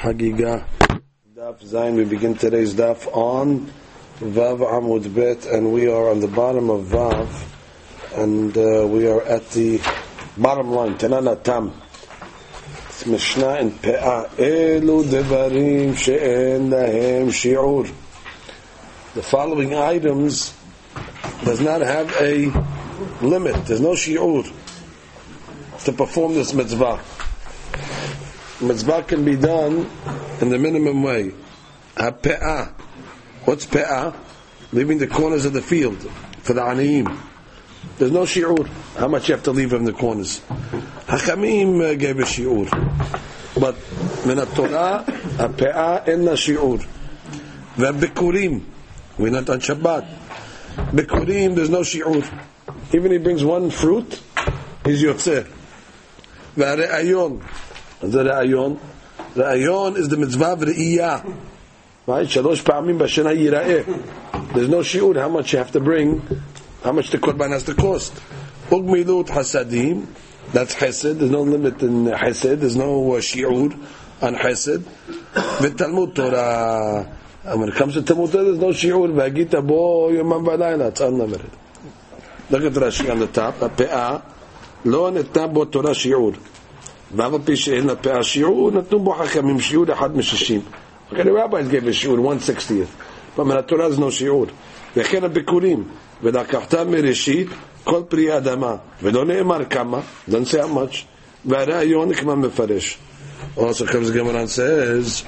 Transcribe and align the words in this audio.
Hagiga 0.00 0.64
Daf 1.36 1.60
Zayin. 1.60 1.94
We 1.94 2.06
begin 2.06 2.34
today's 2.34 2.72
Daf 2.72 3.06
on 3.14 3.70
Vav 4.18 4.60
Amud 4.60 5.14
Bet, 5.14 5.44
and 5.44 5.74
we 5.74 5.88
are 5.88 6.08
on 6.08 6.20
the 6.20 6.26
bottom 6.26 6.70
of 6.70 6.86
Vav, 6.86 7.28
and 8.16 8.56
uh, 8.56 8.86
we 8.86 9.06
are 9.06 9.20
at 9.20 9.50
the 9.50 9.78
bottom 10.38 10.70
line. 10.70 10.96
Tanana 10.96 11.36
Tam. 11.36 11.78
It's 12.88 13.04
Mishnah 13.04 13.56
in 13.56 13.72
Pe'ah. 13.72 14.30
Elu 14.36 15.04
devarim 15.04 15.94
she'en 15.94 16.70
lahem 16.70 17.28
shi'ur. 17.28 17.84
The 19.12 19.22
following 19.22 19.74
items 19.74 20.54
does 21.44 21.60
not 21.60 21.82
have 21.82 22.10
a 22.18 22.46
limit. 23.20 23.66
There's 23.66 23.82
no 23.82 23.92
shi'ur 23.92 24.50
to 25.84 25.92
perform 25.92 26.32
this 26.32 26.54
mitzvah 26.54 27.19
mitzvah 28.60 29.02
can 29.02 29.24
be 29.24 29.36
done 29.36 29.90
in 30.40 30.50
the 30.50 30.58
minimum 30.58 31.02
way. 31.02 31.32
Ha-pe'ah. 31.96 32.72
What's 33.44 33.66
pe'ah? 33.66 34.14
Leaving 34.72 34.98
the 34.98 35.06
corners 35.06 35.44
of 35.44 35.52
the 35.52 35.62
field 35.62 36.00
for 36.42 36.52
the 36.54 36.60
aniyim. 36.60 37.18
There's 37.98 38.12
no 38.12 38.22
shi'ur. 38.22 38.66
How 38.96 39.08
much 39.08 39.28
you 39.28 39.34
have 39.34 39.44
to 39.44 39.52
leave 39.52 39.72
in 39.72 39.84
the 39.84 39.92
corners? 39.92 40.40
Hakamim 41.06 41.92
uh, 41.92 41.94
gave 41.94 42.18
a 42.18 42.22
shi'ur. 42.22 42.68
But 43.58 43.76
min 44.26 44.38
Torah, 44.54 45.04
ha-pe'ah 45.38 46.08
inna 46.08 46.32
shi'ur. 46.32 46.86
Ve-bikurim. 47.76 48.64
We're 49.18 49.30
not 49.30 49.48
on 49.50 49.60
Shabbat. 49.60 50.06
Bikurim, 50.92 51.54
there's 51.56 51.70
no 51.70 51.80
shi'ur. 51.80 52.26
Even 52.92 53.12
he 53.12 53.18
brings 53.18 53.44
one 53.44 53.70
fruit, 53.70 54.20
he's 54.84 55.02
yotzeh. 55.02 55.46
Ve-re'ayon. 56.56 57.42
זה 58.03 58.21
ראיון. 58.21 58.75
ראיון 59.37 59.95
is 59.95 60.09
the 60.09 60.15
mitzvah 60.15 60.63
ראייה. 60.65 61.17
Right? 62.07 62.27
שלוש 62.27 62.61
פעמים 62.61 62.97
בשנה 62.97 63.31
ייראה. 63.31 63.81
There's 64.53 64.69
no 64.69 64.81
shiur 64.83 65.15
how 65.17 65.29
much 65.29 65.53
you 65.53 65.57
have 65.57 65.71
to 65.71 65.79
bring, 65.79 66.21
how 66.83 66.91
much 66.91 67.09
the 67.09 67.17
korban 67.17 67.51
has 67.51 67.63
to 67.63 67.73
cost. 67.73 68.13
וגמילות 68.71 69.29
חסדים, 69.29 70.05
that's 70.53 70.75
chesed, 70.75 71.19
there's 71.19 71.31
no 71.31 71.41
limit 71.41 71.81
in 71.81 72.05
chesed, 72.05 72.59
there's 72.59 72.75
no 72.75 73.13
uh, 73.13 73.19
shiur 73.19 73.73
on 74.21 74.35
chesed. 74.35 74.81
ותלמוד 75.61 76.09
תורה, 76.13 77.05
when 77.43 77.69
it 77.69 77.75
comes 77.75 77.93
to 77.95 78.01
Talmud 78.01 78.31
Torah, 78.31 78.43
there's 78.43 78.59
no 78.59 78.71
shiur, 78.71 79.11
והגית 79.15 79.55
בו 79.55 80.09
יומם 80.11 80.47
ולילה, 80.47 80.87
it's 80.87 81.01
unlimited. 81.01 81.49
Look 82.51 82.63
at 82.63 82.73
Rashi 82.73 83.09
on 83.09 83.19
the 83.19 83.27
top, 83.27 83.63
הפאה, 83.63 84.17
לא 84.85 85.11
ניתנה 85.11 85.47
בו 85.47 85.65
תורה 85.65 85.93
שיעור. 85.93 86.31
ואף 87.15 87.33
על 87.33 87.39
פי 87.45 87.55
שאין 87.55 87.87
לפאה 87.87 88.23
שיעור, 88.23 88.71
נתנו 88.71 88.99
בו 88.99 89.13
חכמים 89.13 89.59
שיעור 89.59 89.93
אחד 89.93 90.17
משישים. 90.17 90.61
Okay, 91.11 91.15
the 91.15 91.31
rabbis 91.31 91.69
gave 91.71 91.87
a 91.87 91.93
שיעור, 91.93 92.33
160th. 92.33 93.37
but 93.37 93.43
מן 93.43 93.57
התורה 93.57 93.91
זה 93.91 94.01
no 94.01 94.11
שיעור. 94.11 94.45
וכן 94.97 95.23
הביקורים, 95.23 95.83
ולקחת 96.23 96.73
מראשית 96.75 97.47
כל 97.83 98.01
פרי 98.07 98.31
האדמה, 98.31 98.75
ולא 99.03 99.25
נאמר 99.25 99.65
כמה, 99.65 99.99
don't 100.29 100.51
say 100.51 100.53
how 100.53 100.75
much, 100.75 100.95
והרעיון 101.45 102.13
כמו 102.13 102.35
מפרש. 102.35 102.97
Also 103.57 103.85
comes 103.85 104.09
the 104.09 104.13
Gemara 104.13 104.41
and 104.41 104.49
says, 104.49 105.23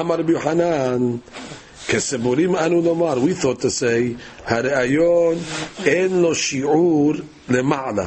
אמר 0.00 0.14
רבי 0.14 0.32
יוחנן, 0.32 1.16
כסבורים 1.88 2.56
אנו 2.56 2.82
לומר, 2.82 3.14
we 3.14 3.42
thought 3.42 3.60
to 3.60 3.68
say, 3.80 4.20
הרעיון 4.46 5.34
אין 5.84 6.20
לו 6.20 6.34
שיעור 6.34 7.12
למעלה. 7.48 8.06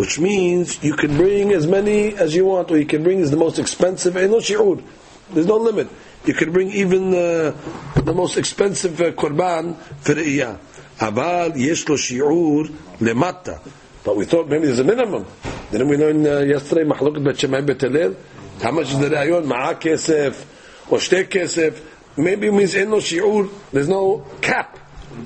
which 0.00 0.18
means 0.18 0.82
you 0.82 0.94
can 0.94 1.14
bring 1.14 1.52
as 1.52 1.66
many 1.66 2.14
as 2.16 2.34
you 2.34 2.46
want, 2.46 2.70
or 2.70 2.78
you 2.78 2.86
can 2.86 3.02
bring 3.02 3.20
the 3.20 3.36
most 3.36 3.58
expensive. 3.58 4.14
shi'ur. 4.14 4.82
There's 5.28 5.44
no 5.44 5.58
limit. 5.58 5.88
You 6.24 6.32
can 6.32 6.52
bring 6.52 6.70
even 6.70 7.12
uh, 7.12 7.52
the 7.96 8.14
most 8.14 8.38
expensive 8.38 8.98
uh, 8.98 9.10
korban 9.10 9.76
for 9.76 10.14
the. 10.14 10.56
Aval 11.00 11.54
yesh 11.54 11.86
lo 11.86 11.96
shi'ur 11.96 12.68
lemata. 12.98 13.60
But 14.02 14.16
we 14.16 14.24
thought 14.24 14.48
maybe 14.48 14.68
there's 14.68 14.78
a 14.78 14.84
minimum. 14.84 15.26
Didn't 15.70 15.88
we 15.88 15.98
learn 15.98 16.26
uh, 16.26 16.38
yesterday, 16.40 16.84
bet 16.84 17.36
shemai 17.36 17.66
bet 17.66 18.16
How 18.62 18.70
much 18.70 18.92
is 18.92 18.98
the 19.00 19.10
rayon? 19.10 19.44
Ma'a 19.44 19.74
kesef, 19.74 20.90
or 20.90 20.96
shte 20.96 21.28
kesef. 21.28 21.78
Maybe 22.16 22.46
it 22.46 22.54
means 22.54 22.74
in 22.74 22.88
no 22.88 22.96
shi'ur. 22.96 23.50
There's 23.70 23.88
no 23.88 24.24
cap. 24.40 24.78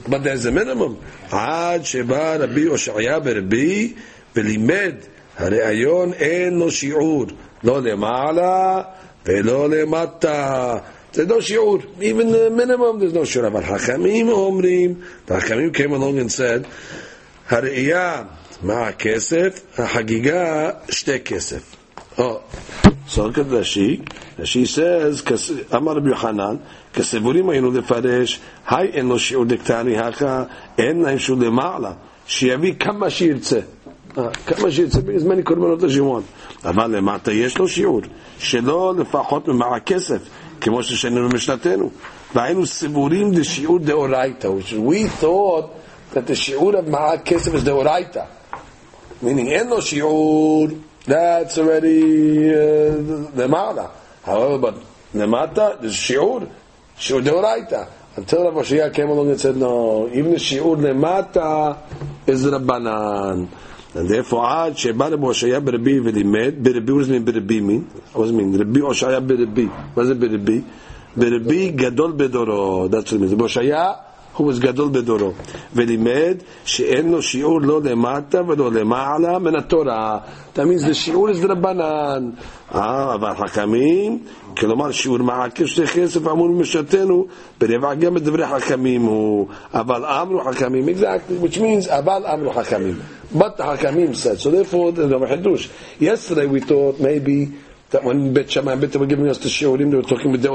But 0.09 0.25
there's 0.25 0.45
a 0.47 0.51
minimum. 0.51 1.01
Ad 1.31 1.87
sheba 1.87 2.39
rabbi 2.41 2.67
Oshaya 2.67 3.23
berbi, 3.23 3.97
ולימד, 4.37 4.95
הראיון 5.39 6.13
אין 6.13 6.59
לו 6.59 6.71
שיעור, 6.71 7.27
לא 7.65 7.83
למעלה 7.83 8.83
ולא 9.27 9.71
למטה. 9.71 10.77
זה 11.13 11.25
לא 11.27 11.41
שיעור, 11.41 11.79
even 12.01 12.59
minimum 12.59 13.01
there's 13.01 13.17
no 13.17 13.25
שיעור, 13.25 13.47
אבל 13.47 13.65
חכמים 13.65 14.29
אומרים, 14.29 14.95
החכמים 15.29 15.71
came 15.75 15.91
along 15.91 16.19
and 16.19 16.39
said, 16.39 16.67
הראייה 17.51 18.23
מה 18.63 18.87
הכסף, 18.87 19.61
החגיגה 19.79 20.71
שתי 20.91 21.21
כסף. 21.21 21.77
Oh. 22.17 22.21
So 23.09 23.27
look 23.27 23.39
at 23.39 23.51
says, 24.65 25.23
אמר 25.77 25.93
רבי 25.93 26.11
יוחנן, 26.11 26.57
כסבורים 26.95 27.49
היינו 27.49 27.71
לפרש, 27.71 28.41
היי 28.69 28.89
אין 28.89 29.07
לו 29.09 29.19
שיעור 29.19 29.45
דקטני 29.45 29.99
הכה, 29.99 30.45
אין 30.79 31.03
להם 31.03 31.19
שיעור 31.19 31.41
למעלה, 31.41 31.93
שיביא 32.27 32.75
כמה 32.81 33.11
שירצה. 33.11 33.61
כמה 34.46 34.72
שיצא, 34.72 35.00
as 35.00 35.24
many 35.24 35.44
קורבנות 35.44 35.84
as 35.84 35.96
you 35.96 36.02
want. 36.02 36.68
אבל 36.70 36.96
למטה 36.96 37.32
יש 37.32 37.58
לו 37.58 37.68
שיעור, 37.68 38.02
שלא 38.40 38.94
לפחות 38.98 39.48
ממעל 39.48 39.74
הכסף, 39.74 40.22
כמו 40.62 40.84
ששנינו 40.84 41.30
במשנתנו. 41.30 41.90
והיינו 42.36 42.66
סבורים 42.66 43.32
לשיעור 43.32 43.80
דאורייתא, 43.80 44.50
we 44.72 45.24
thought 45.24 45.66
that 46.14 46.28
the 46.32 46.36
שיעור 46.36 46.72
of 46.72 46.90
מעל 46.90 47.18
כסף 47.26 47.54
is 47.54 47.66
דאורייתא. 47.66 48.24
meaning 49.24 49.48
אין 49.48 49.68
לו 49.68 49.82
שיעור, 49.82 50.68
that's 51.06 51.58
already 51.58 52.04
uh, 52.54 53.42
למעלה. 53.42 53.86
however, 54.26 54.58
but 54.62 54.74
למטה, 55.16 55.68
there's 55.82 55.92
שיעור, 55.92 56.40
שיעור 56.98 57.22
דאורייתא. 57.22 57.84
Until 58.18 58.44
Rav 58.44 58.56
Oshaya 58.56 58.94
came 58.94 59.10
along 59.10 59.30
and 59.30 59.40
said, 59.40 59.56
no, 59.56 60.10
even 60.10 60.32
the 60.32 60.38
shiur 60.38 60.76
lemata 60.76 61.78
is 62.28 62.44
rabbanan. 62.46 63.48
And 63.95 64.09
therefore, 64.09 64.47
עד 64.47 64.77
שבא 64.77 65.07
רבי 65.07 65.27
הושעיה 65.27 65.61
ברבי 65.61 66.01
ולימד, 66.01 66.55
ברבי, 66.63 66.93
what 66.93 66.97
does 66.97 67.09
it 67.09 67.11
mean 67.11 67.25
ברבי 67.25 67.61
mean? 67.61 68.17
What 68.17 68.19
does 68.19 68.31
it 68.31 68.35
mean? 68.35 68.61
רבי 68.61 68.81
הושעיה 68.81 69.21
ברבי. 69.21 69.69
מה 69.97 70.05
זה 70.05 70.15
ברבי? 70.15 70.61
ברבי 71.17 71.69
גדול 71.71 72.13
בדורו. 72.17 72.87
That's 72.91 72.93
what 72.93 73.13
it 73.13 73.21
means. 73.21 73.33
רבי 73.33 73.43
הושעיה 73.43 73.93
הוא 74.40 74.52
was 74.52 74.60
גדול 74.60 74.90
בדורו. 74.92 75.32
ולימד 75.74 76.38
שאין 76.66 77.12
לו 77.12 77.22
שיעור 77.22 77.62
לא 77.62 77.82
למטה 77.84 78.42
ולא 78.48 78.72
למעלה 78.72 79.40
מן 79.40 79.56
התורה. 79.56 80.20
That 80.56 80.60
means 80.60 80.90
the 80.90 80.94
שיעור 80.94 81.30
is 81.30 81.42
דרבנן. 81.42 82.30
אבל 82.72 83.34
חכמים, 83.36 84.20
כלומר 84.58 84.92
שיעור 84.92 85.18
מעקר 85.18 85.66
שתי 85.66 85.88
כסף 85.88 86.28
אמור 86.28 86.48
במשתנו, 86.48 87.26
ברבע 87.60 87.94
גם 87.94 88.14
בדברי 88.14 88.46
חכמים 88.48 89.02
הוא. 89.02 89.48
אבל 89.74 90.06
אמרו 90.06 90.42
חכמים, 90.44 90.90
exactly, 90.90 91.46
which 91.46 91.58
means 91.58 91.90
אבל 91.90 92.26
אמרו 92.34 92.54
חכמים. 92.54 92.96
But 93.32 93.58
the 93.58 93.64
Hakamim 93.64 94.16
said. 94.16 94.40
So 94.40 94.50
therefore, 94.50 94.92
the 94.92 95.08
Hadush. 95.08 95.70
Yesterday 96.00 96.48
we 96.48 96.62
thought 96.62 97.00
maybe 97.00 97.52
that 97.92 98.04
when 98.04 98.34
Bet 98.34 98.50
Shammai 98.50 98.72
and 98.72 98.82
Bet 98.82 98.96
were 98.96 99.06
giving 99.06 99.28
us 99.28 99.38
the 99.38 99.50
Shiurim, 99.50 99.92
they 99.92 99.98
were 99.98 100.02
talking 100.02 100.32
with 100.32 100.42
the 100.42 100.50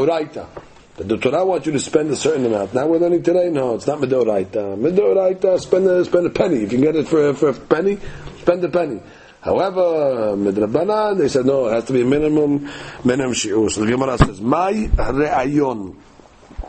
that 0.99 1.07
the 1.07 1.17
Torah 1.17 1.45
wants 1.45 1.65
you 1.65 1.71
to 1.71 1.79
spend 1.79 2.11
a 2.11 2.15
certain 2.15 2.45
amount. 2.45 2.73
Now 2.73 2.85
we're 2.85 2.99
learning 2.99 3.23
today, 3.23 3.49
no, 3.49 3.75
it's 3.75 3.87
not 3.87 3.99
Midoraita. 3.99 4.77
Midoraita, 4.77 5.57
spend 5.57 5.87
a, 5.87 6.03
spend 6.03 6.27
a 6.27 6.29
penny. 6.29 6.57
If 6.57 6.73
you 6.73 6.77
can 6.77 6.81
get 6.81 6.97
it 6.97 7.07
for, 7.07 7.33
for 7.33 7.49
a 7.49 7.53
penny, 7.53 7.97
spend 8.39 8.65
a 8.65 8.69
penny. 8.69 8.99
However, 9.39 10.35
midrabanan, 10.35 11.17
they 11.19 11.29
said 11.29 11.45
no, 11.45 11.67
it 11.67 11.73
has 11.75 11.85
to 11.85 11.93
be 11.93 12.01
a 12.01 12.05
minimum, 12.05 12.69
minimum 13.05 13.31
shiur. 13.31 13.71
So 13.71 13.85
the 13.85 13.91
Gemara 13.91 14.17
says, 14.17 14.41
"My 14.41 14.73
re'ayon." 14.73 15.95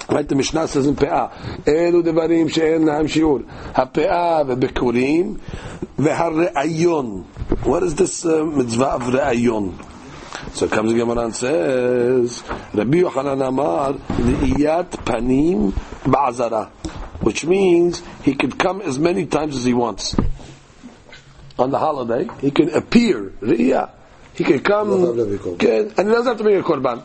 Right, 0.08 0.28
the 0.28 0.36
Mishnah 0.36 0.68
says 0.68 0.86
in 0.86 0.94
Pe'ah, 0.94 1.32
"Elu 1.64 2.04
devarim 2.04 2.48
she'en 2.48 2.82
lahem 2.82 3.08
shiur." 3.08 3.42
HaPe'ah 3.72 4.46
vebekurim 4.46 5.40
v'hare'ayon. 5.98 7.24
What 7.66 7.82
is 7.82 7.96
this 7.96 8.24
uh, 8.24 8.44
mitzvah 8.44 8.86
of 8.86 9.02
re'ayon? 9.02 9.89
So 10.52 10.68
comes 10.68 10.92
the 10.92 10.98
Gemara 10.98 11.24
and 11.26 11.34
says, 11.34 12.42
Rabbi 12.74 12.98
Yochanan 13.02 13.46
Amar, 13.46 13.92
Li'iyat 13.92 14.90
panim 15.04 15.72
ba'azara. 16.04 16.70
Which 17.20 17.44
means 17.44 18.02
he 18.22 18.34
could 18.34 18.58
come 18.58 18.80
as 18.80 18.98
many 18.98 19.26
times 19.26 19.56
as 19.56 19.64
he 19.64 19.74
wants. 19.74 20.16
On 21.58 21.70
the 21.70 21.78
holiday, 21.78 22.28
he 22.40 22.50
can 22.50 22.70
appear, 22.74 23.32
Riyah. 23.42 23.90
He 24.34 24.44
can 24.44 24.60
come, 24.60 25.58
can, 25.58 25.92
and 25.98 26.08
he 26.08 26.14
doesn't 26.14 26.26
have 26.26 26.38
to 26.38 26.42
bring 26.42 26.56
a 26.56 26.62
korban. 26.62 27.02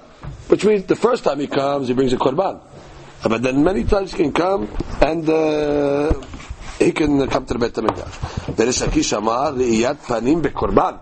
Which 0.48 0.64
means 0.64 0.86
the 0.86 0.96
first 0.96 1.24
time 1.26 1.40
he 1.40 1.48
comes, 1.48 1.90
he 1.90 1.94
brings 1.94 2.14
a 2.14 2.18
korban. 2.18 2.62
But 3.24 3.42
then 3.42 3.64
many 3.64 3.84
times 3.84 4.12
he 4.12 4.24
can 4.24 4.32
come 4.32 4.70
and 5.02 5.28
uh, 5.30 6.14
he 6.80 6.92
can 6.92 7.28
come 7.28 7.46
to 7.46 7.54
the 7.54 7.60
Beit 7.60 7.74
HaMikdash. 7.74 8.56
Reish 8.56 8.88
Lakish 8.88 9.18
Amar, 9.18 9.52
Riyat 9.52 9.98
Panim 9.98 10.42
Bekorban. 10.42 11.00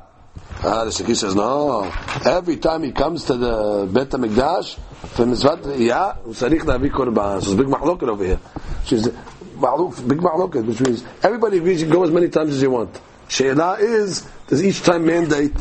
Ah, 0.66 0.86
the 0.86 0.92
Shaki 0.92 1.14
says, 1.14 1.36
no. 1.36 1.92
Every 2.26 2.56
time 2.56 2.84
he 2.84 2.94
comes 2.94 3.26
to 3.26 3.36
the 3.36 3.90
Bet 3.92 4.10
HaMikdash, 4.12 4.80
for 5.10 5.26
Mitzvat 5.26 5.78
yeah, 5.78 6.16
Sarich 6.28 6.62
Navi 6.62 6.90
Korban. 6.90 7.44
So 7.44 7.52
it's 7.52 7.60
big 7.60 7.68
mahloket 7.68 8.08
over 8.08 8.24
here. 8.24 8.40
She's 8.86 9.10
big 9.10 10.20
mahloket, 10.20 10.66
which 10.66 10.80
means 10.80 11.04
everybody 11.22 11.58
agrees 11.58 11.82
you 11.82 11.90
go 11.90 12.04
as 12.06 12.12
many 12.12 12.30
times 12.30 12.56
as 12.56 12.62
you 12.62 12.70
want. 12.72 12.98
Sheila 13.28 13.78
is, 13.80 14.26
does 14.48 14.64
each 14.64 14.82
time 14.84 15.06
mandate 15.06 15.54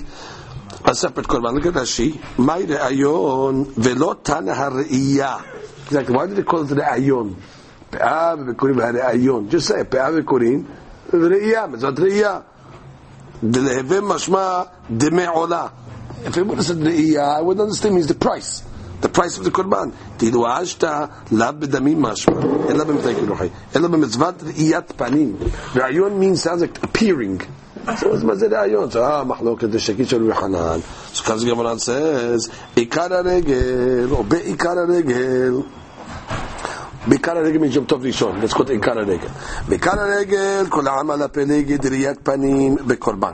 a 0.85 0.95
separate 0.95 1.27
korban. 1.27 1.55
Look 1.55 1.67
at 1.67 1.75
Rashi. 1.75 2.21
My 2.39 2.63
re'ayon 2.63 3.73
velo 3.75 4.15
tana 4.15 4.55
ha're'iyah. 4.55 5.87
Exactly. 5.87 6.15
Why 6.15 6.27
did 6.29 6.37
they 6.37 6.45
call 6.45 6.63
it 6.63 6.77
re'ayon? 6.77 7.35
Pe'ah 7.91 8.37
v'bekurim 8.39 8.81
ha're'ayon. 8.81 9.51
Just 9.51 9.67
say 9.67 9.83
pe'ah 9.83 10.13
v'bekurim 10.13 10.65
re'iyah. 11.11 11.75
Mitzvot 11.75 11.97
re'iyah. 11.97 12.45
Deleheve 13.44 14.02
mashma 14.02 14.70
deme 14.90 15.28
olah. 15.28 15.72
If 16.26 16.38
it 16.38 16.46
would 16.46 16.58
have 16.58 16.66
said 16.66 16.78
re'iyah, 16.78 17.38
I 17.38 17.42
would 17.42 17.60
understand 17.60 17.96
means 17.96 18.08
the 18.08 18.16
price. 18.16 18.64
The 19.02 19.10
price 19.10 19.38
of 19.38 19.44
the 19.44 19.52
korban. 19.52 19.92
תדעו 20.18 20.48
עשתה 20.48 21.06
לאו 21.32 21.48
בדמים 21.60 22.02
משמע, 22.02 22.42
אלא 22.70 22.84
במתק 22.84 23.16
רוחי, 23.28 23.50
אלא 23.76 23.88
במצוות 23.88 24.44
ראיית 24.44 24.92
פנים. 24.92 25.36
רעיון 25.76 26.22
means 26.22 26.44
sounds 26.44 26.62
like 26.62 26.84
appearing. 26.84 27.44
So 27.88 28.26
מה 28.26 28.36
זה 28.36 28.48
רעיון? 28.52 28.90
So, 28.90 28.96
ah, 28.96 29.24
מחלוקת 29.24 29.70
דשקית 29.70 30.10
של 30.10 30.24
רבי 30.24 30.34
חנן. 30.34 30.80
So 31.14 31.24
comes 31.24 31.44
the 31.44 31.52
Gemara 31.52 31.72
and 31.72 31.82
says, 31.82 32.50
עיקר 32.76 33.14
הרגל, 33.14 34.08
או 34.12 34.24
בעיקר 34.24 34.80
הרגל, 34.80 35.54
בעיקר 37.07 37.37
הרגל 37.39 37.65
יום 37.75 37.85
טוב 37.85 38.07
ראשון, 38.07 38.41
it 38.45 38.71
עיקר 38.71 38.99
הרגל. 38.99 39.29
בעיקר 39.69 40.01
הרגל, 40.01 40.65
כל 40.69 40.87
העם 40.87 41.11
על 41.11 41.23
הפלגת 41.23 41.87
ראיית 41.87 42.19
פנים 42.23 42.77
בקורבן. 42.87 43.33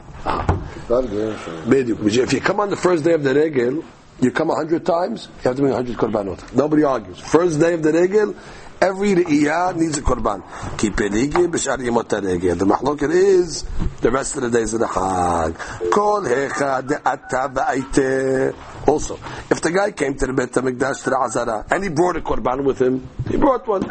בדיוק. 1.69 2.01
If 2.01 2.33
you 2.33 2.41
come 2.41 2.61
on 2.61 2.71
the 2.71 2.77
first 2.77 3.05
day 3.05 3.13
of 3.13 3.23
the 3.23 3.35
רגל, 3.35 3.81
you 4.21 4.31
come 4.31 4.51
a 4.51 4.55
hundred 4.55 4.85
times, 4.85 5.29
you 5.43 5.49
have 5.49 5.57
to 5.57 5.63
bring 5.63 5.73
a 5.73 5.77
hundred 5.77 5.97
korbanot. 5.97 6.41
Nobody 6.55 6.83
argues. 6.83 7.19
First 7.19 7.61
day 7.61 7.75
of 7.75 7.83
the 7.83 7.93
regel, 7.93 8.35
every 8.81 9.15
re'iyah 9.15 9.77
needs 9.77 9.99
a 9.99 10.03
korban. 10.03 10.43
Ki 10.79 10.91
peligi 10.91 11.47
b'shar 11.49 11.79
regel. 11.79 12.57
The 12.57 12.65
mahloket 12.65 13.11
is 13.11 13.65
the 14.01 14.11
rest 14.11 14.37
of 14.37 14.43
the 14.43 14.51
days 14.51 14.75
of 14.75 14.81
the 14.81 14.87
Hag. 14.87 15.55
Kol 15.91 16.23
hecha 16.23 16.83
de'ata 16.87 17.53
ba'aite. 17.53 18.89
Also, 18.89 19.19
if 19.51 19.61
the 19.61 19.71
guy 19.71 19.91
came 19.93 20.17
to 20.17 20.27
the 20.27 20.33
Beit 20.33 20.53
HaMikdash 20.53 21.05
to 21.05 21.11
the 21.11 21.19
Azara, 21.19 21.67
and 21.71 21.85
he 21.85 21.91
brought 21.91 22.17
a 22.17 22.21
korban 22.21 22.65
with 22.65 22.81
him, 22.81 23.09
he 23.29 23.37
brought 23.37 23.67
one. 23.67 23.83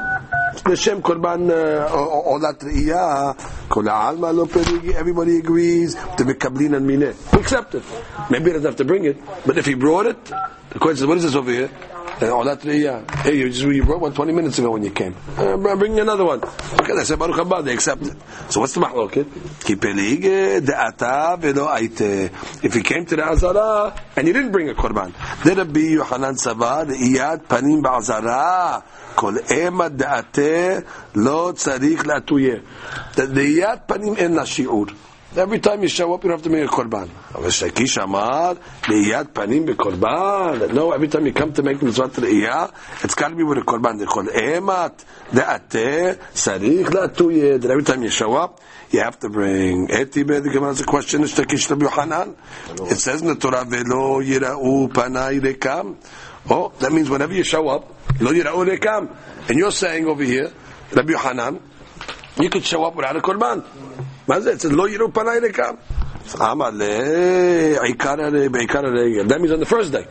L'shem 0.66 1.02
korban 1.02 1.52
uh, 1.52 1.88
olat 1.90 2.60
re'iyah, 2.60 3.70
kol 3.70 3.88
alma 3.88 4.32
lo 4.32 4.46
peligi, 4.46 4.94
everybody 4.94 5.38
agrees, 5.38 5.96
to 6.18 6.26
be 6.26 6.34
kablin 6.34 6.76
and 6.76 6.90
mineh. 6.90 7.34
Accept 7.34 7.76
it. 7.76 7.84
Maybe 8.30 8.46
he 8.46 8.52
doesn't 8.54 8.66
have 8.66 8.76
to 8.78 8.86
bring 8.86 9.06
it, 9.06 9.18
but 9.46 9.58
if 9.58 9.66
he 9.66 9.76
brought 9.76 10.08
it, 10.08 10.26
the 10.26 10.80
question 10.80 11.04
is, 11.04 11.08
what 11.08 11.18
is 11.18 11.24
this 11.24 11.36
over 11.36 11.52
here? 11.52 11.70
Olat 12.17 12.61
re'iyah. 12.63 13.11
Hey, 13.23 13.37
you 13.37 13.51
just 13.51 13.63
you 13.63 13.85
brought 13.85 14.01
one 14.01 14.15
20 14.15 14.33
minutes 14.33 14.59
ago 14.59 14.71
when 14.71 14.83
you 14.85 14.91
came. 14.91 15.15
Uh, 15.37 15.55
I'm 15.55 15.79
bringing 15.79 16.01
another 16.01 16.25
one. 16.25 16.43
Okay, 16.43 16.95
they 16.97 17.05
say 17.05 17.17
Baruch 17.17 17.37
Haba, 17.37 17.65
they 17.65 17.75
accept 17.75 18.03
it. 18.03 18.17
So 18.49 18.61
what's 18.61 18.73
the 18.75 18.81
mahloket? 18.81 19.27
Ki 19.65 19.77
peligi 19.77 20.61
de'ata 20.61 21.39
velo 21.39 21.67
aite. 21.69 22.65
If 22.65 22.75
he 22.75 22.83
came 22.83 23.05
to 23.07 23.17
the 23.17 23.25
Azara, 23.25 23.95
and 24.17 24.27
he 24.27 24.33
didn't 24.33 24.53
bring 24.53 24.71
a 24.71 24.75
korban, 24.75 25.13
did 25.45 25.59
Rabbi 25.59 25.81
Yohanan 25.81 26.37
Sava, 26.37 26.87
iyad 26.89 27.45
panim 27.45 27.83
ba'azara, 27.83 28.83
כל 29.15 29.35
אימא 29.51 29.89
דעתה 29.89 30.79
לא 31.15 31.53
צריך 31.55 32.07
להתויה. 32.07 32.57
דעיית 33.17 33.81
פנים 33.87 34.17
אין 34.17 34.33
לה 34.35 34.47
שיעור. 34.47 34.87
Every 35.36 35.60
time 35.60 35.84
you 35.84 35.90
show 35.90 36.14
up, 36.14 36.24
you 36.24 36.30
don't 36.30 36.40
have 36.40 36.44
to 36.46 36.50
make 36.50 36.64
a 36.64 36.68
korban. 36.68 37.10
Shakish 37.34 38.02
Amar, 38.02 38.56
liyat 38.56 39.34
Panim 39.34 39.68
korban. 39.76 40.74
No, 40.74 40.94
every 40.94 41.10
time 41.10 41.26
you 41.26 41.34
come 41.34 41.52
to 41.54 41.62
make 41.62 41.82
mitzvah 41.84 42.08
to 42.08 42.22
Re'iyah, 42.22 42.74
it's 43.04 43.14
got 43.14 43.30
to 43.30 43.36
be 43.36 43.44
with 43.44 43.58
a 43.58 43.62
korban. 43.62 44.00
They 44.00 44.06
call 44.06 44.24
Emat, 44.24 45.04
De'ateh, 45.30 46.18
Sarich 46.34 46.86
Latuye. 46.86 47.62
That 47.62 47.70
every 47.70 47.84
time 47.84 48.04
you 48.04 48.10
show 48.10 48.36
up, 48.36 48.62
you 48.90 49.02
have 49.02 49.20
to 49.20 49.30
bring 49.30 49.90
Etibed. 49.90 50.44
The 50.44 50.50
Gemara's 50.52 50.82
question 50.84 51.24
is 51.24 51.34
Shakish 51.34 51.70
Rabbi 51.70 51.86
Yohanan. 51.86 52.36
It 52.90 52.98
says 52.98 53.22
in 53.22 53.28
the 53.28 53.36
Torah, 53.36 53.66
Velo 53.66 54.22
Yira'u 54.22 54.88
Panai 54.88 55.40
Rekam. 55.42 55.98
Oh, 56.50 56.72
that 56.80 56.92
means 56.92 57.10
whenever 57.10 57.34
you 57.34 57.44
show 57.44 57.68
up, 57.68 57.94
Lo 58.22 58.32
Yira'u 58.32 58.78
Rekam. 58.78 59.16
And 59.50 59.60
you're 59.60 59.72
saying 59.72 60.08
over 60.08 60.24
here, 60.24 60.52
Rabbi 60.94 61.14
Hanan, 61.14 61.62
you 62.40 62.50
could 62.50 62.64
show 62.64 62.86
up 62.86 62.96
without 62.96 63.18
a 63.18 63.20
korban. 63.20 63.66
מה 64.29 64.41
זה? 64.41 64.53
It 64.53 64.61
says 64.61 64.73
lo 64.73 64.87
yira'u 64.87 65.13
panai 65.13 65.41
rekam. 65.41 65.77
אמר 66.41 66.71
בעיקר 68.51 68.87
הרגל. 68.87 69.29
That 69.29 69.41
means 69.41 69.53
on 69.53 69.61
the 69.61 69.67
first 69.67 69.93
day. 69.93 70.07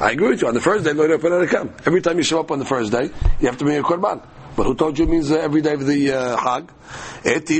I 0.00 0.12
agree 0.12 0.28
with 0.28 0.42
you. 0.42 0.48
On 0.48 0.54
the 0.54 0.60
first 0.60 0.84
day, 0.84 0.92
lo 0.92 1.06
yira'u 1.06 1.18
panai 1.18 1.46
rekam. 1.46 1.70
Every 1.86 2.00
time 2.00 2.16
you 2.18 2.24
show 2.24 2.40
up 2.40 2.50
on 2.50 2.58
the 2.58 2.64
first 2.64 2.92
day, 2.92 3.10
you 3.40 3.46
have 3.46 3.58
to 3.58 3.64
bring 3.64 3.78
a 3.78 3.82
korban. 3.82 4.22
But 4.56 4.64
who 4.64 4.74
told 4.74 4.98
you 4.98 5.04
it 5.04 5.10
means 5.10 5.30
uh, 5.30 5.36
every 5.36 5.62
day 5.62 5.74
of 5.74 5.86
the 5.86 6.12
uh, 6.12 6.36
Hag? 6.36 6.68
Eti 7.24 7.58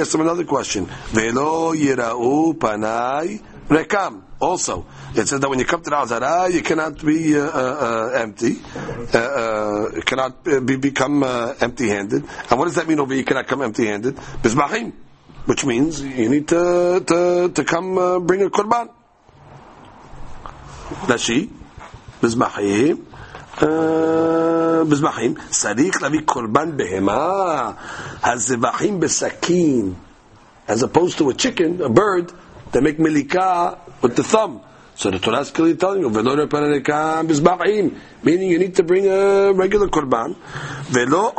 asked 0.00 0.14
him 0.14 0.22
another 0.22 0.44
question. 0.44 0.86
Velo 0.86 1.74
yira'u 1.74 2.54
panai 2.54 3.40
rekam. 3.68 4.22
Also, 4.40 4.86
it 5.14 5.26
says 5.26 5.40
that 5.40 5.50
when 5.50 5.58
you 5.58 5.64
come 5.64 5.82
to 5.82 5.90
the 5.90 5.96
Azara, 5.96 6.48
you 6.50 6.62
cannot 6.62 7.04
be 7.04 7.36
uh, 7.36 7.42
uh, 7.42 8.12
empty, 8.14 8.56
uh, 9.12 9.18
uh 9.18 10.00
cannot 10.02 10.44
be, 10.44 10.76
become 10.76 11.24
uh, 11.24 11.54
empty-handed. 11.60 12.22
And 12.48 12.58
what 12.58 12.66
does 12.66 12.76
that 12.76 12.86
mean 12.86 13.00
over 13.00 13.12
here? 13.12 13.20
You 13.20 13.24
cannot 13.24 13.48
come 13.48 13.62
empty-handed? 13.62 14.14
Bizmachim, 14.16 14.92
which 15.46 15.64
means 15.64 16.02
you 16.02 16.28
need 16.28 16.48
to 16.48 17.02
to, 17.06 17.50
to 17.54 17.64
come 17.64 17.98
uh, 17.98 18.18
bring 18.18 18.42
a 18.42 18.50
korban. 18.50 18.90
Rashi, 21.06 21.50
bizmachim. 22.20 23.04
בזבחים, 24.88 25.34
צריך 25.50 26.02
להביא 26.02 26.20
קורבן 26.24 26.76
בהמה, 26.76 27.70
הזבחים 28.22 29.00
בסכין, 29.00 29.94
as 30.68 30.82
opposed 30.82 31.18
to 31.18 31.30
a 31.30 31.34
chicken, 31.34 31.80
a 31.82 31.88
bird, 31.88 32.32
they 32.72 32.80
make 32.80 32.98
milika 32.98 33.78
with 34.02 34.14
the 34.16 34.22
thumb. 34.22 34.60
So 34.95 35.09
the 35.09 35.19
Torah 35.19 35.39
is 35.39 35.51
clearly 35.51 35.75
telling 35.75 36.01
you, 36.01 36.09
meaning 38.23 38.49
you 38.49 38.59
need 38.59 38.75
to 38.75 38.83
bring 38.83 39.07
a 39.07 39.51
regular 39.51 39.87
korban. 39.87 40.35
Velo. 40.93 41.33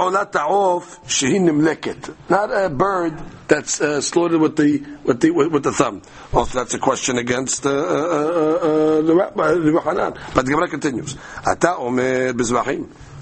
Not 2.29 2.51
a 2.53 2.69
bird 2.69 3.23
that's 3.47 3.81
uh, 3.81 4.01
slaughtered 4.01 4.41
with 4.41 4.57
the 4.57 4.83
with 5.05 5.21
the 5.21 5.31
with, 5.31 5.63
the 5.63 5.73
thumb. 5.73 6.03
Also, 6.33 6.59
that's 6.59 6.75
a 6.75 6.79
question 6.79 7.19
against 7.19 7.65
uh, 7.65 7.71
uh, 7.71 7.75
uh, 7.75 7.79
uh 7.79 9.03
the 9.03 9.15
rabbi, 9.15 9.53
the 9.53 9.81
Hanan. 9.81 10.15
But 10.35 10.47
the 10.47 10.53
Gemara 10.53 10.69
continues. 10.69 11.17
Ata. 11.47 11.77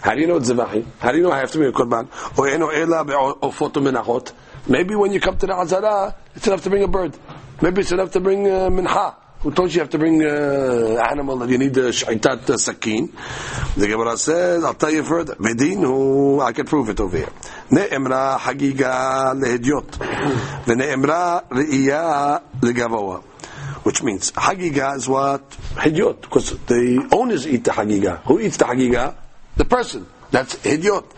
How 0.02 0.14
do 0.14 0.20
you 0.20 0.26
know 0.26 0.36
it's 0.36 0.50
zivahim? 0.50 0.86
How 0.98 1.12
do 1.12 1.18
you 1.18 1.22
know 1.22 1.30
I 1.30 1.38
have 1.38 1.50
to 1.52 1.58
bring 1.58 1.70
a 1.70 1.72
korban? 1.72 2.08
Or. 2.38 4.22
Maybe 4.68 4.94
when 4.94 5.12
you 5.12 5.20
come 5.20 5.36
to 5.36 5.46
the 5.46 5.54
Azara, 5.54 6.14
it's 6.34 6.46
enough 6.46 6.62
to 6.62 6.70
bring 6.70 6.84
a 6.84 6.88
bird. 6.88 7.16
Maybe 7.60 7.82
it's 7.82 7.92
enough 7.92 8.12
to 8.12 8.20
bring 8.20 8.46
uh, 8.46 8.70
mincha. 8.70 9.16
Who 9.42 9.50
told 9.50 9.70
you 9.70 9.74
you 9.74 9.80
have 9.80 9.90
to 9.90 9.98
bring 9.98 10.22
uh, 10.22 11.04
animal 11.10 11.38
that 11.38 11.48
you 11.48 11.58
need 11.58 11.74
the 11.74 11.92
shaitat 11.92 12.48
uh, 12.48 12.56
sakin? 12.56 13.12
The 13.76 13.88
Gemara 13.88 14.16
says, 14.16 14.62
I'll 14.62 14.74
tell 14.74 14.92
you 14.92 15.02
further. 15.02 15.34
Vedinu, 15.34 16.40
I 16.40 16.52
can 16.52 16.64
prove 16.64 16.90
it 16.90 17.00
over 17.00 17.16
here. 17.16 17.32
Ne'emra 17.68 18.38
hagiga 18.38 19.34
lehedyot. 19.34 19.98
Ve'ne'emra 20.64 21.48
re'iya 21.48 22.40
legavoa. 22.60 23.24
Which 23.82 24.04
means, 24.04 24.30
hagiga 24.30 24.94
is 24.96 25.08
what? 25.08 25.50
Hidyot. 25.50 26.20
Because 26.20 26.56
the 26.66 27.08
owners 27.10 27.44
eat 27.44 27.64
the 27.64 27.72
hagiga. 27.72 28.22
Who 28.22 28.38
eats 28.38 28.58
the 28.58 28.66
hagiga? 28.66 29.16
The 29.56 29.64
person. 29.64 30.06
That's 30.30 30.54
hidyot. 30.54 31.10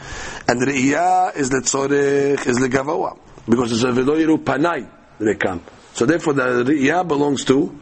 And 0.48 0.62
riyyah 0.62 1.36
is 1.36 1.50
the 1.50 1.58
re'iya 1.58 2.36
is 2.36 2.40
letzorech, 2.40 2.46
is 2.46 2.58
legavoa. 2.58 3.18
Because 3.46 3.70
it's 3.70 3.82
a 3.82 3.92
velo 3.92 4.16
yiru 4.16 4.42
panai, 4.42 4.88
rekam. 5.20 5.60
So 5.92 6.06
therefore 6.06 6.32
the 6.32 6.64
re'iya 6.64 7.06
belongs 7.06 7.44
to 7.44 7.78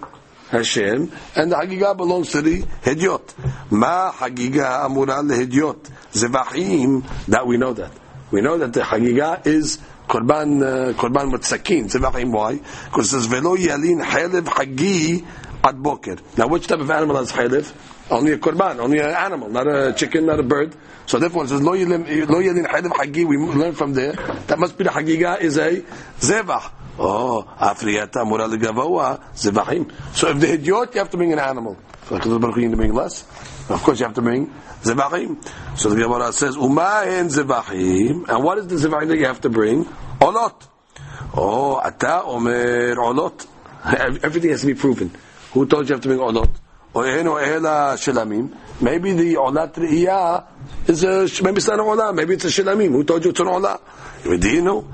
Hashem, 0.53 1.11
and 1.35 1.51
the 1.51 1.57
Hagiga 1.57 1.97
belongs 1.97 2.31
to 2.33 2.43
the 2.43 2.61
Hidyot. 2.61 3.71
Ma 3.71 4.13
Hagiga 4.13 4.87
Amura 4.87 5.23
leHidyot. 5.27 5.91
Zevachim, 6.13 7.27
that 7.27 7.47
we 7.47 7.57
know 7.57 7.73
that. 7.73 7.91
We 8.31 8.43
know 8.43 8.59
that 8.59 8.75
the 8.75 8.81
Hagiga 8.81 9.47
is 9.47 9.79
Korban, 10.07 10.63
uh, 10.63 10.93
Korban 10.93 11.33
Mutsakin. 11.33 11.91
Zevachim, 11.91 12.33
why? 12.33 12.57
Because 12.85 13.07
it 13.07 13.17
says, 13.17 13.27
Velo 13.27 13.57
Yalin 13.57 14.05
Halev 14.05 14.47
Hagi 14.47 15.25
Ad 15.65 15.83
Boker. 15.83 16.19
Now 16.37 16.49
which 16.49 16.67
type 16.67 16.81
of 16.81 16.91
animal 16.91 17.17
has 17.17 17.33
Halev? 17.33 17.73
Only 18.11 18.33
a 18.33 18.39
Korban, 18.39 18.79
only 18.79 18.99
an 18.99 19.07
animal, 19.07 19.49
not 19.49 19.67
a 19.67 19.95
chicken, 19.95 20.27
not 20.27 20.39
a 20.39 20.43
bird. 20.43 20.77
So 21.07 21.19
therefore 21.19 21.45
it 21.45 21.49
says, 21.49 21.63
Lo 21.63 21.73
Yalin 21.73 22.67
Halev 22.67 22.95
Hagi, 22.95 23.25
we 23.25 23.39
learn 23.39 23.73
from 23.73 23.95
there, 23.95 24.13
that 24.13 24.59
must 24.59 24.77
be 24.77 24.85
the 24.85 24.91
Hagiga 24.91 25.41
is 25.41 25.57
a 25.57 25.81
Zevach. 26.21 26.73
Oh, 26.99 27.45
Afriyata 27.59 28.27
Mura 28.27 28.47
Legavoa, 28.47 29.21
Zivahim. 29.35 29.91
So 30.15 30.29
if 30.29 30.41
the 30.41 30.47
Hidyot, 30.47 30.95
you 30.95 30.99
have 31.01 31.11
to 31.11 31.17
bring 31.17 31.33
an 31.33 31.39
animal. 31.39 31.77
To 32.09 32.39
Baruch 32.39 32.57
you 32.59 32.77
bring 32.77 32.93
less. 32.93 33.23
Of 33.71 33.83
course 33.83 34.01
you 34.01 34.07
have 34.07 34.15
to 34.17 34.23
bring 34.23 34.53
Zivahim. 34.83 35.43
So 35.79 35.89
the 35.91 35.97
Gemara 35.97 36.33
says, 36.33 36.57
Umahen 36.57 37.33
Zivahim. 37.33 38.29
And 38.29 38.45
what 38.45 38.59
is 38.59 38.67
the 38.67 38.77
Zivahim 38.77 39.09
that 39.09 39.19
you 39.19 39.27
have 39.27 39.41
to 39.43 39.49
bring? 39.49 39.85
Olot. 40.21 40.69
Oh, 41.35 41.77
Ata 41.77 42.25
Omer 42.25 42.95
Olot. 42.97 43.47
Everything 44.23 44.51
has 44.51 44.61
to 44.61 44.69
be 44.69 44.75
proven. 44.75 45.11
Who 45.53 45.67
told 45.67 45.85
you 45.85 45.89
you 45.89 45.95
have 45.95 46.03
to 46.03 46.09
bring 46.09 46.21
olot? 46.21 46.51
Or 46.95 47.07
en 47.07 47.27
or 47.27 47.41
ela 47.41 47.95
shilamim. 47.97 48.55
Maybe 48.81 49.13
the 49.13 49.35
olat 49.35 49.75
re'iyah 49.75 50.47
is 50.89 51.03
a, 51.05 51.43
maybe 51.43 51.57
it's 51.57 51.67
not 51.67 51.81
an 51.81 51.87
olah, 51.87 52.15
maybe 52.15 52.35
it's 52.35 52.45
a 52.45 52.49
shilamim. 52.49 52.93
Who 52.93 53.05
told 53.05 53.25
you 53.25 53.31
it's 53.31 53.41
an 53.41 53.47
olah? 53.49 53.81
Medino. 54.23 54.85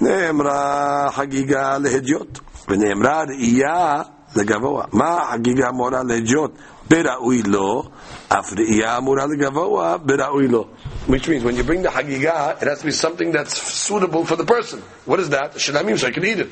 נאמרה 0.00 1.08
חגיגה 1.12 1.78
להדיוט, 1.78 2.38
ונאמרה 2.68 3.24
ראייה 3.28 4.02
לגבוה. 4.36 4.84
מה 4.92 5.22
החגיגה 5.22 5.68
אמורה 5.68 6.02
להדיוט? 6.02 6.50
בראוי 6.90 7.42
לו, 7.42 7.82
אף 8.28 8.52
ראייה 8.58 8.98
אמורה 8.98 9.26
לגבוה, 9.26 9.96
בראוי 9.96 10.48
לו. 10.48 10.66
Which 11.08 11.28
means 11.28 11.42
when 11.42 11.56
you 11.56 11.64
bring 11.64 11.82
the 11.82 11.88
hagigah, 11.88 12.62
it 12.62 12.68
has 12.68 12.78
to 12.80 12.84
be 12.84 12.92
something 12.92 13.32
that's 13.32 13.60
suitable 13.60 14.24
for 14.24 14.36
the 14.36 14.44
person. 14.44 14.80
What 15.04 15.18
is 15.20 15.30
that? 15.30 15.54
Shilamim, 15.54 15.98
so 15.98 16.06
I 16.06 16.12
can 16.12 16.24
eat 16.24 16.38
it. 16.38 16.48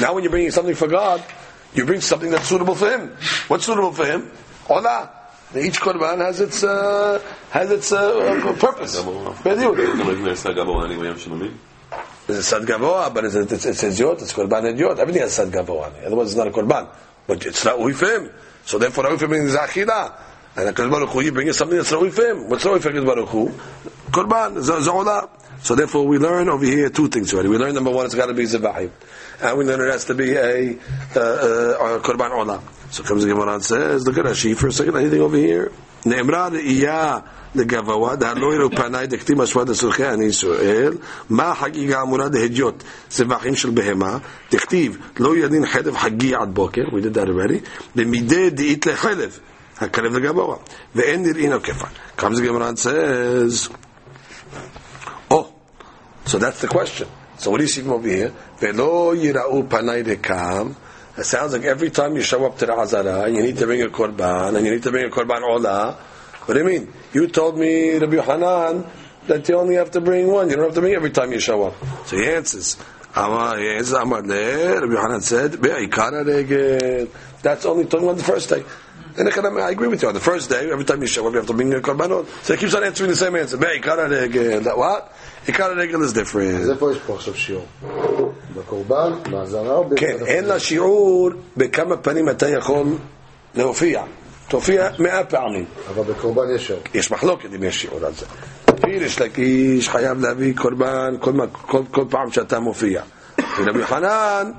Now 0.00 0.14
when 0.14 0.24
you're 0.24 0.30
bringing 0.30 0.50
something 0.50 0.74
for 0.74 0.88
God, 0.88 1.24
you 1.74 1.84
bring 1.86 2.00
something 2.00 2.30
that's 2.30 2.48
suitable 2.48 2.74
for 2.74 2.90
Him. 2.90 3.16
What's 3.48 3.66
suitable 3.66 3.92
for 3.92 4.06
Him? 4.06 4.30
Olah. 4.68 5.10
Each 5.56 5.80
korban 5.80 6.18
has 6.18 6.40
its 6.40 6.62
uh, 6.62 7.22
has 7.50 7.70
its 7.70 7.90
uh, 7.90 8.54
purpose. 8.60 9.02
It's 12.33 12.51
a 12.51 12.59
sad 12.59 12.63
gavoa, 12.63 13.13
but 13.13 13.25
it's, 13.25 13.35
it's, 13.35 13.83
it's, 13.83 13.99
yot, 13.99 14.19
it's 14.19 14.33
korban 14.33 14.71
idiot. 14.71 14.97
Everything 14.97 15.21
has 15.21 15.33
sad 15.33 15.49
gavoa. 15.49 16.03
Otherwise, 16.03 16.29
it's 16.29 16.35
not 16.35 16.47
a 16.47 16.51
korban. 16.51 16.89
But 17.27 17.45
it's 17.45 17.63
not 17.63 17.79
him. 17.79 18.31
So 18.65 18.79
therefore, 18.79 19.03
ra'ui 19.03 19.19
for 19.19 19.25
him 19.25 19.33
is 19.33 19.55
achilah. 19.55 20.19
And 20.55 20.75
HaKadosh 20.75 20.89
Baruch 20.89 21.09
Hu, 21.09 21.21
you 21.21 21.31
bring 21.31 21.53
something 21.53 21.77
that's 21.77 21.89
for 21.89 22.03
him. 22.05 22.49
What's 22.49 22.63
ra'ui 22.63 22.81
for 22.81 22.91
HaKadosh 22.91 23.05
Baruch 23.05 23.29
Hu? 23.29 23.49
Korban, 24.09 24.57
za'olah. 24.57 25.29
So 25.62 25.74
therefore, 25.74 26.06
we 26.06 26.18
learn 26.18 26.48
over 26.48 26.64
here 26.64 26.88
two 26.88 27.08
things 27.08 27.32
already. 27.34 27.48
We 27.48 27.58
learn 27.58 27.74
number 27.74 27.90
one, 27.90 28.06
it's 28.06 28.14
got 28.14 28.26
to 28.26 28.34
be 28.34 28.44
zevahim. 28.44 28.90
And 29.40 29.58
we 29.58 29.64
learn 29.64 29.80
it 29.80 29.90
has 29.90 30.04
to 30.06 30.14
be 30.14 30.34
a, 30.34 30.78
uh, 31.16 31.20
uh, 31.20 31.98
korban 32.00 32.30
olah. 32.30 32.62
So 32.90 33.02
comes 33.02 33.24
the 33.24 33.28
Gemara 33.28 33.54
and 33.54 33.64
says, 33.64 34.06
look 34.06 34.18
at 34.18 34.24
Rashi 34.24 34.56
for 34.56 34.68
a 34.68 34.72
second, 34.72 34.96
anything 34.96 35.20
over 35.20 35.36
here? 35.36 35.72
נאמרה 36.06 36.48
ראייה 36.48 37.18
לגבוה, 37.54 38.16
דהלא 38.16 38.54
יראו 38.54 38.70
פניי 38.70 39.06
דכתיב 39.06 39.40
השוואת 39.40 39.68
לצורכי 39.68 40.08
אני 40.08 40.24
ישראל, 40.24 40.92
מה 41.30 41.50
החגיגה 41.50 42.02
אמורה 42.02 42.28
להדיוט 42.32 42.82
צבחים 43.08 43.56
של 43.56 43.70
בהמה, 43.70 44.18
דכתיב 44.52 44.96
לא 45.18 45.36
ידין 45.36 45.66
חלב 45.66 45.96
חגי 45.96 46.34
עד 46.34 46.54
בוקר, 46.54 46.82
we 46.82 47.02
did 47.02 47.16
that 47.16 47.28
already, 47.28 47.68
במידי 47.96 48.50
דאית 48.50 48.86
לחלב, 48.86 49.38
הכלב 49.78 50.14
לגבוה, 50.14 50.56
ואין 50.94 51.22
נראין 51.22 51.52
עוקפה. 51.52 51.86
comes 52.18 52.38
the 52.38 52.42
Gemara 52.42 52.68
and 52.68 52.78
says, 52.78 53.68
oh, 53.70 53.76
so 56.25 56.37
that's 56.37 56.61
the 56.61 56.67
question. 56.67 57.07
So 57.37 57.51
what 57.51 57.57
do 57.57 57.63
you 57.63 57.69
see 57.69 57.81
from 57.81 57.91
over 57.91 58.07
here? 58.07 58.31
Velo 58.57 59.15
yira'u 59.15 59.67
dekam. 59.67 60.75
It 61.17 61.25
sounds 61.25 61.53
like 61.53 61.63
every 61.63 61.91
time 61.91 62.15
you 62.15 62.21
show 62.21 62.45
up 62.45 62.57
to 62.57 62.65
the 62.65 62.73
Azara, 62.73 63.29
you 63.29 63.43
need 63.43 63.57
to 63.57 63.65
bring 63.65 63.81
a 63.81 63.87
korban, 63.87 64.55
and 64.55 64.65
you 64.65 64.73
need 64.73 64.83
to 64.83 64.91
bring 64.91 65.05
a 65.05 65.09
korban 65.09 65.43
ola. 65.43 65.93
What 66.45 66.55
do 66.55 66.59
you 66.59 66.65
mean? 66.65 66.93
You 67.13 67.27
told 67.27 67.57
me, 67.57 67.97
Rabbi 67.97 68.17
Hanan, 68.17 68.85
that 69.27 69.47
you 69.47 69.55
only 69.55 69.75
have 69.75 69.91
to 69.91 70.01
bring 70.01 70.27
one. 70.27 70.49
You 70.49 70.55
don't 70.55 70.65
have 70.65 70.75
to 70.75 70.81
bring 70.81 70.93
every 70.93 71.11
time 71.11 71.31
you 71.31 71.39
show 71.39 71.63
up. 71.63 71.75
So 72.07 72.17
he 72.17 72.27
answers. 72.27 72.77
Amar, 73.15 73.59
he 73.59 73.69
answers, 73.69 73.93
Amar 73.93 74.23
Rabbi 74.23 75.01
Hanan 75.01 75.21
said, 75.21 75.53
That's 75.53 77.65
only 77.65 77.85
talking 77.85 78.07
about 78.07 78.17
the 78.17 78.23
first 78.23 78.49
day. 78.49 78.63
And 79.15 79.29
I 79.29 79.69
agree 79.69 79.87
with 79.87 80.01
you. 80.01 80.07
On 80.07 80.13
the 80.13 80.19
first 80.19 80.49
day, 80.49 80.71
every 80.71 80.85
time 80.85 81.01
you 81.01 81.07
show 81.07 81.25
up, 81.27 81.33
you 81.33 81.37
have 81.37 81.47
to 81.47 81.53
bring 81.53 81.73
a 81.73 81.79
korbanot. 81.79 82.25
So 82.43 82.53
he 82.53 82.59
keeps 82.59 82.73
on 82.73 82.83
answering 82.83 83.11
the 83.11 83.15
same 83.15 83.35
answer. 83.35 83.57
That 83.57 84.73
what? 84.77 85.13
Ikar 85.45 85.75
regel 85.75 86.03
is 86.03 86.13
different. 86.13 86.61
אז 86.61 86.69
איפה 86.69 86.91
יש 86.91 86.97
פה 87.07 87.13
עכשיו 87.13 87.35
שיעור? 87.35 87.65
בקורבן, 88.55 89.13
באזהרה 89.31 89.75
או 89.75 89.89
כן, 89.95 90.17
אין 90.25 90.45
לה 90.45 90.59
שיעור 90.59 91.29
בכמה 91.57 91.97
פנים 91.97 92.29
אתה 92.29 92.49
יכול 92.49 92.85
להופיע. 93.55 94.03
תופיע 94.47 94.89
מאה 94.99 95.23
פעמים. 95.23 95.65
אבל 95.89 96.03
בקורבן 96.03 96.55
יש 96.55 96.67
שיעור. 96.67 96.81
יש 96.93 97.11
מחלוקת 97.11 97.49
אם 97.55 97.63
יש 97.63 97.81
שיעור 97.81 98.05
על 98.05 98.13
זה. 98.13 98.25
פירש 98.81 99.19
לקיש 99.19 99.89
חייב 99.89 100.21
להביא 100.21 100.53
קורבן 100.55 101.15
כל, 101.91 102.05
פעם 102.09 102.31
שאתה 102.31 102.59
מופיע. 102.59 103.01
ורבי 103.59 103.79
יוחנן 103.79 104.51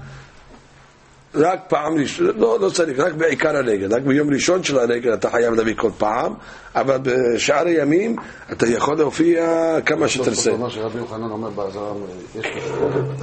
רק 1.34 1.60
פעם 1.68 1.98
ראשונה, 1.98 2.30
לא, 2.36 2.58
לא 2.60 2.70
צריך, 2.70 2.98
רק 2.98 3.12
בעיקר 3.12 3.56
הרגל, 3.56 3.94
רק 3.94 4.02
ביום 4.02 4.30
ראשון 4.32 4.62
של 4.62 4.78
הרגל 4.78 5.14
אתה 5.14 5.30
חייב 5.30 5.54
להביא 5.54 5.74
כל 5.76 5.90
פעם, 5.98 6.34
אבל 6.74 6.98
בשאר 7.02 7.66
הימים 7.66 8.16
אתה 8.52 8.66
יכול 8.66 8.96
להופיע 8.96 9.76
כמה 9.86 10.08
שתרצה. 10.08 10.56
מה 10.56 10.70
שרבי 10.70 10.98
יוחנן 10.98 11.30
אומר 11.30 11.50
באזהרה, 11.50 11.92
יש 12.34 12.46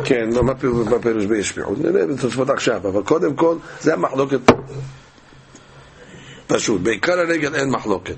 כן, 0.03 0.29
לא, 0.33 0.43
מה 0.43 0.55
פירוש 1.01 1.25
ביש 1.25 1.51
פיחות? 1.51 1.77
נראה 1.77 2.05
בתוספות 2.05 2.49
עכשיו, 2.49 2.87
אבל 2.87 3.03
קודם 3.03 3.35
כל, 3.35 3.55
זה 3.81 3.93
המחלוקת 3.93 4.39
פשוט. 6.47 6.81
בעיקר 6.81 7.19
הרגל 7.19 7.55
אין 7.55 7.69
מחלוקת. 7.69 8.15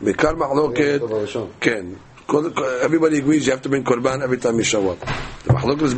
בעיקר 0.00 0.34
מחלוקת, 0.34 1.00
כן. 1.60 1.86
everybody 2.81 3.17
agrees 3.19 3.45
you 3.45 3.51
have 3.51 3.61
to 3.61 3.69
bring 3.69 3.83
korban 3.83 4.21
every 4.23 4.37
time 4.37 4.57
you 4.57 4.63
show 4.63 4.89
up. 4.91 4.99
The 5.45 5.53
מחלוקת 5.53 5.81
is 5.81 5.93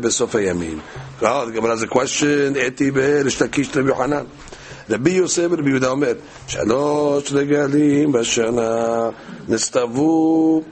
בסוף 0.00 0.34
הימים. 0.34 0.80
Oh, 1.20 1.46
the 1.46 1.52
Gemara 1.52 1.70
has 1.76 1.82
a 1.82 1.86
question, 1.86 2.56
אתי 2.66 2.90
בריש 2.90 3.42
לקיש 3.42 3.76
רבי 3.76 3.88
יוחנן. 3.88 4.24
רבי 4.90 5.10
יוסף 5.10 5.46
ורבי 5.50 5.70
יהודה 5.70 5.88
אומר, 5.88 6.12
שלוש 6.46 7.32
רגלים 7.32 8.12
בשנה 8.12 9.08
נסתוו 9.48 10.62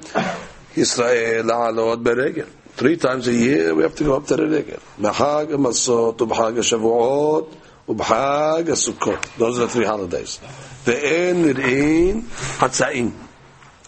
ישראל 0.76 1.46
לעלות 1.46 2.02
ברגל. 2.02 2.44
Three 2.78 2.96
times 2.96 3.28
a 3.28 3.32
year 3.32 3.74
we 3.74 3.82
have 3.82 3.94
to 3.94 4.04
go 4.04 4.14
up 4.14 4.26
to 4.26 4.36
the 4.36 4.42
רגל. 4.42 4.76
בחג 5.00 5.46
המסות 5.52 6.22
ובחג 6.22 6.58
השבועות 6.58 7.54
ובחג 7.88 8.64
הסוכות. 8.72 9.18
Those 9.38 9.58
are 9.58 9.66
the 9.66 9.76
three 9.76 9.86
holidays. 9.86 10.38
ואין 10.86 11.42
נראים 11.42 12.22
חצאים. 12.58 13.10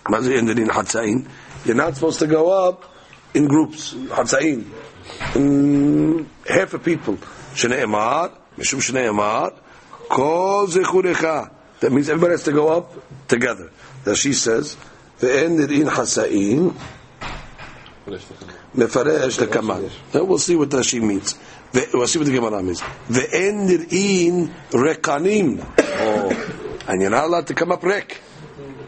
you're 0.09 1.75
not 1.75 1.95
supposed 1.95 2.19
to 2.19 2.27
go 2.27 2.49
up 2.49 2.93
in 3.33 3.47
groups, 3.47 3.93
Hatzain, 3.93 4.65
half 6.47 6.73
a 6.73 6.79
people. 6.79 7.17
Shnei 7.53 7.85
Mishum 8.57 8.81
Shnei 8.81 9.53
Kol 10.09 10.67
Zechurecha. 10.67 11.51
That 11.79 11.91
means 11.91 12.09
everybody 12.09 12.31
has 12.31 12.43
to 12.43 12.51
go 12.51 12.69
up 12.69 12.93
together. 13.27 13.71
That 14.03 14.15
she 14.15 14.33
says, 14.33 14.75
in 15.21 15.57
nidin 15.57 15.87
hasain 15.87 16.75
the 18.05 18.87
lekaman." 18.87 19.89
Now 20.13 20.23
we'll 20.23 20.37
see 20.37 20.55
what 20.55 20.69
Rashi 20.69 21.01
means. 21.01 21.35
We'll 21.93 22.07
see 22.07 22.19
what 22.19 22.25
the 22.25 22.33
Gemara 22.33 22.61
means. 22.61 22.81
Ve'en 22.81 23.69
in 23.91 24.53
rekanim. 24.71 25.65
Oh, 25.79 26.81
and 26.87 27.01
you're 27.01 27.11
not 27.11 27.25
allowed 27.25 27.47
to 27.47 27.53
come 27.53 27.71
up 27.71 27.81
rek 27.81 28.17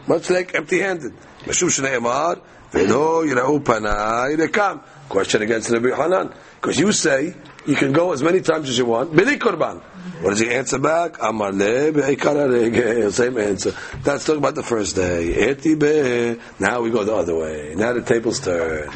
Much 0.06 0.30
like 0.30 0.54
empty-handed. 0.54 1.12
משום 1.46 1.70
שנאמר, 1.70 2.32
ולא 2.74 3.22
יראו 3.26 3.64
פניי 3.64 4.36
רקם. 4.38 4.76
Question 5.10 5.42
against 5.42 5.70
Rabbi 5.70 5.90
Hanan. 5.90 6.28
Because 6.60 6.78
you 6.78 6.92
say, 6.92 7.34
you 7.66 7.76
can 7.76 7.92
go 7.92 8.12
as 8.12 8.22
many 8.22 8.40
times 8.40 8.68
as 8.68 8.76
you 8.76 8.84
want, 8.84 9.12
bili 9.14 9.38
korban. 9.38 9.80
What 10.20 10.30
does 10.30 10.40
he 10.40 10.50
answer 10.50 10.78
back? 10.78 11.16
Amar 11.22 11.52
le 11.52 11.92
be'ikar 11.92 13.12
Same 13.12 13.38
answer. 13.38 13.72
That's 14.02 14.24
talking 14.24 14.40
about 14.40 14.56
the 14.56 14.62
first 14.64 14.96
day. 14.96 15.48
Eti 15.48 15.74
be. 15.76 16.40
Now 16.58 16.80
we 16.80 16.90
go 16.90 17.04
the 17.04 17.14
other 17.14 17.36
way. 17.36 17.74
Now 17.76 17.92
the 17.92 18.02
tables 18.02 18.40
turn. 18.40 18.90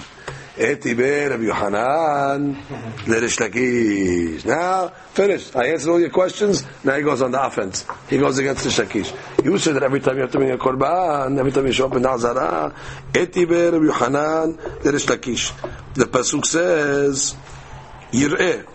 Eti 0.60 0.96
be 0.96 1.04
Rabbi 1.04 1.44
Yohanan 1.44 2.56
Lerish 3.06 3.38
Lakish. 3.38 4.44
Now, 4.44 4.90
finished. 5.14 5.56
I 5.56 5.68
answered 5.68 5.92
all 5.92 6.00
your 6.00 6.10
questions. 6.10 6.66
Now 6.84 6.96
he 6.96 7.04
goes 7.04 7.22
on 7.22 7.30
the 7.30 7.46
offense. 7.46 7.86
He 8.10 8.18
goes 8.18 8.40
against 8.40 8.64
the 8.64 8.72
Shakish. 8.72 9.14
You 9.46 9.56
said 9.60 9.76
that 9.76 9.84
every 9.84 10.00
time 10.00 10.16
you 10.16 10.22
have 10.22 10.32
to 10.32 10.40
bring 10.40 10.50
a 10.50 10.58
korban, 10.58 11.38
every 11.38 11.52
time 11.52 11.68
you 11.68 11.74
show 11.74 11.86
up 11.86 11.96
in 11.96 12.02
the 12.02 12.10
Hazara, 12.10 12.74
Eti 13.16 13.46
be 13.46 13.54
Rabbi 13.54 13.86
Yohanan 13.86 14.58
Lerish 14.82 15.06
Lakish. 15.06 15.54
The 15.94 16.06
Pasuk 16.06 16.44
says, 16.44 17.36
Yir'eh. 18.12 18.66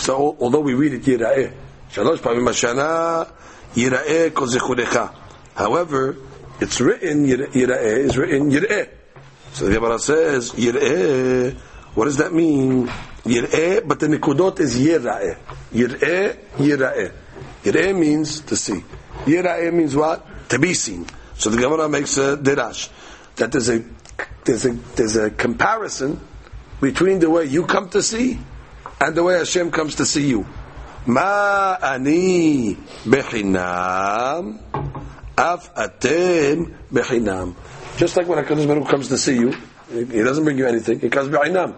So, 0.00 0.36
although 0.40 0.60
we 0.60 0.72
read 0.72 0.94
it 0.94 1.02
Yir'eh. 1.02 1.52
Shalosh 1.92 2.18
Pamim 2.18 2.48
Hashana, 2.48 3.30
Yir'eh 3.74 4.32
Kol 4.32 4.46
Zechurecha. 4.46 5.12
However, 5.54 6.16
it's 6.60 6.80
written, 6.80 7.26
Yir'eh 7.26 7.54
is 7.54 8.16
written 8.16 8.50
Yir'eh. 8.50 8.88
So 9.54 9.66
the 9.66 9.74
Gemara 9.74 10.00
says, 10.00 10.50
Yir'eh, 10.50 11.54
what 11.94 12.06
does 12.06 12.16
that 12.16 12.32
mean? 12.34 12.88
Yir'eh, 13.22 13.86
but 13.86 14.00
the 14.00 14.08
Nikudot 14.08 14.58
is 14.58 14.76
Yir'eh. 14.76 15.38
Yir'eh, 15.72 16.36
Yir'eh. 16.56 17.12
Yir'eh 17.62 17.96
means 17.96 18.40
to 18.40 18.56
see. 18.56 18.82
Yir'eh 19.24 19.72
means 19.72 19.94
what? 19.94 20.48
To 20.48 20.58
be 20.58 20.74
seen. 20.74 21.06
So 21.34 21.50
the 21.50 21.58
Gemara 21.58 21.88
makes 21.88 22.16
a 22.16 22.36
dirash. 22.36 22.88
That 23.36 23.52
there's 23.52 23.68
a, 23.68 23.84
there's 24.44 24.66
a, 24.66 24.72
there's 24.72 25.14
a 25.14 25.30
comparison 25.30 26.20
between 26.80 27.20
the 27.20 27.30
way 27.30 27.44
you 27.44 27.64
come 27.64 27.88
to 27.90 28.02
see 28.02 28.40
and 29.00 29.14
the 29.14 29.22
way 29.22 29.38
Hashem 29.38 29.70
comes 29.70 29.94
to 29.96 30.04
see 30.04 30.26
you. 30.26 30.46
Ma 31.06 31.76
ani 31.80 32.74
bechinam, 33.04 34.58
af 35.38 35.74
atem 35.74 36.74
bechinam. 36.92 37.54
Just 37.96 38.16
like 38.16 38.26
when 38.26 38.44
HaKadosh 38.44 38.66
Baruch 38.66 38.88
comes 38.88 39.08
to 39.08 39.18
see 39.18 39.38
you, 39.38 39.54
he 39.92 40.22
doesn't 40.22 40.44
bring 40.44 40.58
you 40.58 40.66
anything, 40.66 41.00
he 41.00 41.08
comes 41.08 41.28
b'inam. 41.28 41.74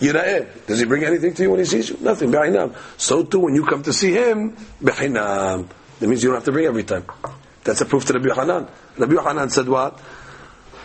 Yira'eh. 0.00 0.66
Does 0.66 0.78
he 0.78 0.86
bring 0.86 1.04
anything 1.04 1.34
to 1.34 1.42
you 1.42 1.50
when 1.50 1.58
he 1.58 1.64
sees 1.64 1.90
you? 1.90 1.98
Nothing. 2.00 2.30
Be'inam. 2.30 2.74
So 2.96 3.24
too, 3.24 3.40
when 3.40 3.54
you 3.54 3.66
come 3.66 3.82
to 3.82 3.92
see 3.92 4.12
him, 4.12 4.56
be'inam. 4.82 5.68
That 5.98 6.08
means 6.08 6.22
you 6.22 6.28
don't 6.28 6.36
have 6.36 6.44
to 6.44 6.52
bring 6.52 6.66
every 6.66 6.84
time. 6.84 7.04
That's 7.64 7.80
a 7.80 7.84
proof 7.84 8.04
to 8.06 8.12
Rabbi 8.14 8.34
Hanan. 8.34 8.68
Rabbi 8.96 9.22
Hanan 9.22 9.50
said 9.50 9.68
what? 9.68 10.00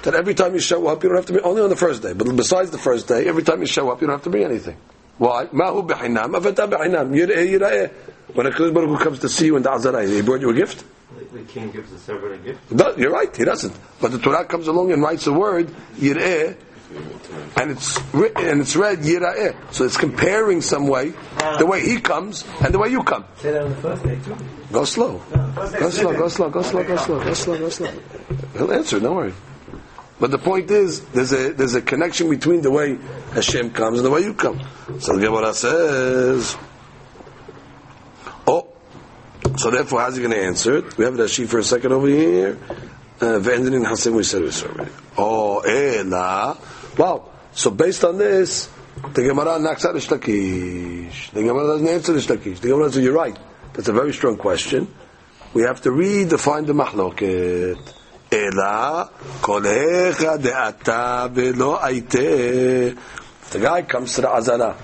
That 0.01 0.15
every 0.15 0.33
time 0.33 0.53
you 0.53 0.59
show 0.59 0.87
up, 0.87 1.03
you 1.03 1.09
don't 1.09 1.17
have 1.17 1.27
to 1.27 1.33
bring, 1.33 1.45
only 1.45 1.61
on 1.61 1.69
the 1.69 1.75
first 1.75 2.01
day. 2.01 2.13
But 2.13 2.35
besides 2.35 2.71
the 2.71 2.77
first 2.77 3.07
day, 3.07 3.27
every 3.27 3.43
time 3.43 3.61
you 3.61 3.67
show 3.67 3.89
up, 3.89 4.01
you 4.01 4.07
don't 4.07 4.15
have 4.15 4.23
to 4.23 4.29
bring 4.29 4.43
anything. 4.43 4.75
Why? 5.17 5.47
Mahu 5.51 5.83
be'inam. 5.83 6.33
Avata 6.35 6.69
be'inam. 6.69 7.11
Yira'eh, 7.11 7.59
yira'eh. 7.59 7.91
When 8.33 8.47
a 8.47 8.51
Baruch 8.51 8.89
Hu 8.89 8.97
comes 8.97 9.19
to 9.19 9.29
see 9.29 9.47
you 9.47 9.57
in 9.57 9.63
the 9.63 9.69
Azarah, 9.69 10.07
he 10.07 10.21
brought 10.21 10.41
you 10.41 10.49
a 10.49 10.53
gift? 10.53 10.85
The 11.31 11.41
king 11.43 11.71
gives 11.71 11.91
the 11.91 11.99
servant 11.99 12.33
a 12.33 12.37
gift. 12.37 12.71
No, 12.71 12.95
you're 12.95 13.11
right, 13.11 13.35
he 13.35 13.43
doesn't. 13.43 13.77
But 14.01 14.11
the 14.11 14.19
Torah 14.19 14.45
comes 14.45 14.67
along 14.67 14.91
and 14.91 15.01
writes 15.01 15.27
a 15.27 15.33
word, 15.33 15.67
Yir'eh, 15.95 16.55
and 17.57 17.71
it's 17.71 17.99
written, 18.13 18.45
and 18.45 18.61
it's 18.61 18.75
read 18.75 18.99
Yira'eh. 18.99 19.73
So 19.73 19.85
it's 19.85 19.97
comparing 19.97 20.61
some 20.61 20.87
way, 20.87 21.13
ah. 21.37 21.57
the 21.57 21.65
way 21.65 21.81
he 21.81 21.99
comes 21.99 22.45
and 22.63 22.73
the 22.73 22.79
way 22.79 22.89
you 22.89 23.03
come. 23.03 23.25
Say 23.37 23.51
that 23.51 23.63
on 23.63 23.69
the 23.69 23.75
first 23.77 24.03
day 24.03 24.19
too. 24.19 24.35
Go 24.71 24.85
slow. 24.85 25.21
Go 25.55 25.89
slow, 25.89 26.13
go 26.13 26.27
slow, 26.27 26.49
go 26.49 26.61
slow, 26.61 26.83
go 26.83 26.95
slow, 26.95 27.23
go 27.23 27.33
slow, 27.33 27.57
go 27.57 27.69
slow. 27.69 27.91
He'll 28.53 28.71
answer, 28.71 28.99
don't 28.99 29.15
worry. 29.15 29.33
But 30.23 30.31
the 30.31 30.37
point 30.37 30.71
is, 30.71 31.01
there's 31.07 31.33
a 31.33 31.51
there's 31.51 31.75
a 31.75 31.81
connection 31.81 32.29
between 32.29 32.61
the 32.61 32.71
way 32.71 32.97
Hashem 33.33 33.71
comes 33.71 33.99
and 33.99 34.05
the 34.05 34.09
way 34.09 34.21
you 34.21 34.33
come. 34.33 34.57
So 34.99 35.17
the 35.17 35.25
Gemara 35.25 35.53
says, 35.53 36.55
oh, 38.47 38.69
so 39.57 39.69
therefore, 39.69 39.99
how's 39.99 40.15
he 40.15 40.21
going 40.21 40.33
to 40.33 40.41
answer 40.41 40.77
it? 40.77 40.97
We 40.97 41.03
have 41.03 41.15
Rashi 41.15 41.45
for 41.45 41.59
a 41.59 41.63
second 41.65 41.91
over 41.91 42.07
here. 42.07 42.57
Uh, 43.19 43.39
Ve'endin 43.43 43.75
in 43.75 44.13
we 44.15 44.23
said 44.23 44.43
already. 44.43 44.91
Oh, 45.17 45.59
ela. 45.59 46.57
Wow. 46.97 47.29
So 47.51 47.71
based 47.71 48.05
on 48.05 48.17
this, 48.17 48.69
the 49.13 49.23
Gemara 49.23 49.59
knocks 49.59 49.83
out 49.83 49.93
Rish 49.93 50.07
Lakish. 50.07 51.31
The 51.31 51.43
Gemara 51.43 51.67
doesn't 51.67 51.87
answer 51.89 52.13
Rish 52.13 52.27
Lakish. 52.27 52.61
The 52.61 52.69
Gemara 52.69 52.93
says, 52.93 53.03
you're 53.03 53.11
right. 53.11 53.37
That's 53.73 53.89
a 53.89 53.93
very 53.93 54.13
strong 54.13 54.37
question. 54.37 54.87
We 55.53 55.63
have 55.63 55.81
to 55.81 56.37
find 56.37 56.65
the 56.65 56.71
mahloket. 56.71 57.93
The 58.29 59.09
guy 63.61 63.81
comes 63.83 64.13
to 64.15 64.21
the 64.21 64.29
Azara, 64.29 64.75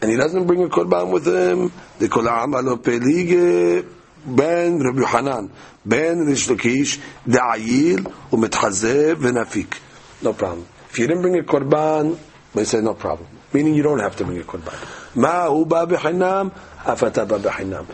and 0.00 0.10
he 0.10 0.16
doesn't 0.16 0.46
bring 0.46 0.62
a 0.62 0.68
korban 0.68 1.10
with 1.12 1.26
him. 1.26 1.72
The 1.98 2.08
kol 2.08 2.28
alo 2.28 2.76
pelige 2.76 3.84
ben 4.24 4.78
Rabbi 4.78 5.04
Hanan, 5.06 5.50
ben 5.84 6.26
Rish 6.26 6.46
Lakish, 6.48 6.98
de'ayil 7.26 8.06
u'metchazev 8.30 9.16
v'nafik. 9.16 9.78
No 10.22 10.32
problem. 10.32 10.66
If 10.88 10.98
you 10.98 11.06
didn't 11.06 11.22
bring 11.22 11.38
a 11.38 11.42
korban, 11.42 12.16
they 12.54 12.64
say 12.64 12.80
no 12.80 12.94
problem. 12.94 13.28
Meaning 13.52 13.74
you 13.74 13.82
don't 13.82 14.00
have 14.00 14.16
to 14.16 14.24
bring 14.24 14.40
a 14.40 14.44
korban. 14.44 14.74
Ma 15.16 15.48
hu 15.48 15.66
ba 15.66 15.86
b'chinam, 15.86 16.52
afata 16.84 17.26
ba 17.28 17.38
b'chinam. 17.38 17.86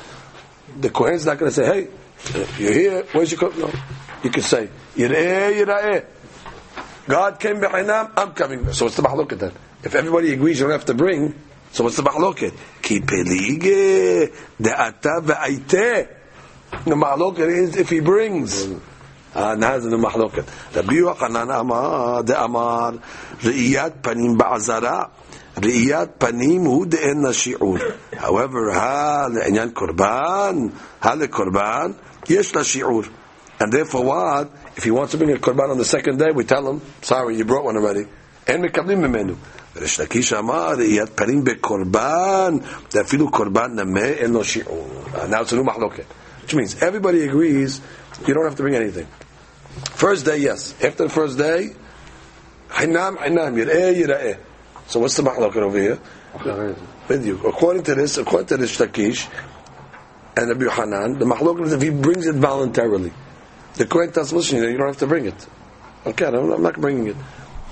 The 0.81 0.91
Kohen's 0.91 1.27
not 1.27 1.39
going 1.39 1.51
to 1.51 1.55
say, 1.55 1.67
hey, 1.67 1.89
you're 2.59 2.73
here, 2.73 3.05
where's 3.13 3.33
your 3.33 3.41
korban? 3.41 3.59
No. 3.59 3.71
You 4.25 4.31
can 4.31 4.43
say, 4.43 4.71
Yireh, 4.97 5.53
Yireh. 5.53 5.95
Eh. 5.95 6.01
God 7.07 7.39
came 7.39 7.61
behind 7.61 7.91
I'm 7.91 8.33
coming. 8.33 8.73
So 8.73 8.87
what's 8.87 8.97
the 8.97 9.03
mahloket 9.03 9.39
then? 9.39 9.53
If 9.83 9.95
everybody 9.95 10.33
agrees 10.33 10.59
you 10.59 10.65
don't 10.65 10.73
have 10.73 10.87
to 10.87 10.95
bring, 10.95 11.35
so 11.73 11.85
what's 11.85 11.97
the 11.97 12.03
mahloket? 12.03 12.55
Ki 12.81 13.01
pelige 13.01 14.33
de'ata 14.59 15.21
ve'aiteh. 15.21 16.09
The 16.85 16.95
mahloket 16.95 17.49
is 17.49 17.77
if 17.77 17.91
he 17.91 18.01
brings. 18.01 18.67
הנאז 19.35 19.87
למחלוקת. 19.87 20.45
רבי 20.75 20.95
יוחנן 20.95 21.51
אמר, 21.51 22.21
דאמר, 22.23 22.91
ראיית 23.45 23.93
פנים 24.01 24.39
בעזרה, 24.39 25.03
ראיית 25.63 26.09
פנים 26.19 26.65
הוא 26.65 26.87
דאין 26.87 27.23
לשיעור. 27.27 27.77
however, 28.13 28.73
הא 28.73 29.29
לעניין 29.29 29.71
קורבן, 29.71 30.57
הא 31.03 31.15
לקורבן, 31.15 31.93
יש 32.29 32.57
לה 32.57 32.65
שיעור. 32.65 33.03
and 33.60 33.72
therefore 33.72 34.04
what 34.04 34.52
if 34.76 34.84
he 34.84 34.92
wants 34.92 35.12
to 35.12 35.18
bring 35.18 35.32
a 35.32 35.38
korban 35.38 35.70
on 35.70 35.78
the 35.78 35.86
second 35.86 36.18
day 36.18 36.32
we 36.34 36.44
tell 36.44 36.68
him 36.70 36.82
sorry 37.02 37.36
you 37.38 37.46
brought 37.46 37.66
one 37.66 37.76
already 37.78 38.06
אין 38.48 38.62
מקבלים 38.62 39.02
ממנו 39.02 39.34
ריש 39.76 40.00
לקיש 40.00 40.34
אמר 40.34 40.74
ראיית 40.78 41.10
פנים 41.16 41.44
בקורבן 41.44 42.58
זה 42.90 43.02
אפילו 43.02 43.32
קורבן 43.32 43.76
נמה 43.76 44.06
אין 44.06 44.32
לו 44.32 44.44
שיעור 44.44 44.90
now 45.30 45.42
it's 45.42 45.52
a 45.52 45.56
new 45.56 45.64
מחלוקת 45.64 46.04
which 46.46 46.56
means 46.56 46.82
everybody 46.82 47.24
agrees 47.24 47.82
you 48.28 48.34
don't 48.34 48.46
have 48.46 48.56
to 48.56 48.64
bring 48.64 48.76
anything 48.76 49.06
First 49.94 50.26
day, 50.26 50.38
yes. 50.38 50.74
After 50.84 51.04
the 51.04 51.10
first 51.10 51.38
day, 51.38 51.74
Hinam, 52.70 53.18
Hinam, 53.18 53.56
Yir'eh, 53.56 53.96
Yir'eh. 53.96 54.40
So 54.88 55.00
what's 55.00 55.16
the 55.16 55.24
mahloket 55.24 55.58
over 55.58 55.80
here? 55.80 56.00
With 57.08 57.26
you. 57.26 57.40
According 57.46 57.84
to 57.84 57.96
this, 57.96 58.18
according 58.18 58.48
to 58.48 58.58
this 58.58 58.78
Shtakish 58.78 59.30
and 60.36 60.50
Rabbi 60.50 60.74
Hanan, 60.74 61.20
the 61.20 61.26
mahloket 61.26 61.66
is 61.66 61.74
if 61.74 61.82
he 61.82 61.90
brings 61.90 62.28
it 62.28 62.36
voluntarily. 62.36 63.12
The 63.75 63.87
tells 64.13 64.31
him, 64.53 64.63
you 64.63 64.77
don't 64.79 64.87
have 64.87 64.99
to 64.99 65.07
bring 65.07 65.27
it. 65.27 65.47
Okay, 66.07 66.27
I'm 66.27 66.63
not 66.63 66.81
bringing 66.81 67.09
it. 67.09 67.17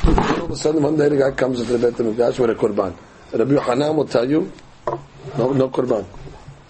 All 0.05 0.45
of 0.45 0.51
a 0.51 0.57
sudden, 0.57 0.83
one 0.83 0.97
day 0.97 1.09
the 1.09 1.17
guy 1.17 1.31
comes 1.31 1.61
into 1.61 1.79
the 1.79 1.91
Beit 1.91 1.99
HaMikdash 1.99 2.39
with 2.41 2.51
a 2.51 2.55
korban. 2.55 2.97
Rabbi 3.33 3.63
Hanan 3.63 3.97
will 3.97 4.07
tell 4.07 4.29
you, 4.29 4.51
no, 5.39 5.53
no 5.53 5.69
korban. 5.69 6.05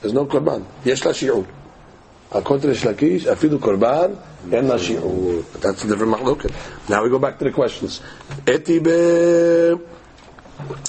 There's 0.01 0.13
no 0.13 0.27
korban. 0.27 0.67
Yesh 0.85 1.05
la 1.05 1.13
shi'ur. 1.13 1.47
According 2.31 2.63
to 2.63 2.69
Rish 2.69 2.83
Lakish, 2.83 3.23
afidu 3.23 3.59
korban, 3.59 4.19
and 4.53 4.69
la 4.69 4.77
shi'ur. 4.77 5.45
That's 5.61 5.85
a 5.85 5.89
different 5.89 6.15
mahloket. 6.15 6.53
Now 6.91 7.03
we 7.03 7.09
go 7.09 7.19
back 7.19 7.39
to 7.39 7.45
the 7.45 7.53
questions. 7.53 8.03
Eti 8.47 8.81
be 8.81 9.71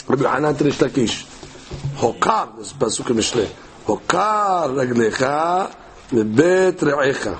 Rabbi 0.07 0.33
Hanan 0.35 0.55
to 0.57 0.63
Rish 0.65 0.79
Lakish. 0.79 1.25
Hokar, 1.95 2.57
this 2.57 2.67
is 2.67 2.73
Pasuk 2.73 3.09
in 3.11 3.17
Mishleh. 3.17 3.49
Hokar 3.85 4.69
raglecha 4.69 5.73
lebet 6.11 6.79
re'echa. 6.79 7.37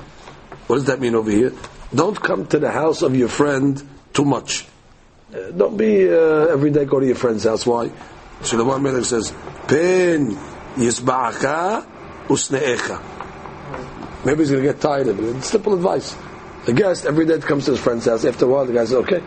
What 0.66 0.76
does 0.76 0.86
that 0.86 1.00
mean 1.00 1.14
over 1.14 1.30
here? 1.30 1.52
Don't 1.94 2.20
come 2.20 2.46
to 2.46 2.58
the 2.58 2.70
house 2.70 3.02
of 3.02 3.14
your 3.14 3.28
friend 3.28 3.80
too 4.12 4.24
much. 4.24 4.66
Uh, 5.32 5.50
don't 5.50 5.76
be 5.76 6.08
uh, 6.08 6.46
every 6.46 6.70
day 6.70 6.84
go 6.84 7.00
to 7.00 7.06
your 7.06 7.16
friend's 7.16 7.44
house. 7.44 7.66
Why? 7.66 7.90
Shlomo 8.40 8.80
Melech 8.80 9.04
says, 9.04 9.32
"Pen 9.68 10.36
yisba'aka 10.76 11.86
usne'echa." 12.28 14.24
Maybe 14.24 14.38
he's 14.38 14.50
going 14.50 14.62
to 14.62 14.72
get 14.72 14.80
tired 14.80 15.08
of 15.08 15.20
it. 15.20 15.36
It's 15.36 15.48
simple 15.50 15.74
advice. 15.74 16.16
The 16.64 16.72
guest 16.72 17.04
every 17.04 17.26
day 17.26 17.38
comes 17.40 17.66
to 17.66 17.72
his 17.72 17.80
friend's 17.80 18.06
house. 18.06 18.24
After 18.24 18.46
a 18.46 18.48
while, 18.48 18.64
the 18.64 18.72
guy 18.72 18.84
says, 18.84 18.94
"Okay, 18.94 19.22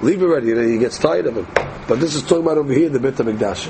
leave 0.00 0.22
already." 0.22 0.54
Know, 0.54 0.66
he 0.66 0.78
gets 0.78 0.98
tired 0.98 1.26
of 1.26 1.36
him. 1.36 1.46
But 1.86 2.00
this 2.00 2.14
is 2.14 2.22
talking 2.22 2.44
about 2.44 2.58
over 2.58 2.72
here 2.72 2.88
the 2.88 2.98
Beit 2.98 3.14
Hamikdash. 3.14 3.68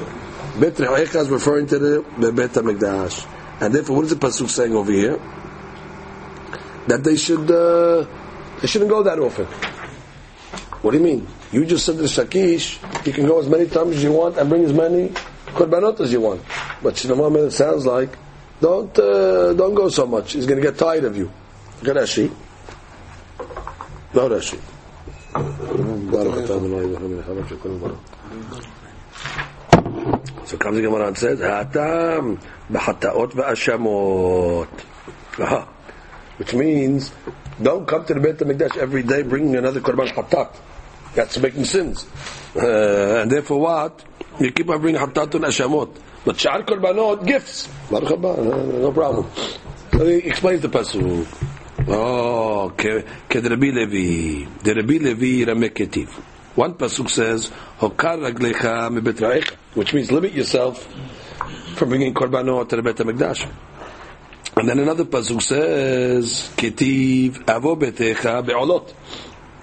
Beit 0.61 0.75
Re'echa 0.75 1.21
is 1.21 1.29
referring 1.31 1.67
to 1.67 1.79
the, 1.79 2.05
the 2.19 2.33
Beit 2.33 2.53
Hamikdash, 2.53 3.27
and 3.61 3.75
therefore, 3.75 3.97
what 3.97 4.05
is 4.05 4.11
the 4.11 4.17
pasuk 4.17 4.49
saying 4.49 4.75
over 4.75 4.93
here? 4.93 5.21
That 6.89 7.03
they 7.03 7.17
should 7.17 7.51
uh, 7.51 8.07
they 8.61 8.67
shouldn't 8.69 8.91
go 8.91 9.03
that 9.03 9.19
often. 9.19 9.47
What 10.83 10.93
do 10.93 10.99
you 10.99 11.05
mean? 11.05 11.27
You 11.53 11.65
just 11.65 11.85
said 11.87 11.97
to 11.97 12.05
Shakish, 12.05 12.79
you 13.07 13.13
can 13.13 13.27
go 13.27 13.41
as 13.41 13.49
many 13.49 13.67
times 13.67 13.97
as 13.97 14.03
you 14.03 14.13
want 14.13 14.37
and 14.39 14.49
bring 14.49 14.65
as 14.65 14.73
many 14.73 15.09
korbanot 15.47 16.01
as 16.01 16.13
you 16.13 16.21
want. 16.21 16.43
But 16.83 16.95
Shlomo 16.95 17.47
it 17.47 17.51
sounds 17.53 17.87
like 17.87 18.17
don't 18.61 18.97
uh, 18.99 19.53
don't 19.55 19.75
go 19.75 19.89
so 19.89 20.07
much. 20.07 20.33
He's 20.33 20.47
going 20.47 20.61
to 20.61 20.67
get 20.67 20.79
tired 20.79 21.05
of 21.05 21.17
you. 21.17 21.31
Look 21.83 21.97
at 21.97 22.03
Rashi. 22.03 22.31
No 24.15 24.29
Rashi. 24.29 24.61
So 30.47 30.57
comes 30.57 30.77
the 30.77 30.83
Gemara 30.83 31.09
and 31.09 31.19
says, 31.19 31.41
"Hatam 31.41 32.39
b'hataot 32.71 33.33
v'ashamot." 33.33 34.69
Which 36.39 36.55
means, 36.55 37.13
don't 37.63 37.87
come 37.87 38.05
to 38.05 38.15
the 38.15 38.21
Beit 38.21 38.39
HaMikdash 38.39 38.77
every 38.77 39.03
day 39.03 39.23
bringing 39.23 39.57
another 39.57 39.81
korban 39.81 40.09
hatat. 40.09 40.55
That's 41.15 41.39
making 41.39 41.65
sins. 41.65 42.07
Uh, 42.55 43.23
and 43.23 43.31
therefore 43.31 43.61
what? 43.61 44.05
You 44.39 44.53
keep 44.53 44.69
on 44.69 44.81
bringing 44.81 45.01
hatat 45.01 45.35
and 45.35 45.45
ashamot. 45.45 45.97
But 46.25 46.39
shar 46.39 46.63
korbanot, 46.63 47.27
gifts. 47.27 47.69
Baruch 47.91 48.11
haba, 48.11 48.37
no, 48.45 48.79
no 48.81 48.93
problem. 48.93 49.31
So 49.93 50.05
he 50.05 50.19
explains 50.19 50.61
the 50.61 50.69
pasuk. 50.69 51.27
Oh, 51.89 52.73
ke 52.77 53.05
Rabbi 53.35 53.71
Levi. 53.71 54.45
The 54.63 54.75
Rabbi 54.75 54.99
Levi 54.99 55.45
Rameketiv. 55.51 56.09
One 56.57 56.75
pasuk 56.75 57.09
says, 57.09 57.51
"Hokar 57.79 58.19
raglecha 58.19 58.91
mebet 58.91 59.21
ra'echa," 59.21 59.55
which 59.75 59.95
means 59.95 60.11
limit 60.11 60.33
yourself 60.33 60.87
from 61.77 61.91
bringing 61.91 62.13
korbanot 62.13 62.69
to 62.71 62.77
the 62.77 62.83
Beit 62.83 62.97
Hamikdash. 62.97 63.49
And 64.56 64.68
then 64.68 64.80
another 64.80 65.06
pasuk 65.06 65.42
says, 65.42 66.52
"Ketiv 66.58 67.46
avo 67.46 67.80
betecha 67.80 68.46
be'olot." 68.46 68.94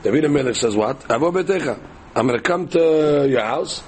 David 0.02 0.30
Melech 0.30 0.56
says 0.56 0.74
what? 0.74 1.00
Avo 1.08 1.32
betecha. 1.32 1.78
I'm 2.14 2.26
going 2.26 2.38
to 2.38 2.42
come 2.42 2.68
to 2.68 3.26
your 3.28 3.42
house 3.42 3.82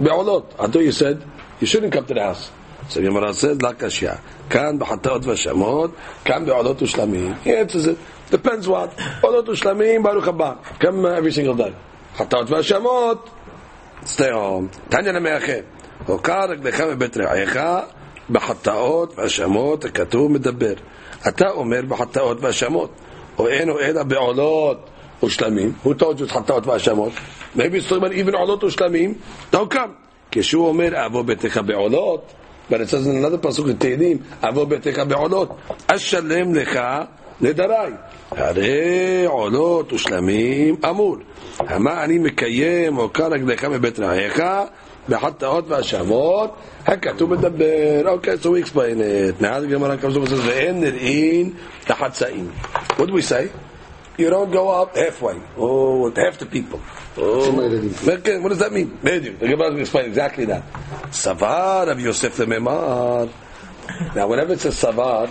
be'olot. 0.00 0.54
I 0.58 0.66
thought 0.68 0.82
you 0.82 0.92
said 0.92 1.22
you 1.60 1.66
shouldn't 1.66 1.92
come 1.92 2.06
to 2.06 2.14
the 2.14 2.22
house. 2.22 2.50
So 2.88 3.02
Gemara 3.02 3.34
says, 3.34 3.60
"La 3.60 3.74
kashya." 3.74 4.20
Kan 4.48 4.78
b'hataot 4.78 5.22
v'shamot, 5.22 5.94
kan 6.24 6.46
be'olot 6.46 6.78
u'shlamim. 6.78 7.38
He 7.42 7.54
answers 7.54 7.86
it. 7.86 7.98
Depends 8.30 8.66
what. 8.66 8.96
Olot 8.96 9.44
u'shlamim, 9.44 10.02
baruch 10.02 10.24
haba. 10.24 10.62
Come 10.78 11.04
uh, 11.04 11.10
every 11.10 11.32
single 11.32 11.54
day. 11.54 11.74
Hataot 12.16 12.46
v'shamot. 12.46 13.28
stay 14.04 14.30
home. 14.30 14.68
תניא 14.88 15.12
למאחה, 15.12 15.52
הוקע 16.06 16.44
רגליך 16.44 16.80
מבית 16.80 17.16
רעיך 17.16 17.58
בחטאות 18.29 19.13
והאשמות 19.17 19.85
הכתוב 19.85 20.31
מדבר. 20.31 20.73
אתה 21.27 21.49
אומר 21.49 21.81
בחטאות 21.87 22.37
והאשמות, 22.41 22.89
או 23.37 23.47
אין 23.47 23.69
או 23.69 23.79
אלא 23.79 24.03
בעולות 24.03 24.89
ושלמים. 25.23 25.73
You 25.85 25.89
it's 25.89 26.31
חטאות 26.31 26.65
it's 26.65 27.87
talking 27.87 27.97
about 27.97 28.11
even 28.13 28.35
עולות 28.35 28.63
ושלמים. 28.63 29.13
Don't 29.53 29.73
come. 29.73 29.77
כשהוא 30.31 30.67
אומר 30.67 31.05
אבוא 31.05 31.21
ביתך 31.21 31.59
בעולות, 31.65 32.33
but 32.69 32.73
it 32.73 32.89
says 32.89 33.07
in 33.07 33.23
another 33.23 33.47
פסוק 33.47 33.67
in 33.67 33.73
תהילים, 33.77 34.17
אבוא 34.41 34.65
ביתך 34.65 34.99
בעולות, 35.07 35.49
אשלם 35.87 36.55
לך 36.55 36.79
נדריי. 37.41 37.91
הרי 38.31 39.25
עולות 39.25 39.93
ושלמים 39.93 40.75
אמור. 40.89 41.17
המה 41.59 42.03
אני 42.03 42.17
מקיים 42.17 42.95
הוקע 42.95 43.27
רגליך 43.27 43.65
מבית 43.65 43.99
רעיך 43.99 44.43
בחטאות 45.09 45.65
והאשמות, 45.67 46.53
הכתוב 46.86 47.34
מדבר. 47.34 48.08
אוקיי, 48.08 48.34
so 48.42 48.50
we 48.50 48.60
explain 48.60 49.00
it. 49.00 49.40
Now 49.40 49.60
the 49.60 49.66
Gemara 49.66 49.96
comes 49.98 50.16
over 50.16 50.26
and 50.26 50.28
says, 50.28 50.46
ואין 50.46 50.80
נראים 50.80 51.54
לחצאים. 51.90 52.50
What 52.96 53.06
do 53.06 53.12
we 53.12 53.22
say? 53.22 53.48
You 54.18 54.30
don't 54.30 54.50
go 54.50 54.68
up 54.70 54.96
halfway. 54.96 55.36
Oh, 55.56 56.02
with 56.04 56.16
half 56.16 56.38
the 56.38 56.46
people. 56.46 56.80
Oh, 57.16 57.60
okay, 58.08 58.38
what 58.38 58.48
does 58.48 58.58
that 58.58 58.72
mean? 58.72 58.98
בדיוק. 59.04 59.38
The 59.38 59.48
Gemara 59.48 59.70
will 59.70 59.80
explain 59.80 60.06
exactly 60.06 60.44
that. 60.46 60.62
סבר 61.12 61.84
רב 61.86 61.98
יוסף 61.98 62.38
לממר. 62.38 63.26
Now, 64.14 64.26
whenever 64.26 64.52
it 64.54 64.60
says 64.60 64.76
סבר, 64.76 65.26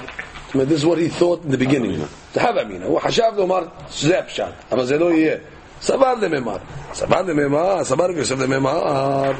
I 0.53 0.57
mean, 0.57 0.67
this 0.69 0.79
is 0.79 0.85
what 0.85 0.97
he 0.97 1.09
thought 1.09 1.43
in 1.43 1.51
the 1.51 1.57
beginning. 1.57 1.99
זה 2.33 2.43
הווה 2.43 2.61
אמינא. 2.61 2.85
הוא 2.85 2.99
חשב 2.99 3.23
לומר, 3.37 3.63
זה 3.89 4.19
הפשט, 4.19 4.43
אבל 4.71 4.85
זה 4.85 4.97
לא 4.97 5.11
יהיה. 5.11 5.35
סבר 5.81 6.13
לממר. 6.21 6.57
סבר 6.93 7.21
לממר, 7.21 7.83
סבר 7.83 8.05
רב 8.05 8.17
יוסף 8.17 8.39
לממר. 8.39 9.31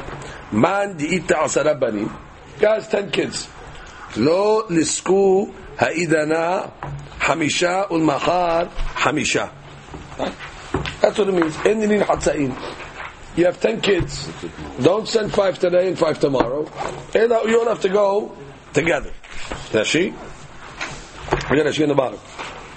מן 0.52 0.92
דאית 0.96 1.30
עשרה 1.30 1.74
בנים. 1.74 2.08
guys, 2.60 2.84
10 2.90 3.10
kids. 3.12 3.46
לא 4.16 4.62
לסקו 4.70 5.48
העידנה 5.78 6.60
חמישה 7.20 7.82
ולמחר 7.90 8.62
חמישה. 8.94 9.46
That's 11.00 11.18
what 11.18 11.28
it 11.28 11.34
means. 11.34 11.66
אין 11.66 11.88
דין 11.88 12.04
חצאים. 12.04 12.54
You 13.36 13.44
have 13.44 13.60
10 13.60 13.80
kids. 13.80 14.28
Don't 14.82 15.06
send 15.06 15.32
five 15.32 15.58
today 15.60 15.88
and 15.88 15.98
five 15.98 16.18
tomorrow. 16.18 16.66
And 17.14 17.30
you 17.50 17.60
all 17.60 17.68
have 17.68 17.80
to 17.80 17.88
go 17.88 18.32
together. 18.72 19.12
Rashi? 19.72 20.12
We 21.50 21.56
got 21.56 21.66
Rashi 21.66 21.82
in 21.82 21.90
the 21.90 21.94
bottom. 21.94 22.18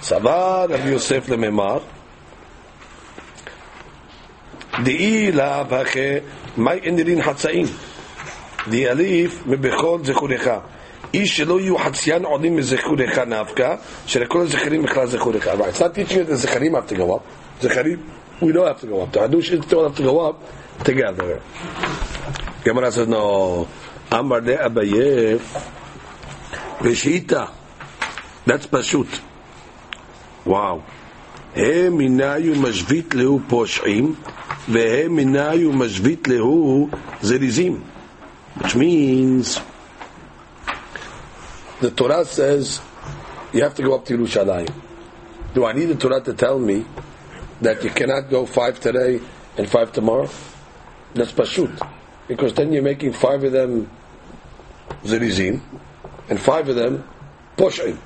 סבר 0.02 0.66
רבי 0.68 0.88
יוסף 0.88 1.28
לממר 1.28 1.78
דאי 4.83 5.31
לאו 5.31 5.75
הכי 5.75 6.13
מאי 6.57 6.79
אין 6.83 6.95
דין 6.95 7.21
חצאים 7.21 7.65
דיאליף 8.69 9.43
מבכל 9.45 9.99
זכורך. 10.03 10.47
איש 11.13 11.37
שלא 11.37 11.59
יהיו 11.59 11.77
חציין 11.77 12.25
עולים 12.25 12.55
מזכורך 12.55 13.17
נפקא 13.17 13.75
שלכל 14.05 14.41
הזכרים 14.41 14.81
בכלל 14.83 15.07
זכורך. 15.07 15.47
right, 15.47 15.69
it's 15.69 15.79
not 15.79 15.93
teaching 15.95 16.19
that 16.19 16.29
the 16.29 16.35
זכרים 16.35 16.75
have 16.75 16.89
to 16.89 16.95
go 16.95 17.13
up 17.13 17.23
זכרים 17.61 17.99
hadush 18.41 19.49
is 19.51 19.65
don't 19.65 19.83
have 19.83 19.95
to 19.95 20.03
go 20.03 20.19
up 20.19 20.35
together 20.83 21.39
Gemara 22.63 22.91
says 22.91 23.07
no 23.07 23.65
אמר 24.13 24.39
לאביי 24.39 25.37
ושיטה 26.81 27.45
that's 28.47 28.67
פשוט. 28.69 29.07
וואו 30.45 30.79
הם 31.56 31.96
מנאי 31.96 32.50
ומשבית 32.50 33.14
להו 33.14 33.40
פושעים 33.48 34.14
והם 34.68 35.16
מנאי 35.16 35.66
ומשבית 35.66 36.28
להו 36.28 36.88
זריזים 37.22 37.80
which 38.58 38.74
means 38.74 39.60
the 41.80 41.90
Torah 41.90 42.24
says 42.24 42.80
you 43.52 43.62
have 43.62 43.74
to 43.74 43.82
go 43.82 43.94
up 43.94 44.04
to 44.06 44.16
Yerushalayim. 44.16 44.72
Do 45.54 45.64
I 45.64 45.72
need 45.72 45.86
the 45.86 45.94
Torah 45.96 46.20
to 46.20 46.34
tell 46.34 46.58
me 46.58 46.84
that 47.60 47.82
you 47.84 47.90
cannot 47.90 48.30
go 48.30 48.46
five 48.46 48.80
today 48.80 49.20
and 49.56 49.68
five 49.68 49.92
tomorrow? 49.92 50.28
That's 51.14 51.32
pashut. 51.32 51.88
Because 52.28 52.54
then 52.54 52.72
you're 52.72 52.82
making 52.82 53.12
five 53.12 53.42
of 53.44 53.52
them 53.52 53.90
zirizim 55.02 55.60
and 56.28 56.40
five 56.40 56.68
of 56.68 56.76
them 56.76 57.04
pushing. 57.56 57.98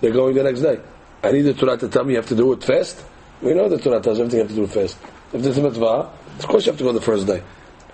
They're 0.00 0.12
going 0.12 0.34
the 0.34 0.44
next 0.44 0.60
day. 0.60 0.80
I 1.23 1.31
need 1.31 1.41
the 1.41 1.53
Torah 1.53 1.77
to 1.77 1.87
tell 1.87 2.03
me 2.03 2.13
you 2.13 2.17
have 2.17 2.27
to 2.29 2.35
do 2.35 2.51
it 2.53 2.63
fast. 2.63 3.03
We 3.41 3.53
know 3.53 3.69
the 3.69 3.77
Torah 3.77 4.01
tells 4.01 4.19
everything 4.19 4.39
you 4.39 4.43
have 4.43 4.51
to 4.51 4.55
do 4.55 4.63
it 4.63 4.71
fast. 4.71 4.97
If 5.33 5.41
there's 5.41 5.57
a 5.57 5.61
mitzvah, 5.61 6.09
of 6.39 6.47
course 6.47 6.65
you 6.65 6.71
have 6.71 6.79
to 6.79 6.83
go 6.83 6.91
the 6.91 7.01
first 7.01 7.27
day. 7.27 7.43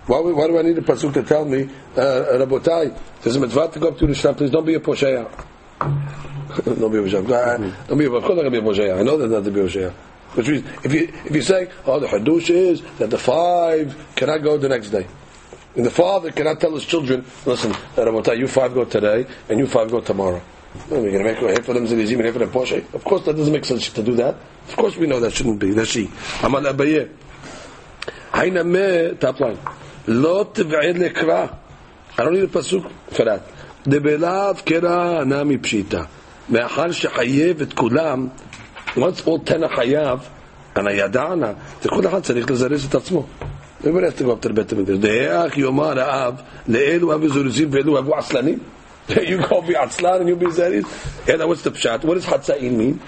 Why, 0.05 0.19
why 0.19 0.47
do 0.47 0.57
I 0.57 0.61
need 0.61 0.77
a 0.77 0.81
pasuk 0.81 1.13
to 1.15 1.23
tell 1.23 1.43
me, 1.43 1.63
uh, 1.95 1.99
Rabotai, 1.99 2.97
there's 3.21 3.35
a 3.35 3.39
mitzvah 3.39 3.69
to 3.73 3.79
go 3.79 3.89
up 3.89 3.97
to 3.97 4.07
Yerushalayim, 4.07 4.37
please 4.37 4.51
don't 4.51 4.65
be 4.65 4.75
a 4.75 4.79
posheya. 4.79 5.29
don't 5.79 6.91
be 6.91 6.97
a 6.97 7.01
posheya. 7.01 7.87
Don't 7.87 7.97
be 7.97 8.05
a, 8.05 8.11
of 8.11 8.23
course 8.23 8.35
not 8.37 8.49
going 8.49 8.51
to 8.51 8.51
be 8.51 8.57
a 8.57 8.61
posheya. 8.61 8.99
I 8.99 9.03
know 9.03 9.17
that 9.17 9.27
not 9.27 9.43
to 9.43 9.51
be 9.51 9.59
a 9.59 9.63
posheya. 9.65 9.91
Which 10.33 10.47
means, 10.47 10.65
if 10.83 10.93
you, 10.93 11.13
if 11.25 11.35
you 11.35 11.41
say, 11.41 11.69
oh, 11.85 11.99
the 11.99 12.07
hadush 12.07 12.49
is 12.49 12.81
that 12.99 13.09
the 13.09 13.17
five 13.17 14.13
cannot 14.15 14.43
go 14.43 14.57
the 14.57 14.69
next 14.69 14.91
day. 14.91 15.05
And 15.75 15.85
the 15.85 15.91
father 15.91 16.31
cannot 16.31 16.61
tell 16.61 16.73
his 16.73 16.85
children, 16.85 17.25
listen, 17.45 17.73
Rabotai, 17.95 18.37
you 18.37 18.47
five 18.47 18.73
go 18.73 18.85
today, 18.85 19.27
and 19.49 19.59
you 19.59 19.67
five 19.67 19.91
go 19.91 19.99
tomorrow. 19.99 20.41
We're 20.89 21.11
going 21.11 21.13
to 21.13 21.23
make 21.23 21.37
half 21.37 21.65
for 21.65 21.73
them 21.73 21.87
zilizim 21.87 22.15
and 22.15 22.25
half 22.25 22.33
for 22.33 22.39
them 22.39 22.51
Porsche. 22.51 22.93
Of 22.93 23.03
course, 23.03 23.25
that 23.25 23.35
doesn't 23.35 23.53
make 23.53 23.65
sense 23.65 23.89
to 23.89 24.03
do 24.03 24.15
that. 24.15 24.35
Of 24.69 24.75
course, 24.75 24.95
we 24.97 25.07
know 25.07 25.19
that 25.19 25.33
shouldn't 25.33 25.59
be. 25.59 25.71
That's 25.71 25.89
she. 25.89 26.09
Amal 26.43 26.61
Abaye. 26.61 27.09
Haina 28.31 28.65
me, 28.65 29.17
top 29.17 29.39
line. 29.39 29.57
לא 30.07 30.45
תבעד 30.53 30.97
לקרא. 30.97 31.47
I 32.17 32.23
don't 32.23 32.33
need 32.33 32.43
a 32.43 32.47
פסוק 32.47 32.85
for 33.11 33.25
that. 33.25 33.41
דבלאו 33.87 34.55
קרא 34.65 35.23
נמי 35.23 35.57
פשיטה. 35.57 36.03
מאחר 36.49 36.91
שחייב 36.91 37.61
את 37.61 37.73
כולם, 37.73 38.27
once 38.95 39.21
all 39.25 39.49
ten 39.49 39.65
החייב, 39.65 40.19
אנא 40.77 40.89
ידענה, 40.89 41.51
זה 41.81 41.89
כל 41.89 42.07
אחד 42.07 42.23
צריך 42.23 42.51
לזרז 42.51 42.85
את 42.85 42.95
עצמו. 42.95 43.25
Everybody 43.83 44.05
has 44.05 44.19
to 44.19 44.23
go 44.23 44.31
up 44.31 44.41
to 44.41 44.49
the 44.49 44.53
בית 44.53 44.71
המקדש. 44.71 44.97
דאך 44.97 45.57
יאמר 45.57 45.99
האב, 45.99 46.35
לאלו 46.67 47.13
אבו 47.13 47.29
זורזים 47.29 47.69
ואלו 47.71 47.99
אבו 47.99 48.15
עצלנים. 48.15 48.59
You 49.08 49.38
go 49.48 49.60
be 49.60 49.76
עצלן 49.76 50.20
and 50.20 50.28
you 50.28 50.36
be 50.36 50.50
זריז. 50.50 50.84
אלא 51.28 51.44
what's 51.44 51.62
the 51.62 51.70
pshat? 51.70 52.04
What 52.04 52.14
does 52.14 52.26
חצאים 52.26 52.78
mean? 52.78 52.98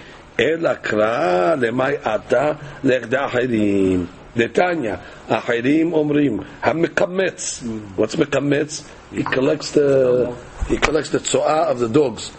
אלא 0.41 0.75
קרא 0.75 1.55
למאי 1.55 1.95
עתה 2.03 2.53
לכדי 2.85 3.17
אחרים. 3.27 4.07
דתניא, 4.37 4.95
אחרים 5.29 5.93
אומרים, 5.93 6.41
המקמץ, 6.63 7.65
what's 7.99 8.17
מקמץ? 8.19 8.83
He 9.13 9.23
collects 9.23 9.71
the, 9.71 10.35
he 10.69 10.77
collects 10.77 11.11
the 11.11 11.21
tzoah 11.21 11.67
of 11.71 11.79
the 11.79 11.89
dogs, 11.89 12.33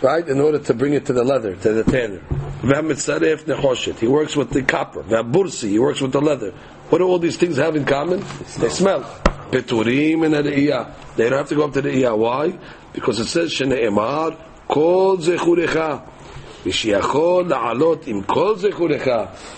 right, 0.00 0.26
in 0.26 0.40
order 0.40 0.58
to 0.58 0.72
bring 0.72 0.94
it 0.94 1.04
to 1.06 1.12
the 1.12 1.22
leather, 1.22 1.56
to 1.56 1.72
the 1.72 1.84
tanner. 1.84 2.20
והמצרף 2.62 3.46
נחושת, 3.48 3.98
he 3.98 4.06
works 4.06 4.34
with 4.34 4.50
the 4.50 4.62
copper. 4.62 5.02
והבורסי, 5.08 5.70
he 5.72 5.78
works 5.78 6.00
with 6.00 6.12
the 6.12 6.20
leather. 6.20 6.52
What 6.88 6.98
do 6.98 7.04
all 7.04 7.18
these 7.18 7.36
things 7.36 7.56
have 7.58 7.76
in 7.76 7.84
common? 7.84 8.24
They 8.58 8.70
smell. 8.70 9.04
פטורים 9.50 10.20
מן 10.20 10.34
הראייה. 10.34 10.84
They 11.16 11.28
don't 11.30 11.32
have 11.32 11.48
to 11.48 11.54
go 11.54 11.64
up 11.64 11.72
to 11.72 11.80
the 11.80 11.86
ראייה. 11.86 12.12
Why? 12.12 12.52
Because 12.94 13.20
it 13.20 13.28
says 13.28 13.50
שנאמר, 13.50 14.28
כל 14.66 15.16
זכורך. 15.18 15.76
ושיכול 16.66 17.48
לעלות 17.48 18.06
עם 18.06 18.22
כל 18.22 18.56
זכורך, 18.56 19.08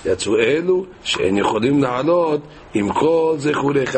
יצאו 0.07 0.39
אלו 0.39 0.85
שאין 1.05 1.37
יכולים 1.37 1.83
לעלות 1.83 2.41
עם 2.75 2.93
כל 2.93 3.35
זכורך. 3.39 3.97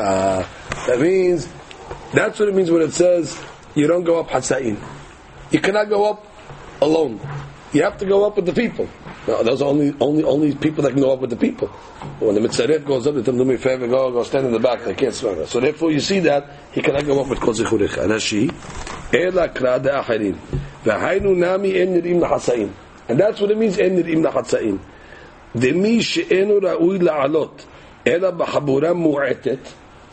That 0.87 1.01
means, 1.01 1.49
that's 2.13 2.39
what 2.39 2.49
it 2.49 2.55
means 2.55 2.71
when 2.71 2.83
it 2.83 2.93
says, 2.93 3.39
you 3.75 3.87
don't 3.87 4.05
go 4.05 4.21
up 4.21 4.29
Hatza'in. 4.29 4.77
You 5.51 5.61
cannot 5.61 5.89
go 5.89 6.11
up 6.11 6.27
alone. 6.81 7.21
You 7.73 7.83
have 7.83 7.99
to 7.99 8.07
go 8.07 8.27
up 8.27 8.37
with 8.37 8.47
the 8.47 8.53
people. 8.53 8.89
No, 9.26 9.42
those 9.42 9.62
are 9.62 9.70
only 9.70 9.96
only 10.02 10.24
only 10.24 10.54
people 10.54 10.84
that 10.84 10.92
can 10.92 11.02
go 11.02 11.14
up 11.14 11.20
with 11.20 11.30
the 11.30 11.38
people. 11.38 11.72
But 12.20 12.26
when 12.26 12.36
the 12.36 12.42
mitzaref 12.42 12.86
goes 12.86 13.08
up, 13.08 13.16
they 13.16 13.22
tell 13.22 13.34
them, 13.34 13.38
"Do 13.38 13.46
me 13.46 13.56
a 13.56 13.58
favor, 13.58 13.88
go 13.88 14.12
go 14.12 14.24
stand 14.24 14.48
in 14.48 14.52
the 14.52 14.60
back. 14.60 14.84
They 14.84 14.94
can't 14.94 15.14
swear." 15.14 15.48
So 15.48 15.62
therefore, 15.62 15.92
you 15.92 16.02
see 16.02 16.20
that 16.22 16.50
he 16.74 16.82
cannot 16.82 17.06
go 17.06 17.22
up 17.22 17.30
with 17.30 17.40
kol 17.40 17.52
and 17.52 17.90
Anashi 17.90 18.54
ela 19.14 19.48
krada 19.48 20.04
acharim 20.04 20.36
v'hainu 20.84 21.38
nami 21.38 21.80
en 21.80 22.02
nirim 22.02 22.20
lahatzaim, 22.20 22.70
and 23.08 23.20
that's 23.20 23.40
what 23.40 23.50
it 23.52 23.58
means 23.58 23.80
en 23.80 23.96
nirim 23.96 24.30
lahatzaim. 24.30 24.80
Demi 25.58 26.02
she'enu 26.02 26.60
ra'ui 26.60 27.00
la'alot 27.00 27.66
ela 28.06 28.32
b'chabura 28.34 28.94
mu'etet. 28.94 29.60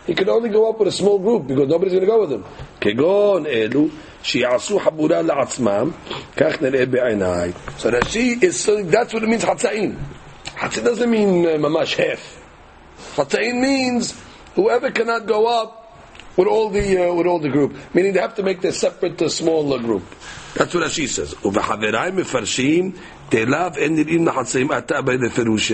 He 0.07 0.15
can 0.15 0.29
only 0.29 0.49
go 0.49 0.71
up 0.71 0.79
with 0.79 0.89
a 0.89 0.93
small 0.93 1.19
group 1.19 1.47
because 1.47 1.69
nobody's 1.69 1.93
going 1.93 2.07
to 2.07 2.11
go 2.11 2.21
with 2.21 2.33
him. 2.33 2.45
Kegon 2.81 3.47
elu 3.47 3.91
שיעשו 4.24 4.80
חבורה 4.80 5.22
לעצמם, 5.22 5.92
כך 6.38 6.62
נראה 6.62 6.86
בעיניי. 6.86 7.52
So 7.80 7.84
that 7.84 8.08
she 8.08 8.38
is, 8.42 8.60
so 8.60 8.84
that's 8.84 9.14
what 9.14 9.24
it 9.24 9.28
means 9.28 9.46
חצאים. 9.46 9.96
חצאים 10.60 10.84
doesn't 10.84 11.10
mean 11.10 11.46
uh, 11.46 11.58
ממש 11.58 11.96
half. 11.96 12.42
חצאים 13.16 13.62
means, 13.62 14.14
whoever 14.56 14.92
cannot 14.92 15.28
go 15.28 15.48
up, 15.48 15.86
with 16.38 16.48
all 16.48 16.70
the 16.70 16.98
uh, 16.98 17.14
with 17.14 17.28
all 17.28 17.40
the 17.40 17.50
group, 17.50 17.76
meaning 17.94 18.14
they 18.14 18.20
have 18.20 18.36
to 18.36 18.44
make 18.44 18.62
their 18.62 18.74
separate 18.74 19.22
uh, 19.22 19.30
small 19.30 19.74
uh, 19.74 19.78
group. 19.78 20.04
That's 20.56 20.74
what 20.74 20.84
Rashi 20.84 21.08
says. 21.08 21.36
ובחבריי 21.46 22.12
מפרשים 22.12 22.92
תאליו 23.30 23.72
אין 23.78 23.96
נראים 23.96 24.28
לחצאים 24.28 24.72
אתה 24.72 25.02
בפירוש. 25.02 25.72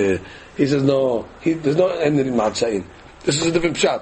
He 0.58 0.66
says 0.66 0.84
no, 0.84 1.26
he, 1.42 1.54
there's 1.54 1.78
no 1.78 1.90
אין 2.00 2.16
נראים 2.16 2.38
לחצאים. 2.40 2.84
This 3.26 3.42
is 3.42 3.48
a 3.48 3.52
different 3.52 3.78
pshat. 3.78 4.02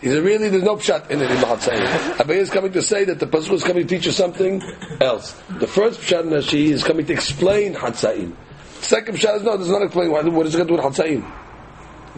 He 0.00 0.08
said, 0.08 0.22
really, 0.22 0.48
there's 0.48 0.62
no 0.62 0.76
pshat 0.76 1.10
in 1.10 1.20
it 1.20 1.28
in 1.28 1.36
Mahatzayim. 1.38 2.16
Abaye 2.18 2.36
is 2.36 2.50
coming 2.50 2.72
to 2.72 2.82
say 2.82 3.04
that 3.04 3.18
the 3.18 3.26
pasuk 3.26 3.52
is 3.54 3.64
coming 3.64 3.84
to 3.84 3.94
teach 3.96 4.06
you 4.06 4.12
something 4.12 4.62
else. 5.00 5.32
The 5.48 5.66
first 5.66 6.00
pshat 6.00 6.22
in 6.22 6.30
Rashi 6.30 6.70
is 6.70 6.84
coming 6.84 7.04
to 7.06 7.12
explain 7.12 7.74
Hatzayim. 7.74 8.36
Second 8.80 9.16
pshat 9.16 9.38
is 9.38 9.42
no, 9.42 9.56
does 9.56 9.68
not 9.68 9.82
explain 9.82 10.12
what, 10.12 10.24
what 10.32 10.46
is 10.46 10.54
it 10.54 10.58
going 10.58 10.68
to 10.68 10.76
do 10.76 10.82
with 10.82 10.94
Hatzayim. 10.94 11.28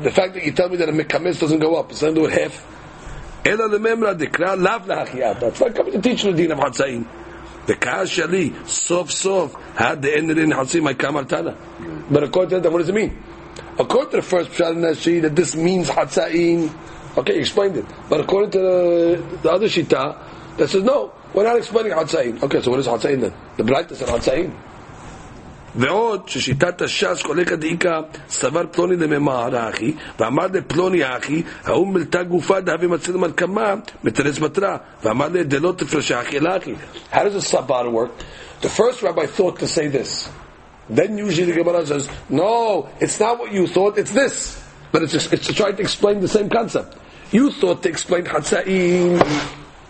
The 0.03 0.11
fact 0.11 0.35
that 0.35 0.45
you 0.45 0.53
tell 0.53 0.69
me 0.69 0.77
that 0.77 0.91
a 0.91 0.93
mekamis 0.93 1.41
doesn't 1.41 1.59
go 1.59 1.77
up, 1.77 1.91
it's 1.91 2.03
going 2.03 2.15
to 2.15 2.21
do 2.21 2.27
it 2.27 2.39
half. 2.39 2.67
Ela 3.47 3.69
lememra 3.71 4.15
dikra 4.15 4.61
lav 4.61 4.85
lahachiyat. 4.87 5.43
It's 5.45 5.61
not 5.61 5.75
coming 5.75 5.93
to 5.93 6.03
teach 6.03 6.23
you 6.25 6.33
the 6.33 6.37
din 6.37 6.53
of 6.53 6.59
Hatzayim. 6.59 7.07
The 7.65 7.77
kash 7.77 8.19
shali 8.19 8.69
sof 8.69 9.11
sof 9.11 9.55
had 9.75 10.03
the 10.03 10.15
end 10.15 10.31
in 10.31 10.51
Hatzayim 10.51 10.83
my 10.83 10.93
kamar 10.93 11.25
tana. 11.25 11.57
But 12.11 12.25
according 12.25 12.51
to 12.51 12.61
that, 12.61 12.71
what 12.71 12.81
does 12.81 12.91
it 12.91 12.95
mean? 12.95 13.23
According 13.79 14.11
to 14.11 14.17
the 14.19 14.23
first 14.23 14.51
pshat 14.51 14.73
in 14.73 14.83
Rashi, 14.83 15.23
that 15.23 15.35
this 15.35 15.57
means 15.57 15.89
Hatzayim. 15.89 16.71
Okay, 17.18 17.36
you 17.36 17.40
explained 17.40 17.78
it. 17.78 17.86
But 18.10 18.22
according 18.22 18.52
to 18.52 18.60
the, 18.60 19.40
the 19.44 19.52
other 19.52 19.68
shita, 19.68 20.58
that 20.58 20.70
says 20.70 20.84
no, 20.84 21.14
we're 21.34 21.44
not 21.44 21.58
explaining 21.58 21.94
Hatzain. 21.94 22.42
Okay, 22.44 22.62
so 22.62 22.72
what 22.72 22.80
is 22.80 22.88
Hatzain 22.88 23.22
then? 23.22 23.34
The 23.58 23.64
bright 23.64 23.90
said 23.90 24.08
Hatzain. 24.08 24.54
ועוד 25.78 26.30
ששיטת 26.30 26.82
הש"ס 26.82 27.22
קולקא 27.22 27.56
דאיכא 27.56 28.00
סבר 28.30 28.64
פלוני 28.72 28.96
לממהר 28.96 29.58
האחי 29.58 29.94
ואמר 30.20 30.46
לפלוני 30.54 31.04
האחי 31.04 31.44
ההוא 31.64 31.88
מלתה 31.88 32.24
גופה 32.24 32.60
דהבי 32.60 32.88
מציל 32.88 33.18
מלקמה 33.18 33.74
מתרס 34.04 34.40
בתרה 34.40 34.78
ואמר 35.04 35.28
לי 35.28 35.44
דלא 35.44 35.74
תפרשי 35.78 36.16
אחי 36.16 36.38
אל 36.38 36.48
אחי 36.48 36.76
How 37.12 37.18
does 37.18 37.34
the 37.34 37.56
sabar 37.56 37.90
work? 37.90 38.12
The 38.62 38.70
first 38.70 39.04
rabbi 39.04 39.26
thought 39.26 39.60
to 39.60 39.68
say 39.68 39.88
this 39.88 40.30
then 40.90 41.18
usually 41.18 41.52
the 41.52 41.64
Gemara 41.64 41.86
says 41.86 42.08
no, 42.30 42.88
it's 43.02 43.20
not 43.20 43.40
what 43.40 43.52
you 43.52 43.68
thought, 43.68 43.98
it's 43.98 44.12
this 44.12 44.62
but 44.93 45.03
it's 45.03 45.13
just, 45.13 45.33
it's 45.33 45.53
trying 45.53 45.77
to 45.77 45.83
explain 45.83 46.21
the 46.21 46.29
same 46.29 46.49
concept 46.49 46.97
you 47.33 47.51
thought 47.53 47.83
to 47.83 47.89
explain 47.89 48.25
Hatza'im 48.25 49.21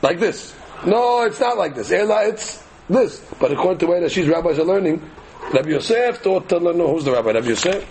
like 0.03 0.21
this 0.21 0.55
no, 0.87 1.25
it's 1.25 1.41
not 1.41 1.59
like 1.59 1.75
this 1.75 1.91
it's 1.91 2.65
this 2.89 3.25
but 3.39 3.53
according 3.53 3.79
to 3.79 3.87
the 3.87 3.93
way 3.93 4.01
that 4.01 4.13
these 4.13 4.29
rabbis 4.29 4.59
are 4.59 4.65
learning 4.65 5.03
Rabbi 5.53 5.71
Yosef 5.71 6.19
thought 6.19 6.49
to 6.51 6.59
learn, 6.59 6.79
no, 6.79 6.93
who's 6.93 7.05
the 7.05 7.13
rabbi? 7.13 7.33
Rabbi 7.33 7.49
Yosef? 7.49 7.83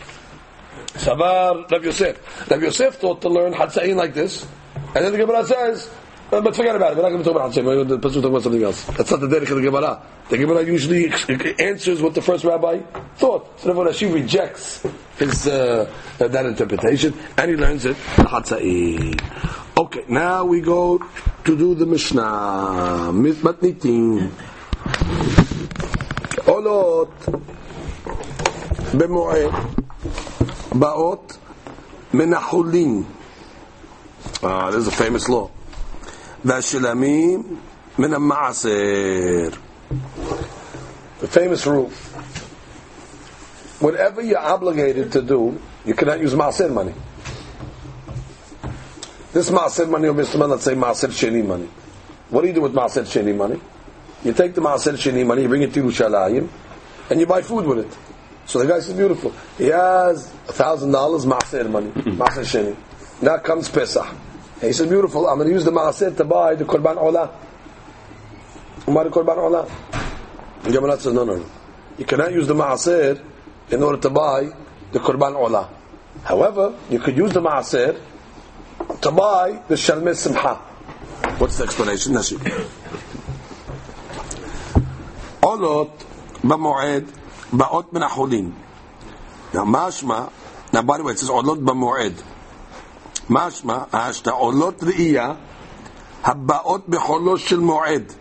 Sabar, 0.94 1.70
Rabbi 1.70 1.86
Yosef. 1.86 2.50
Rabbi 2.50 2.64
Yosef 2.64 2.96
thought 2.96 3.22
to 3.22 3.30
learn 3.30 3.54
Hatza'in 3.54 3.96
like 3.96 4.14
this, 4.14 4.48
and 4.76 5.04
then 5.04 5.12
the 5.12 5.18
Gemara 5.18 5.44
says, 5.44 5.90
but 6.31 6.57
forget 6.57 6.75
about 6.75 6.93
it, 6.93 6.97
we're 6.97 7.03
not 7.03 7.11
going 7.11 7.23
to 7.23 7.25
talk 7.25 7.37
about 7.37 7.53
Hatza'in, 7.53 7.89
the 7.89 7.99
person 7.99 8.17
will 8.17 8.23
talk 8.23 8.31
about 8.31 8.43
something 8.43 8.63
else. 8.63 8.85
That's 8.85 9.11
not 9.11 9.21
the 9.21 9.29
derech 9.29 9.51
of 9.51 9.57
the 9.57 9.63
Gemara. 9.63 10.03
The 10.29 10.39
Gemara 10.39 10.65
usually 10.65 11.13
answers 11.61 12.03
what 12.03 12.15
the 12.15 12.23
first 12.23 12.45
rabbi 12.45 12.81
thought. 13.17 13.61
So 13.61 13.67
therefore 13.67 13.87
Rashi 13.87 14.13
rejects 14.13 14.85
his, 15.19 15.47
uh, 15.47 15.91
that 16.19 16.47
interpretation, 16.47 17.15
and 17.39 17.51
he 17.51 17.57
learns 17.57 17.85
it 17.85 17.97
Hatza'in. 17.97 19.21
Okay, 19.77 20.05
now 20.09 20.45
we 20.45 20.61
go 20.61 20.99
to 21.45 21.57
do 21.57 21.75
the 21.75 21.87
Mishnah. 21.87 23.11
Matnitin. 23.13 24.31
עולות 26.47 27.29
במועד, 28.97 29.51
באות 30.75 31.39
מן 32.15 32.35
החולין. 32.35 33.05
Uh, 34.43 34.71
this 34.71 34.83
is 34.83 34.89
a 34.89 34.91
famous 34.91 35.29
law. 35.29 35.49
והשלמים 36.45 37.57
מן 37.99 38.15
המעשר. 38.15 39.51
The 41.21 41.27
famous 41.29 41.67
rule. 41.67 41.91
Whatever 43.81 44.23
you're 44.23 44.39
obligated 44.39 45.13
to 45.13 45.23
do, 45.23 45.61
you 45.85 45.95
cannot 45.95 46.21
use 46.21 46.35
maaser 46.35 46.73
money. 46.73 46.95
This 49.33 49.51
maaser 49.51 49.89
money, 49.89 50.09
or 50.09 50.15
Mr. 50.15 50.49
let's 50.49 50.65
say 50.65 50.75
maaser 50.75 51.09
sheni 51.09 51.45
money. 51.45 51.69
What 52.31 52.43
do 52.43 52.49
you 52.49 52.55
do 52.55 52.63
with 52.63 52.73
maaser 52.75 53.05
sheni 53.05 53.35
money? 53.35 53.61
You 54.25 54.33
take 54.33 54.55
the 54.55 54.63
Maaser 54.63 54.95
Sheni 54.95 55.27
money, 55.27 55.43
you 55.43 55.49
bring 55.49 55.63
it 55.63 55.75
to 55.75 55.83
Yerushalayim, 55.83 56.49
and 57.11 57.21
you 57.21 57.27
buy 57.27 57.43
food 57.43 57.67
with 57.67 57.81
it. 57.81 57.99
So 58.47 58.59
the 58.59 58.67
guy 58.67 58.81
says, 58.81 58.95
beautiful. 58.95 59.33
He 59.59 59.67
has 59.67 60.33
a 60.49 60.53
thousand 60.53 60.93
dollars 60.93 61.27
Maaser 61.27 61.71
money, 61.71 61.91
Maaser 61.91 62.43
Sheni. 62.43 62.75
Now 63.21 63.37
comes 63.37 63.69
Pesach. 63.69 64.07
And 64.59 64.63
he 64.63 64.73
says, 64.73 64.89
beautiful, 64.89 65.29
I'm 65.29 65.37
going 65.37 65.49
to 65.49 65.55
use 65.55 65.65
the 65.65 65.71
Maaser 65.73 66.17
to 66.17 66.25
buy 66.25 66.55
the 66.55 66.65
Korban 66.65 66.97
Olah. 66.97 67.31
Buy 68.87 69.05
the 69.05 69.11
Korban 69.11 69.37
Olah. 69.37 69.71
The 70.63 70.73
Gemara 70.73 70.99
says, 70.99 71.13
no, 71.13 71.25
no, 71.25 71.37
no. 71.37 71.47
You 71.99 72.05
cannot 72.05 72.33
use 72.33 72.47
the 72.47 72.55
Maaser 72.55 73.23
in 73.71 73.83
order 73.83 73.99
to 74.01 74.11
buy 74.11 74.51
the 74.93 74.99
Korban 74.99 75.35
Olah. 75.35 75.69
However, 76.23 76.79
you 76.91 76.99
could 76.99 77.17
use 77.17 77.33
the 77.33 77.41
Maaser 77.41 78.01
to 79.01 79.11
buy 79.11 79.61
the 79.69 79.75
Shalmei 79.75 80.15
Simcha. 80.15 80.55
What's 81.39 81.59
the 81.59 81.65
explanation? 81.65 82.15
עולות 85.41 86.05
במועד, 86.45 87.05
באות 87.53 87.93
מן 87.93 88.03
החולין. 88.03 88.53
משמע, 89.55 90.25
now 90.73 90.83
by 90.83 90.99
the 90.99 91.05
way, 91.05 91.13
it 91.13 91.19
says 91.19 91.29
עולות 91.29 91.59
במועד. 91.59 92.13
משמע, 93.31 93.79
שאתה 94.13 94.31
עולות 94.31 94.83
ראייה 94.83 95.33
הבאות 96.25 96.89
בחולו 96.89 97.39
של 97.39 97.61
מועד. 97.61 98.13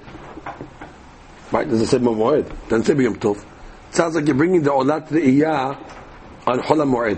Right, 1.53 1.69
does 1.69 1.81
it 1.81 1.87
say 1.87 1.99
במועד? 1.99 2.45
doesn't 2.69 2.85
say 2.85 2.93
ביום 2.93 3.13
טוב. 3.13 3.37
It 3.91 3.95
sounds 3.95 4.15
like 4.15 4.27
you're 4.27 4.33
bringing 4.33 4.63
the 4.63 4.69
עולת 4.69 5.11
ראייה 5.11 5.71
על 6.45 6.63
חול 6.63 6.81
המועד. 6.81 7.17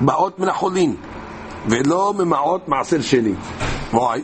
באות 0.00 0.38
מן 0.38 0.48
החולין, 0.48 0.96
ולא 1.68 2.14
ממעות 2.18 2.68
מעשר 2.68 3.00
שני. 3.00 3.34
why? 3.92 4.20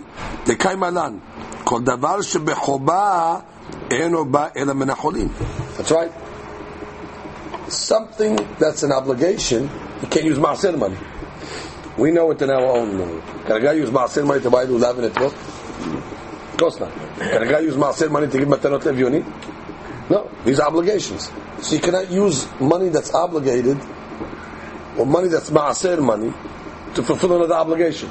דקאי 0.47 0.75
מלן, 0.77 1.19
כל 1.65 1.81
דבר 1.81 2.23
שבחובה 2.23 3.37
אינו 3.91 4.25
בא 4.25 4.47
אלא 4.57 4.73
מן 4.73 4.91
החולים. 4.91 5.29
That's 5.77 5.91
right. 5.91 6.13
Something 7.69 8.37
that's 8.59 8.83
an 8.83 8.93
obligation, 8.93 9.69
you 10.03 10.09
can't 10.09 10.25
use 10.25 10.39
maaser 10.39 10.79
money. 10.79 10.97
We 11.97 12.13
know 12.13 12.31
it 12.31 12.41
in 12.41 12.51
our 12.51 12.63
own 12.63 12.97
money. 12.97 13.21
Can 13.45 13.57
a 13.57 13.61
guy 13.61 13.73
use 13.73 13.91
maaser 13.91 14.27
money 14.27 14.41
to 14.41 14.51
buy 14.51 14.67
lulav 14.67 14.99
in 14.99 15.05
a 15.05 15.11
trip? 15.11 15.33
Of 15.33 16.57
course 16.57 16.79
not. 16.79 16.93
Can 17.19 17.43
a 17.43 17.47
guy 17.49 17.61
use 17.61 17.75
maaser 17.75 18.11
money 18.11 18.29
to 18.29 18.39
give 18.39 18.49
matanot 18.49 18.83
levyoni? 18.83 19.25
No. 20.11 20.31
These 20.45 20.61
are 20.61 20.69
obligations. 20.69 21.31
So 21.61 21.75
you 21.75 21.81
cannot 21.81 22.11
use 22.11 22.49
money 22.61 22.89
that's 22.89 23.13
obligated 23.13 23.79
or 24.97 25.07
money 25.07 25.29
that's 25.29 25.51
maaser 25.51 26.03
money 26.03 26.33
to 26.95 27.03
fulfill 27.03 27.37
another 27.37 27.55
obligation. 27.55 28.11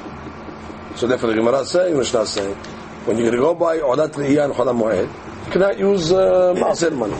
So 0.96 1.06
therefore 1.06 1.30
the 1.30 1.36
Gemara 1.36 1.60
is 1.60 1.70
saying, 1.70 1.96
Mishnah 1.96 2.20
is 2.20 2.30
saying, 2.30 2.54
when 3.06 3.16
you're 3.16 3.30
going 3.30 3.40
to 3.40 3.42
go 3.42 3.54
buy 3.54 3.78
olat 3.78 4.12
riyah 4.12 4.44
and 4.46 4.54
cholam 4.54 4.80
moed, 4.80 5.46
you 5.46 5.52
cannot 5.52 5.78
use 5.78 6.12
uh, 6.12 6.54
מעשר 6.58 6.94
money. 6.94 7.16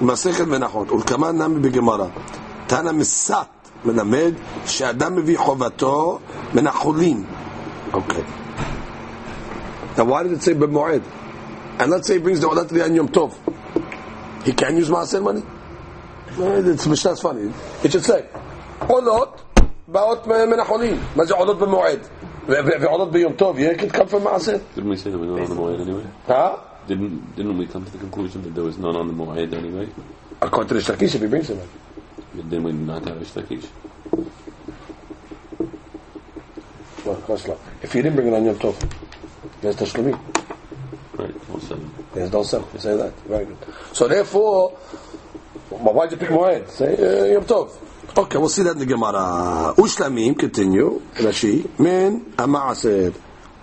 מסכת 0.00 0.46
מנחות, 0.46 0.92
ולכמה 0.92 1.32
נמי 1.32 1.60
בגמרא, 1.60 2.06
תנא 2.66 2.92
מסת 2.92 3.46
מלמד 3.84 4.32
שאדם 4.66 5.16
מביא 5.16 5.38
חובתו 5.38 6.18
מן 6.54 6.66
החולין. 6.66 7.24
Okay. 7.92 8.24
Now 9.96 10.04
why 10.04 10.22
did 10.22 10.32
it 10.32 10.42
say 10.42 10.54
במועד? 10.54 11.02
And 11.78 11.90
let's 11.90 12.06
say 12.06 12.14
he 12.14 12.20
brings 12.20 12.40
the 12.40 12.46
עולת 12.46 12.72
רiyah 12.72 12.94
Yom 12.96 13.08
Tov. 13.08 13.32
He 14.44 14.52
can 14.52 14.76
use 14.76 14.90
מעשר 14.90 15.22
money? 15.22 15.42
It's 16.36 16.86
משנ"'s 16.86 17.20
funny. 17.20 17.52
It 17.82 17.92
should 17.92 18.04
say, 18.04 18.22
עולות 18.86 19.42
באות 19.88 20.26
מן 20.26 20.60
החולין. 20.60 21.00
מה 21.16 21.24
זה 21.24 21.34
עולות 21.34 21.58
במועד? 21.58 21.98
ועולות 22.46 23.12
ביום 23.12 23.32
טוב, 23.32 23.58
it 23.58 23.78
could 23.78 23.92
come 23.92 24.08
from 24.08 24.24
מעשר. 24.24 24.58
Didn't 24.74 24.88
we 24.88 24.96
say 24.96 25.10
there 25.10 25.18
was 25.18 25.28
none 25.28 25.40
on 25.40 25.48
the 25.48 25.54
Moed 25.54 25.80
anyway? 25.80 26.06
Huh? 26.26 26.56
Didn't 26.86 27.36
didn't 27.36 27.58
we 27.58 27.66
come 27.66 27.84
to 27.84 27.90
the 27.90 27.98
conclusion 27.98 28.42
that 28.42 28.54
there 28.54 28.64
was 28.64 28.76
none 28.78 28.96
on 28.96 29.06
the 29.08 29.14
Moed 29.14 29.54
anyway? 29.54 29.88
According 30.42 30.68
to 30.68 30.74
the 30.74 30.80
Shakish, 30.80 31.14
if 31.14 31.20
he 31.22 31.26
brings 31.26 31.48
it. 31.50 31.58
But 32.38 32.50
then 32.50 32.62
we 32.62 32.72
not 32.72 33.04
have 33.06 33.20
a 33.20 33.24
shtakish. 33.24 33.66
Well, 37.04 37.16
of 37.16 37.24
course 37.24 37.46
not. 37.46 37.58
If 37.82 37.92
he 37.92 38.02
didn't 38.02 38.16
bring 38.16 38.28
it 38.28 38.34
on 38.34 38.44
Yom 38.44 38.56
Tov, 38.56 38.74
there's 39.60 39.76
Tashlumi. 39.76 40.18
Right, 41.16 41.34
all 41.52 41.60
seven. 41.60 41.90
There's 42.12 42.32
no 42.32 42.42
self. 42.42 42.70
You 42.74 42.80
say 42.80 42.96
that. 42.96 43.12
Very 43.20 43.44
good. 43.44 43.58
So 43.92 44.08
therefore, 44.08 44.76
well, 45.70 45.94
why'd 45.94 46.10
you 46.10 46.16
pick 46.16 46.30
Moed? 46.30 46.68
Say 46.70 46.94
uh, 46.94 47.24
Yom 47.34 47.44
Tov. 47.44 47.70
Okay, 48.16 48.38
we'll 48.38 48.48
see 48.48 48.62
that 48.62 48.72
in 48.72 48.78
the 48.78 48.86
Gemara. 48.86 49.74
Ushlamim, 49.76 50.38
continue, 50.38 51.00
Rashi, 51.16 51.78
min 51.78 52.34
המעשר. 52.38 53.10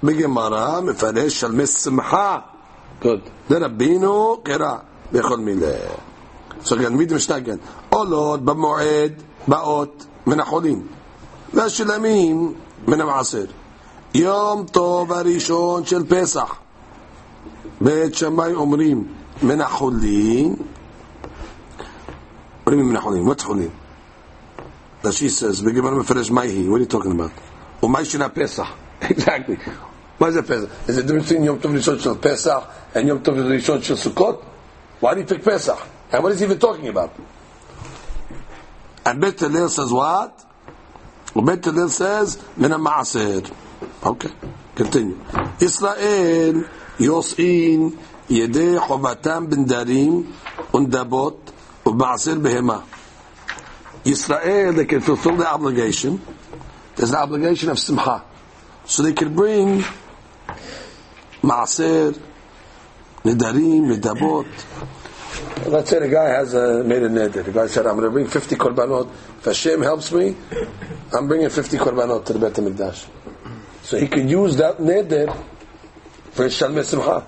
בגמרא 0.03 0.81
מפרש 0.81 1.43
על 1.43 1.51
משמחה. 1.51 2.39
Good. 3.01 3.29
דרבינו 3.49 4.37
קרא 4.43 4.75
בכל 5.11 5.37
מילה. 5.37 5.77
אפשר 6.60 6.76
להלמיד 6.76 7.12
ושטגן. 7.12 7.56
עולות 7.90 8.44
במועד 8.44 9.12
באות 9.48 10.06
מן 10.26 10.40
החולים, 10.40 10.86
והשלמים 11.54 12.54
מן 12.86 13.00
המעשר. 13.00 13.44
יום 14.14 14.66
טוב 14.72 15.12
הראשון 15.12 15.84
של 15.84 16.06
פסח. 16.08 16.54
בית 17.80 18.14
שמאי 18.14 18.54
אומרים 18.54 19.04
מן 19.42 19.60
החולים. 19.60 20.56
אומרים 22.66 22.88
מן 22.88 22.96
החולים, 22.96 23.28
what's 23.30 23.42
חולין? 23.42 23.68
Rashi 25.04 25.28
says, 25.40 25.64
בגמר 25.64 25.90
מפרש 25.90 26.30
מה 26.30 26.40
היא, 26.40 26.70
what 26.70 26.78
are 26.78 26.90
you 26.90 26.94
talking 26.94 27.10
about? 27.10 27.84
ומהי 27.84 28.04
של 28.04 28.22
הפסח, 28.22 28.66
exactly. 29.02 29.70
מה 30.20 30.30
זה 30.30 30.42
פסח? 30.42 30.66
is 30.88 30.90
the 30.90 31.08
difference 31.08 31.44
יום 31.44 31.58
טוב 31.58 31.74
ראשון 31.74 31.98
של 31.98 32.10
פסח 32.20 32.58
אין 32.94 33.08
יום 33.08 33.18
טוב 33.18 33.34
ראשון 33.38 33.82
של 33.82 33.96
סוכות? 33.96 34.42
why 35.02 35.06
do 35.06 35.34
פסח? 35.44 35.84
And 36.12 36.22
what 36.22 36.32
is 36.32 36.40
he 36.40 36.46
even 36.46 36.58
talking 36.58 36.88
about? 36.88 37.18
And 39.04 39.20
Bet 39.20 39.38
says 39.38 39.92
what? 39.92 40.44
Bet 41.34 41.64
Hillel 41.64 41.88
says, 41.88 42.42
mina 42.56 42.78
ma'asir. 42.78 43.54
Okay, 44.02 44.30
continue. 44.74 45.18
Israel 45.60 46.64
yos'in 46.98 47.96
ידי 48.30 48.78
חובתם 48.78 49.46
Darim, 49.66 50.24
Undabot, 50.72 51.52
ובעשיר 51.86 52.40
BeHema. 52.42 52.82
Israel, 54.04 54.72
they 54.72 54.84
can 54.84 55.00
fulfill 55.00 55.36
the 55.36 55.48
obligation. 55.48 56.20
There's 56.94 57.10
an 57.10 57.16
obligation 57.16 57.70
of 57.70 57.78
simcha. 57.78 58.22
So 58.84 59.02
they 59.02 59.12
can 59.12 59.34
bring 59.34 59.82
מעשר, 61.42 62.10
נדרים, 63.24 63.90
נדבות, 63.90 64.46
Let's 65.65 65.89
say 65.89 65.99
the 65.99 66.09
guy 66.09 66.29
has 66.29 66.53
a, 66.53 66.83
made 66.83 67.03
a 67.03 67.09
neder. 67.09 67.45
The 67.45 67.51
guy 67.51 67.67
said, 67.67 67.85
I'm 67.85 67.95
going 67.95 68.05
to 68.05 68.11
bring 68.11 68.27
50 68.27 68.55
korbanot. 68.55 69.09
If 69.39 69.45
Hashem 69.45 69.81
helps 69.81 70.11
me, 70.11 70.35
I'm 71.13 71.27
bringing 71.27 71.49
50 71.49 71.77
korbanot 71.77 72.25
to 72.25 72.33
the 72.33 72.39
Beit 72.39 72.53
HaMikdash. 72.53 73.07
So 73.83 73.97
he 73.97 74.07
can 74.07 74.27
use 74.27 74.57
that 74.57 74.77
neder 74.77 75.35
for 76.31 76.45
Shalmei 76.45 76.83
Simcha. 76.83 77.21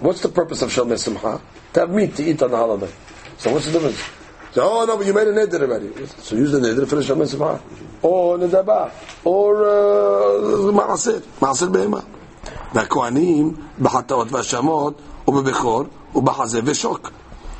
What's 0.00 0.20
the 0.22 0.28
purpose 0.28 0.62
of 0.62 0.70
Shalmei 0.70 0.98
Simcha? 0.98 1.40
To 1.74 1.80
have 1.80 1.90
meat 1.90 2.14
to 2.16 2.24
eat 2.24 2.42
on 2.42 2.50
the 2.50 2.56
holiday. 2.56 2.92
So 3.38 3.52
what's 3.52 3.66
the 3.66 3.72
difference? 3.72 4.02
So, 4.52 4.68
oh 4.68 4.84
no, 4.84 4.98
but 4.98 5.06
you 5.06 5.14
made 5.14 5.28
a 5.28 5.32
neder 5.32 5.62
already. 5.62 6.06
So 6.06 6.36
use 6.36 6.52
the 6.52 6.60
neder 6.60 6.86
for 6.86 6.96
Shalmei 6.96 7.26
Simcha. 7.26 7.60
Or 8.02 8.38
nedaba. 8.38 8.92
Or 9.24 9.64
uh, 9.64 10.72
מעשר. 10.72 11.20
מעשר 11.40 11.70
בהמה. 11.70 12.00
והכהנים 12.74 13.54
בחטאות 13.82 14.32
והשמות 14.32 15.00
ובבכור 15.28 15.84
ובחזה 16.14 16.60
ושוק. 16.64 17.10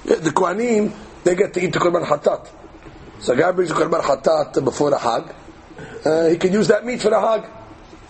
The 0.04 0.30
Kohanim, 0.30 0.92
they 1.22 1.34
get 1.36 1.54
to 1.54 1.60
eat 1.64 1.72
the 1.72 1.78
korban 1.78 2.04
hatat. 2.04 2.48
So 3.20 3.34
a 3.34 3.36
guy 3.36 3.52
brings 3.52 3.70
the 3.70 3.76
korban 3.76 4.02
hatat 4.02 4.64
before 4.64 4.90
the 4.90 4.98
Hag. 4.98 5.32
Uh, 6.04 6.28
he 6.28 6.36
can 6.36 6.52
use 6.52 6.66
that 6.68 6.84
meat 6.84 7.00
for 7.00 7.10
the 7.10 7.20
Hag, 7.20 7.44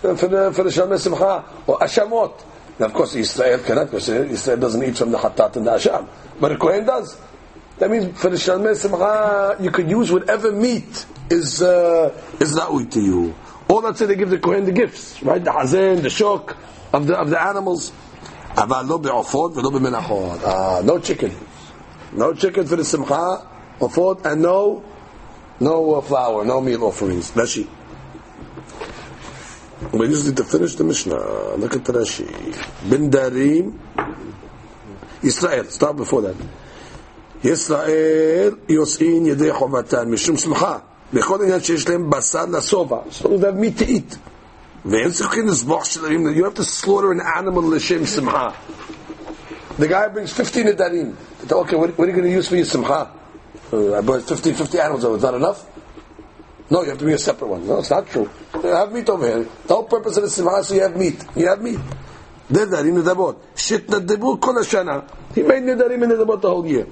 uh, 0.03 0.14
for 0.16 0.27
the 0.27 0.53
for 0.53 0.62
the 0.62 0.71
Shalmei 0.71 0.99
Simcha 0.99 1.45
or 1.66 1.79
Ashamot. 1.81 2.45
Now, 2.79 2.87
of 2.87 2.95
course, 2.95 3.14
Israel 3.14 3.59
cannot 3.59 3.90
because 3.90 4.09
Israel 4.09 4.57
doesn't 4.57 4.83
eat 4.83 4.97
from 4.97 5.11
the 5.11 5.18
hatat 5.18 5.57
and 5.57 5.66
the 5.66 5.73
Asham, 5.73 6.09
but 6.40 6.49
the 6.49 6.57
Kohen 6.57 6.87
does. 6.87 7.21
That 7.79 7.90
means 7.90 8.18
for 8.18 8.31
the 8.31 8.37
Shalmei 8.37 8.75
Simcha, 8.75 9.62
you 9.62 9.71
could 9.71 9.90
use 9.90 10.11
whatever 10.11 10.51
meat 10.51 11.05
is 11.29 11.61
uh, 11.61 12.11
is 12.40 12.57
ra'ui 12.57 12.90
to 12.92 13.01
you. 13.03 13.35
Or 13.68 13.83
let's 13.83 13.99
say 13.99 14.07
they 14.07 14.16
give 14.16 14.31
the 14.31 14.38
Kohen 14.38 14.64
the 14.64 14.73
gifts, 14.73 15.23
right? 15.23 15.45
The 15.45 15.53
hazen, 15.53 16.03
the 16.03 16.09
shok 16.09 16.57
of 16.95 17.07
the 17.07 17.18
of 17.18 17.29
the 17.29 17.40
animals. 17.40 17.92
אבל 18.58 18.86
לא 18.88 18.98
בעופות 18.98 19.58
ולא 19.58 19.70
במנחות. 19.70 20.39
Ah, 20.43 20.82
no 20.86 21.00
chicken. 21.00 21.32
No 22.17 22.34
chicken 22.34 22.65
for 22.65 22.76
the 22.76 22.86
simcha, 22.86 23.41
ofot, 23.80 24.26
and 24.26 24.41
no, 24.41 24.84
no 25.60 25.96
uh, 25.96 26.02
flour, 26.02 26.43
no 26.46 26.62
meal 26.62 26.84
offerings. 26.86 27.32
Rashi. 27.32 27.67
We 29.91 30.08
just 30.08 30.26
need 30.26 30.38
to 30.38 30.43
finish 30.43 30.76
the 30.76 30.84
Mishnah. 30.84 31.56
Look 31.58 31.76
at 31.76 31.86
the 31.86 31.93
Rashi. 31.93 32.28
Bin 32.89 33.12
Darim, 33.12 33.78
Israel. 35.22 35.65
Start 35.65 35.98
before 35.98 36.22
that. 36.22 36.36
ישראל 37.43 38.56
יוצאים 38.70 39.26
ידי 39.26 39.54
חובתן 39.54 40.10
משום 40.10 40.38
שמחה 40.38 40.78
בכל 41.13 41.41
עניין 41.43 41.62
שיש 41.62 41.89
להם 41.89 42.10
בשר 42.10 42.46
לשובע. 42.46 42.98
So 43.12 43.24
they 43.24 43.46
have 43.46 43.56
meat 43.56 44.17
to 44.85 44.88
eat. 44.88 44.92
ואין 44.92 45.11
צריכים 45.11 45.47
לסבוח 45.49 45.85
שלהם. 45.85 46.27
You 46.37 46.45
have 46.45 46.55
to 46.55 46.64
slaughter 46.64 47.12
an 47.12 47.21
animal 47.21 47.75
לשם 47.75 48.07
שמחה. 48.07 48.51
The 49.79 49.88
guy 49.88 50.09
brings 50.09 50.33
50 50.33 50.64
nedarim. 50.64 51.14
Okay, 51.51 51.77
what, 51.77 51.97
what 51.99 52.07
are 52.07 52.11
you 52.11 52.16
going 52.16 52.29
to 52.29 52.31
use 52.31 52.49
for 52.49 52.57
your 52.57 52.66
simcha? 52.66 53.11
Uh, 53.73 53.97
I 53.97 54.01
brought 54.03 54.23
50, 54.23 54.53
50 54.53 54.79
animals 54.79 55.05
over. 55.05 55.16
Is 55.16 55.23
that 55.23 55.35
enough? 55.35 55.64
No, 56.71 56.83
you 56.83 56.90
have 56.90 56.99
to 56.99 57.05
bring 57.05 57.14
a 57.14 57.18
separate 57.18 57.49
one. 57.49 57.66
No, 57.66 57.79
it's 57.79 57.90
not 57.90 58.07
true. 58.07 58.29
You 58.62 58.68
have 58.68 58.92
meat 58.92 59.09
over 59.09 59.27
here. 59.27 59.49
The 59.66 59.75
whole 59.75 59.85
purpose 59.85 60.18
of 60.18 60.25
the 60.25 60.31
simcha 60.31 60.57
is 60.57 60.68
so 60.68 60.75
you 60.75 60.83
have 60.83 60.97
meat. 60.97 61.25
You 61.37 61.49
have 61.49 61.62
meat. 61.62 61.81
נדרים 62.51 62.99
נדבות. 62.99 63.40
שהתנדבו 63.57 64.40
כל 64.40 64.59
השנה. 64.59 65.01
He 65.35 65.38
made 65.38 65.62
נדרים 65.62 66.03
ונדבות 66.03 66.42
the 66.42 66.49
whole 66.49 66.66
year. 66.66 66.87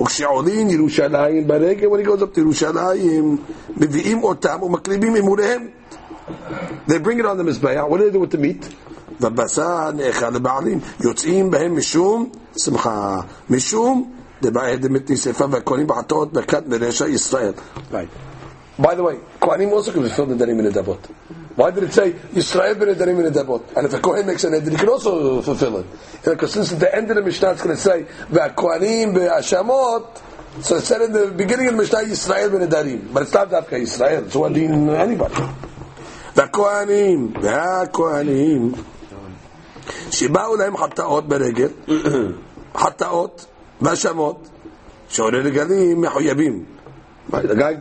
וכשעולים 0.00 0.70
ירושלים 0.70 1.46
ברגע, 1.46 1.88
when 1.88 2.00
he 2.00 2.04
goes 2.04 2.22
up 2.22 2.34
to 2.34 2.40
ירושלים, 2.40 3.36
מביאים 3.76 4.22
אותם 4.22 4.62
ומקריבים 4.62 5.16
אמוריהם. 5.16 5.68
They 6.86 6.98
bring 6.98 7.18
it 7.18 7.26
on 7.26 7.36
the 7.38 7.44
מזבח. 7.44 7.88
What 7.88 7.98
do 7.98 8.10
they 8.10 8.12
do 8.12 8.20
with 8.20 8.30
the 8.30 8.38
meat? 8.38 8.74
והבשר 9.20 9.90
נאכל 9.90 10.30
לבעלים. 10.30 10.80
יוצאים 11.00 11.50
בהם 11.50 11.76
משום 11.76 12.28
שמחה. 12.56 13.20
משום 13.50 14.12
דבעי 14.42 14.76
דמת 14.76 15.10
נשרפה 15.10 15.44
והכהנים 15.50 15.86
בחטאות 15.86 16.32
ברכת 16.32 16.62
מרשע 16.66 17.08
ישראל. 17.08 17.52
Right. 17.92 18.08
By 18.76 18.94
the 18.96 19.04
way, 19.04 19.16
Kohanim 19.40 19.70
also 19.70 19.92
can 19.92 20.02
fulfill 20.02 20.26
the 20.26 20.34
Darim 20.34 20.58
in 20.58 20.64
the 20.64 20.82
Dabot. 20.82 20.98
Why 21.54 21.70
did 21.70 21.84
it 21.84 21.92
say 21.92 22.10
Yisrael 22.10 22.76
ben 22.76 22.92
Darim 22.96 23.24
in 23.24 23.32
the 23.32 23.44
Dabot? 23.44 23.76
And 23.76 23.86
if 23.86 23.94
a 23.94 24.00
Kohen 24.00 24.26
makes 24.26 24.42
an 24.42 24.54
Eder, 24.54 24.68
he 24.68 24.76
can 24.76 24.88
also 24.88 25.40
fulfill 25.42 25.78
it. 25.78 25.86
Because 26.24 26.54
since 26.54 26.72
at 26.72 26.80
the 26.80 26.92
end 26.92 27.08
of 27.08 27.16
the 27.16 27.22
Mishnah 27.22 27.52
it's 27.52 27.62
going 27.62 27.76
to 27.76 27.80
say 27.80 28.04
Kohanim 28.32 29.14
be'ashamot, 29.14 30.20
so 30.60 30.76
it 30.76 30.80
said 30.82 31.02
in 31.02 31.12
the 31.12 31.28
beginning 31.28 31.68
of 31.68 31.74
the 31.74 31.78
Mishnah 31.82 31.98
Yisrael 32.00 32.50
ben 32.50 32.68
Darim, 32.68 33.12
but 33.14 33.22
it's 33.22 33.32
not 33.32 33.50
that 33.50 33.68
Yisrael. 33.68 34.26
It's 34.26 34.34
one 34.34 34.52
deen 34.52 34.90
anybody. 34.90 35.36
והכהנים, 36.39 37.33
והכהנים, 37.41 38.71
שבאו 40.11 40.55
להם 40.55 40.77
חטאות 40.77 41.27
ברגל, 41.27 41.67
חטאות 42.83 43.45
והאשמות, 43.81 44.49
שעולי 45.09 45.39
רגלים 45.39 46.01
מחויבים. 46.01 46.63
The 47.31 47.55
guy, 47.55 47.73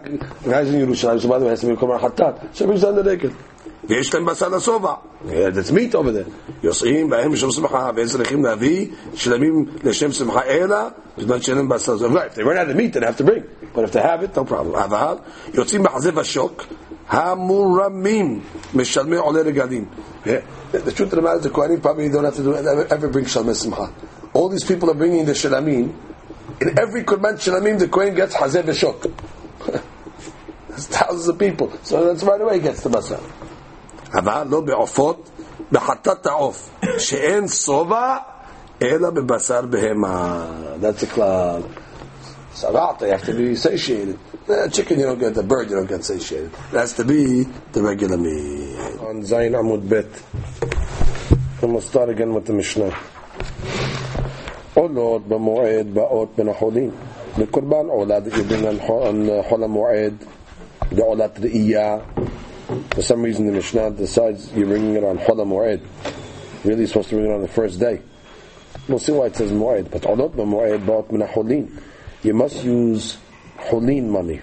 the 0.45 0.51
guy's 0.51 0.69
in 0.69 0.87
Yerushalayim, 0.87 1.21
so 1.23 1.29
by 1.29 1.39
the 1.39 1.45
way, 1.47 1.51
has 1.51 1.61
to 1.61 1.69
be 1.69 1.75
Korban 1.75 1.99
Hatat. 1.99 2.55
So 2.55 2.71
he's 2.71 2.85
on 2.85 2.97
the 2.97 3.03
רגל. 3.03 3.31
ויש 3.89 4.15
להם 4.15 4.25
בשר 4.25 4.49
לשובע. 4.49 4.95
That's 5.27 5.71
meat 5.71 5.95
over 5.95 6.13
there. 6.13 6.31
יוצאים 6.63 7.11
בהם 7.11 7.33
משום 7.33 7.51
שמחה, 7.51 7.91
ואין 7.97 8.09
צריכים 8.09 8.45
להביא 8.45 8.87
שלמים 9.15 9.65
לשם 9.85 10.13
שמחה 10.13 10.45
אלא 10.45 10.77
בזמן 11.19 11.43
שאין 11.43 11.57
להם 11.57 11.69
בשר 11.69 11.95
לשובע. 11.95 12.27
If 12.27 12.35
they 12.35 12.43
run 12.43 12.59
out 12.59 12.71
of 12.71 12.77
meat, 12.77 12.93
they 12.93 13.07
have 13.07 13.17
to 13.17 13.25
bring. 13.25 13.43
But 13.75 13.85
if 13.85 13.93
they 13.93 14.03
have 14.03 14.23
it, 14.23 14.37
no 14.37 14.45
problem. 14.45 14.77
אבל 14.77 15.15
יוצאים 15.55 15.83
בחזה 15.83 16.11
ושוק, 16.15 16.65
המורמים 17.10 18.40
משלמי 18.74 19.16
עולי 19.16 19.42
רגלים. 19.42 19.86
The 20.26 20.92
truth 20.92 21.14
of 21.14 21.16
the 21.18 21.22
matter 21.22 21.38
is 21.38 21.44
the 21.44 21.50
Kohanim 21.50 21.82
probably 21.82 22.10
don't 22.10 22.24
have 22.24 22.36
to 22.36 22.44
do 22.44 22.56
ever 22.56 23.08
bring 23.10 23.26
shalmei 23.26 23.54
simcha. 23.56 23.94
All 24.34 24.50
these 24.50 24.64
people 24.64 24.90
are 24.90 24.96
bringing 24.96 25.26
the 25.26 25.34
shalamim. 25.34 25.94
In 26.62 26.80
every 26.80 27.04
Kurban 27.04 27.36
shalamim, 27.36 27.78
the 27.78 27.88
Kohen 27.88 28.16
gets 28.16 28.36
hazeh 28.36 28.64
v'shok. 28.64 29.12
There's 30.70 30.88
thousands 30.88 31.28
of 31.28 31.38
people. 31.38 31.72
So 31.84 32.06
that's 32.06 32.24
right 32.24 32.42
away 32.42 32.56
he 32.56 32.62
gets 32.62 32.82
the 32.82 32.90
basar. 32.90 33.20
אבל 34.14 34.48
לא 34.50 34.62
בעופות, 34.62 35.30
בחטאת 35.72 36.26
העוף, 36.26 36.70
שאין 36.98 37.48
שובע, 37.48 38.18
אלא 38.82 39.10
בבשר 39.10 39.62
בהמה. 39.62 40.46
That's 40.82 41.04
a 41.04 41.08
cloud. 41.08 41.64
Sarat, 42.58 43.00
they 43.00 43.10
have 43.10 43.24
to 43.24 43.34
be 43.34 43.56
satiated. 43.56 44.20
The 44.46 44.70
chicken, 44.72 45.00
you 45.00 45.06
don't 45.06 45.20
get 45.20 45.34
the 45.34 45.44
bird, 45.44 45.70
you 45.70 45.76
don't 45.78 45.90
get 45.90 46.04
satiated. 46.04 46.52
It 46.54 46.78
has 46.78 46.94
to 46.94 47.04
be 47.04 47.44
the 47.72 47.82
regular 47.82 48.18
meat. 48.18 48.78
On 49.00 49.22
Zayin 49.24 49.54
Amud 49.54 49.90
Bet. 49.90 50.06
And 51.62 51.72
we'll 51.74 51.82
start 51.82 52.10
again 52.10 52.34
with 52.34 52.46
the 52.46 52.54
Mishnah. 52.54 52.94
עולות 54.74 55.28
במועד 55.28 55.94
באות 55.94 56.36
בין 56.38 56.50
החולים. 56.50 56.92
לקורבן 57.38 57.88
עולה 57.90 58.20
that 58.20 58.34
you 58.34 58.44
bring 58.44 58.66
on 58.66 58.80
חול 59.50 59.64
המועד, 59.64 60.14
בעולת 60.92 61.40
ראייה. 61.40 61.98
For 62.96 63.02
some 63.02 63.22
reason 63.22 63.46
the 63.46 63.52
Mishnah 63.52 63.92
decides 63.92 64.52
you're 64.54 64.68
bringing 64.68 64.96
it 64.96 65.04
on 65.04 65.18
חול 65.26 65.40
המועד. 65.42 65.80
Really 66.66 66.82
you're 66.82 66.88
supposed 66.88 67.10
to 67.10 67.16
bring 67.16 67.26
it 67.26 67.34
on 67.34 67.42
the 67.42 67.48
first 67.48 67.80
day. 67.80 68.02
We'll 68.90 69.00
see 69.00 69.12
why 69.12 69.28
it 69.28 69.36
says 69.36 69.52
מועד. 69.52 69.86
But 69.92 70.06
עולות 70.06 70.36
במועד 70.36 70.86
באות 70.86 71.12
מן 71.12 71.22
החולים. 71.22 71.68
you 72.23 72.35
must 72.35 72.65
use 72.65 73.19
hulin 73.59 74.09
money. 74.09 74.41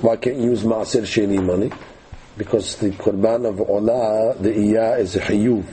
Why 0.00 0.16
can't 0.16 0.36
you 0.36 0.50
use 0.50 0.62
maaser 0.62 1.02
sheni 1.02 1.42
money? 1.42 1.72
Because 2.36 2.76
the 2.76 2.90
qurban 2.90 3.48
of 3.48 3.60
ola, 3.60 4.34
the 4.38 4.56
iya, 4.56 4.98
is 4.98 5.16
a 5.16 5.20
hiyuv. 5.20 5.64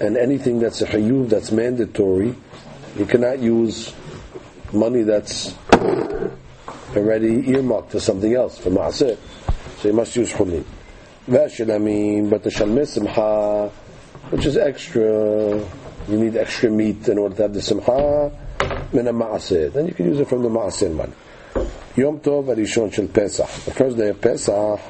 And 0.00 0.16
anything 0.16 0.58
that's 0.58 0.82
a 0.82 0.86
hiyuv, 0.86 1.30
that's 1.30 1.50
mandatory, 1.50 2.34
you 2.96 3.06
cannot 3.06 3.38
use 3.38 3.94
money 4.72 5.02
that's 5.02 5.54
already 6.94 7.48
earmarked 7.50 7.92
for 7.92 8.00
something 8.00 8.34
else, 8.34 8.58
for 8.58 8.70
maaser. 8.70 9.16
So 9.78 9.88
you 9.88 9.94
must 9.94 10.14
use 10.16 10.32
hulin. 10.32 10.64
Vashilamim, 11.28 12.28
but 12.28 12.42
the 12.42 12.50
shalmei 12.50 12.86
simcha, 12.86 13.68
which 14.30 14.44
is 14.44 14.56
extra, 14.58 15.64
you 16.08 16.18
need 16.18 16.36
extra 16.36 16.70
meat 16.70 17.08
in 17.08 17.18
order 17.18 17.34
to 17.36 17.42
have 17.42 17.54
the 17.54 17.62
Simcha, 17.62 18.30
min. 18.92 19.04
Then 19.04 19.86
you 19.86 19.94
can 19.94 20.06
use 20.06 20.20
it 20.20 20.28
from 20.28 20.42
the 20.42 20.48
ma'aseh 20.48 20.94
money. 20.94 21.12
Yom 21.96 22.18
Tov 22.20 22.46
Arishon 22.46 22.92
Shel 22.92 23.06
Pesach. 23.08 23.48
The 23.64 23.70
first 23.70 23.96
day 23.96 24.08
of 24.08 24.20
Pesach, 24.20 24.80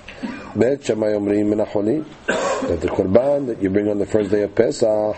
Bet 0.57 0.85
Shammai 0.85 1.13
Omrim 1.13 1.49
Min. 1.51 2.05
That 2.69 2.81
the 2.81 2.89
Korban 2.89 3.47
that 3.49 3.63
you 3.63 3.69
bring 3.71 3.89
on 3.89 3.99
the 3.99 4.07
first 4.07 4.31
day 4.31 4.43
of 4.43 4.55
Pesach, 4.55 5.17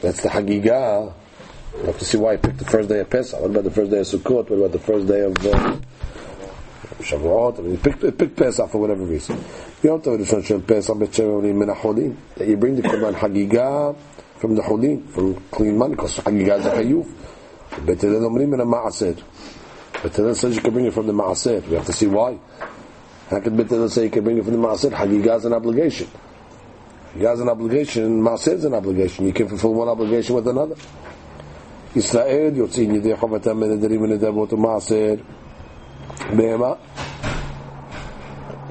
that's 0.00 0.22
the 0.22 0.28
Hagigah. 0.30 1.12
You 1.78 1.86
have 1.86 1.98
to 1.98 2.04
see 2.04 2.16
why 2.16 2.32
I 2.32 2.36
picked 2.36 2.58
the 2.58 2.64
first 2.64 2.88
day 2.88 3.00
of 3.00 3.10
Pesach. 3.10 3.38
What 3.38 3.50
about 3.50 3.64
the 3.64 3.70
first 3.70 3.90
day 3.90 4.00
of 4.00 4.06
Sukkot? 4.06 4.48
What 4.48 4.56
about 4.56 4.72
the 4.72 4.78
first 4.78 5.06
day 5.06 5.20
of 5.20 5.46
uh, 5.46 5.76
Shavuot? 6.99 7.59
I 7.59 7.61
mean, 7.61 7.71
you 7.71 7.77
picked, 7.77 8.03
you 8.03 8.11
picked 8.11 8.35
Pesach 8.35 8.69
for 8.69 8.79
whatever 8.79 9.03
reason. 9.03 9.43
Yom 9.83 10.01
Tov 10.01 10.19
Rishon 10.19 10.43
Shel 10.45 10.61
Pesach 10.61 10.97
Bet 10.97 11.13
Shammai 11.13 11.29
Omrim 11.29 11.55
Min 11.55 11.69
HaCholin. 11.69 12.15
That 12.35 12.47
you 12.47 12.57
bring 12.57 12.75
the 12.75 12.81
Korban 12.83 13.13
Hagigah 13.13 13.95
from 14.37 14.55
the 14.55 14.61
Cholin, 14.61 15.07
from 15.09 15.35
clean 15.51 15.77
money, 15.77 15.95
because 15.95 16.17
Hagigah 16.17 16.59
is 16.59 16.65
a 16.65 16.71
Chayuv. 16.71 17.85
Bet 17.85 18.01
Hillel 18.01 18.29
Omrim 18.29 18.49
Min 18.49 18.59
HaMa'aseh. 18.59 19.21
Bet 20.03 20.15
Hillel 20.15 20.35
says 20.35 20.55
you 20.55 20.61
can 20.61 20.73
bring 20.73 20.85
it 20.85 20.93
from 20.93 21.07
the 21.07 21.13
Ma'aseh. 21.13 21.67
We 21.67 21.75
have 21.75 21.85
to 21.85 21.93
see 21.93 22.07
why. 22.07 22.37
How 23.29 23.39
can 23.39 23.55
Bet 23.57 23.69
Hillel 23.69 23.89
say 23.89 24.03
you 24.03 24.09
can 24.09 24.23
bring 24.23 24.37
it 24.37 24.43
from 24.43 24.53
the 24.53 24.67
Ma'aseh? 24.67 24.91
Hagigah 24.91 25.37
is 25.37 25.45
an 25.45 25.53
obligation. 25.53 26.07
Hagigah 27.13 27.33
is 27.33 27.39
an 27.41 27.49
obligation, 27.49 28.21
Ma'aseh 28.21 28.53
is 28.53 28.65
an 28.65 28.73
obligation. 28.73 29.25
You 29.25 29.33
can 29.33 29.47
fulfill 29.47 29.73
one 29.73 29.87
obligation 29.87 30.35
with 30.35 30.47
another. 30.47 30.75
ישראל 31.95 32.51
יוצאים 32.55 32.95
ידי 32.95 33.15
חובתם 33.15 33.59
מנדרים 33.59 34.01
ונדבות 34.01 34.53
ומעשר 34.53 35.15
בהמה. 36.37 36.77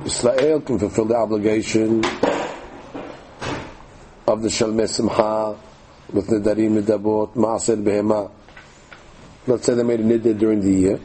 Israel 0.04 0.60
can 0.60 0.78
fulfill 0.78 1.06
the 1.06 1.16
obligation 1.16 2.04
of 4.28 4.42
the 4.42 4.48
Shalmei 4.48 4.86
Simcha 4.86 5.56
with 6.12 6.28
Nidarim, 6.28 6.82
Nidabot, 6.82 7.34
Maaser, 7.34 7.82
Behema. 7.82 8.30
Let's 9.46 9.64
say 9.64 9.72
they 9.74 9.82
made 9.82 10.00
a 10.00 10.04
Nidar 10.04 10.38
during 10.38 10.60
the 10.60 10.70
year, 10.70 11.00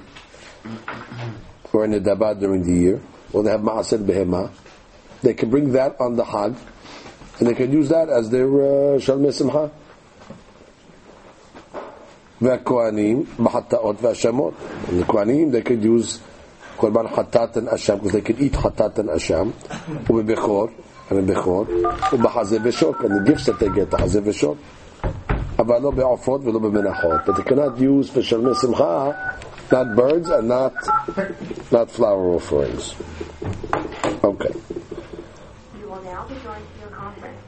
or 1.72 1.86
a 1.86 1.88
Nidabat 1.88 2.42
during 2.42 2.64
the 2.64 2.74
year, 2.74 3.02
or 3.32 3.44
they 3.44 3.52
have 3.52 3.62
Maaser, 3.62 4.06
Behema. 4.06 4.52
They 5.22 5.34
can 5.34 5.50
bring 5.50 5.72
that 5.72 5.96
on 6.02 6.18
the 6.18 6.26
Hag, 6.26 6.56
and 7.40 7.48
they 7.48 7.54
can 7.54 7.72
use 7.72 7.88
that 7.88 8.10
as 8.10 8.30
their 8.30 8.48
uh, 8.48 9.00
Shalmei 9.00 9.34
Simcha. 9.34 9.72
והכהנים 12.42 13.24
בחטאות 13.44 13.96
והאשמות. 14.02 14.54
And 14.88 15.02
the 15.02 15.06
כהנים, 15.06 15.52
they 15.52 15.62
could 15.62 15.84
use 15.84 16.20
קורבן 16.78 17.08
חטאת 17.08 17.58
and 17.58 17.74
אשם, 17.76 17.98
because 18.02 18.12
they 18.12 18.22
could 18.22 18.40
eat 18.40 18.56
חטאת 18.56 19.00
and 19.00 19.16
אשם, 19.16 19.50
ובבכור, 20.10 20.68
and 21.10 21.14
בבכור, 21.14 21.66
ובחזה 22.14 22.58
ושוק, 22.64 23.02
and 23.02 23.10
the 23.10 23.32
gifts 23.32 23.46
that 23.46 23.60
they 23.60 23.70
get, 23.70 23.96
החזה 23.96 24.20
ושוק. 24.24 24.58
אבל 25.60 25.82
לא 25.82 25.92
בעופות 25.92 26.42
ולא 26.44 26.60
במנחות. 26.60 27.22
But 27.26 27.36
they 27.36 27.44
cannot 27.44 27.80
use 27.80 28.10
for 28.10 28.22
שלמי 28.22 28.56
שמחה, 28.62 29.12
not 29.72 29.96
birds 29.96 30.30
and 30.30 30.48
not, 30.48 30.74
not 31.72 31.92
flower 31.92 32.36
offerings. 32.38 32.96
Okay. 34.24 34.54
You 35.80 35.88
will 35.90 36.04
now 36.04 36.26
be 36.28 36.36
joined 36.46 36.68
to 36.74 36.80
your 36.82 36.94
conference. 37.04 37.42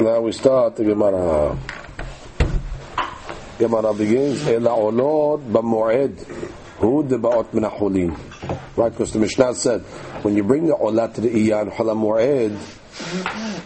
Now 0.00 0.20
we 0.20 0.32
start 0.32 0.76
the 0.76 0.84
Gemara. 0.84 1.56
Gemara 3.58 3.92
begins, 3.94 4.48
אלא 4.48 4.70
עולות 4.70 5.40
במועד, 5.52 6.12
הוא 6.80 7.04
דבעות 7.04 7.54
מן 7.54 7.64
החולין. 7.64 8.10
Right, 8.76 8.90
because 8.90 9.12
the 9.12 9.18
Mishnah 9.18 9.54
said, 9.54 9.80
when 10.22 10.36
you 10.36 10.44
bring 10.44 10.66
the 10.66 10.74
olah 10.74 11.12
to 11.14 11.20
the 11.20 11.30
iyah 11.30 11.62
and 11.62 11.72
cholam 11.72 11.98
mu'ed, 11.98 12.56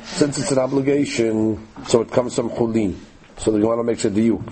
since 0.05 0.39
it's 0.39 0.53
an 0.53 0.59
obligation, 0.59 1.67
so 1.87 2.03
it 2.03 2.11
comes 2.11 2.35
from 2.35 2.51
chulin. 2.51 2.95
So 3.39 3.51
the 3.51 3.59
Gemara 3.59 3.85
makes 3.85 4.05
a 4.05 4.11
diuk. 4.11 4.43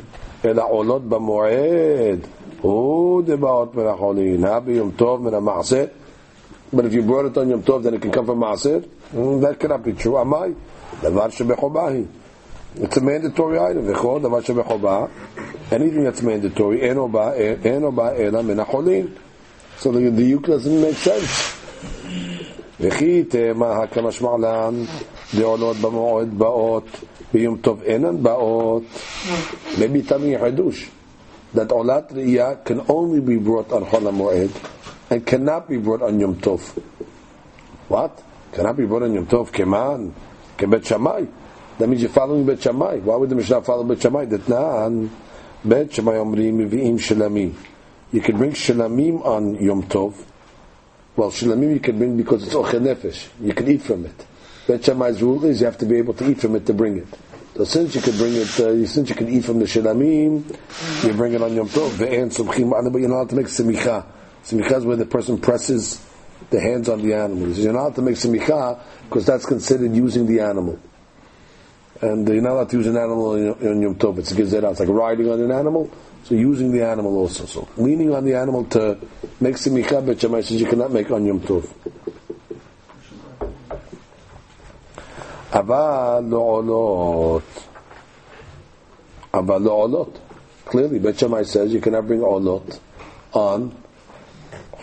אלא 0.45 0.63
עולות 0.71 1.09
במועד, 1.09 2.27
הוא 2.61 3.23
דבעות 3.23 3.75
מן 3.75 3.87
החולין. 3.87 4.45
הא 4.45 4.59
ביום 4.59 4.91
טוב 4.97 5.23
מן 5.23 5.35
המעשה. 5.35 5.85
But 6.73 6.85
if 6.85 6.93
you 6.93 7.03
brought 7.03 7.25
it 7.27 7.37
on 7.39 7.49
Yom 7.49 7.63
Tov, 7.63 7.83
then 7.83 7.95
it 7.95 8.03
can 8.03 8.11
come 8.11 8.27
from 8.27 8.41
Maaser. 8.41 8.87
Mm, 9.15 9.41
that 9.41 9.59
cannot 9.59 9.83
be 9.83 9.95
true. 9.95 10.17
Amai, 10.17 10.55
דבר 11.03 11.29
שבחובה 11.31 11.89
היא. 11.89 12.05
It's 12.81 12.97
a 12.97 13.01
mandatory 13.01 13.59
item. 13.59 13.85
וכל 13.87 14.21
דבר 14.23 14.41
שבחובה, 14.41 15.07
anything 15.71 16.05
that's 16.05 16.23
mandatory, 16.23 16.81
אין 16.81 16.97
או 16.97 17.09
בא, 17.09 17.33
אין 17.65 17.85
או 17.85 17.93
בא 17.93 18.13
אלא 18.13 18.43
מן 18.43 18.61
החולין. 18.61 19.07
So 19.81 19.85
the 19.85 20.11
דיוק 20.17 20.47
doesn't 20.47 20.83
make 20.83 21.09
sense. 21.09 21.59
וכי 22.81 23.25
תאמה 23.25 23.87
כמשמע 23.87 24.37
לן, 24.39 24.85
דעולות 25.35 25.77
במועד 25.77 26.39
באות, 26.39 26.85
ביום 27.33 27.57
טוב 27.57 27.83
אינן 27.83 28.23
באות. 28.23 28.83
Maybe 29.79 30.09
תמי 30.09 30.39
חידוש. 30.39 30.91
That 31.57 31.71
עולת 31.71 32.13
ראייה 32.13 32.53
can 32.65 32.91
only 32.91 33.21
be 33.21 33.49
brought 33.49 33.73
on 33.73 33.85
חול 33.91 34.07
המועד, 34.07 34.51
and 35.11 35.27
cannot 35.27 35.69
be 35.69 35.77
brought 35.77 36.03
on 36.03 36.21
Yom 36.21 36.35
Tov. 36.47 36.61
What? 37.89 38.23
Cannot 38.53 38.77
be 38.77 38.85
brought 38.85 39.03
on 39.03 39.15
Yom 39.15 39.27
Tov? 39.27 39.51
Keman? 39.53 40.11
Kebet 40.59 40.85
Shammai? 40.85 41.25
that 41.80 41.88
means 41.88 42.02
you're 42.02 42.12
following 42.12 42.46
Bet 42.46 42.62
Shammai. 42.62 42.98
Why 42.98 43.16
would 43.16 43.30
the 43.30 43.36
Mishnah 43.36 43.62
follow 43.64 43.84
Bet 43.84 44.02
Shammai? 44.02 44.26
naan 44.26 45.10
Bet 45.66 45.94
Shammai 45.94 46.14
Omrim 46.14 46.70
Mivi'im 46.70 47.00
Shalamim. 47.00 47.56
You 48.12 48.22
can 48.22 48.38
bring 48.38 48.52
Shalamim 48.52 49.26
on 49.26 49.56
Yom 49.56 49.84
Tov. 49.84 50.14
Well, 51.16 51.32
Shalamim 51.32 51.74
you 51.74 51.80
can 51.80 51.98
bring 51.98 52.16
because 52.16 52.44
it's 52.44 52.54
Ochel 52.54 52.80
Nefesh. 52.80 53.28
You 53.42 53.54
can 53.54 53.68
eat 53.68 53.82
from 53.82 54.06
it. 54.06 54.26
Bet 54.68 54.86
Shammai's 54.86 55.22
rule 55.24 55.44
is 55.46 55.62
you 55.62 55.66
have 55.66 55.80
to 55.80 55.86
be 55.86 55.98
able 55.98 56.14
to 56.14 56.30
eat 56.30 56.42
from 56.42 56.56
it 56.56 56.66
to 56.68 56.74
bring 56.74 56.98
it. 56.98 57.08
So 57.56 57.64
since 57.64 57.96
you 57.96 58.02
can 58.02 58.18
bring 58.18 58.34
it, 58.36 58.60
uh, 58.60 58.86
since 58.86 59.10
you 59.10 59.16
can 59.16 59.30
eat 59.30 59.46
from 59.46 59.60
the 59.60 59.66
Shalamim, 59.66 61.04
you 61.04 61.14
bring 61.14 61.34
it 61.34 61.42
on 61.42 61.56
Yom 61.56 61.70
Tov. 61.70 61.90
Ve'en 61.92 62.32
Sumchim 62.32 62.70
but 62.92 63.00
you're 63.00 63.10
not 63.10 63.16
allowed 63.16 63.30
to 63.30 63.36
make 63.36 63.48
Simicha. 63.48 64.06
Simicha 64.44 64.78
is 64.78 64.86
where 64.86 64.96
the 64.96 65.06
person 65.06 65.40
presses 65.40 66.06
the 66.52 66.60
hands 66.60 66.88
on 66.88 67.02
the 67.02 67.14
animal. 67.16 67.50
You're 67.50 67.74
not 67.74 67.80
allowed 67.80 67.96
to 67.96 68.02
make 68.04 68.16
Simicha 68.16 68.80
because 69.10 69.26
that's 69.26 69.46
considered 69.46 69.96
using 69.96 70.28
the 70.28 70.40
animal 70.40 70.80
And 72.03 72.29
you're 72.29 72.41
not 72.41 72.53
allowed 72.53 72.71
to 72.71 72.77
use 72.77 72.87
an 72.87 72.97
animal 72.97 73.35
in, 73.35 73.55
in 73.67 73.83
Yom 73.83 73.95
Tov. 73.97 74.19
It's 74.19 74.31
a 74.31 74.35
gezerah. 74.35 74.71
It's 74.71 74.81
like 74.81 74.89
riding 74.89 75.29
on 75.31 75.41
an 75.41 75.51
animal. 75.51 75.91
So 76.25 76.35
using 76.35 76.71
the 76.73 76.85
animal 76.87 77.17
also. 77.17 77.47
So 77.47 77.69
leaning 77.77 78.15
on 78.15 78.25
the 78.25 78.35
animal 78.35 78.65
to 78.67 78.99
make 79.41 79.57
simicha, 79.57 80.05
but 80.05 80.21
Shammai 80.21 80.43
says 80.43 80.61
you 80.61 80.67
cannot 80.67 80.93
make 80.93 81.11
on 81.11 81.25
Yom 81.27 81.41
Tov. 81.41 81.67
אבל 85.53 86.25
לא 86.29 86.39
עולות. 86.39 87.43
אבל 89.35 89.63
לא 89.63 89.73
עולות. 89.73 90.19
Clearly, 90.67 90.99
Bet 90.99 91.19
Shammai 91.19 91.45
says 91.45 91.73
you 91.73 91.81
cannot 91.81 92.07
bring 92.07 92.21
olot 92.21 92.79
on 93.33 93.73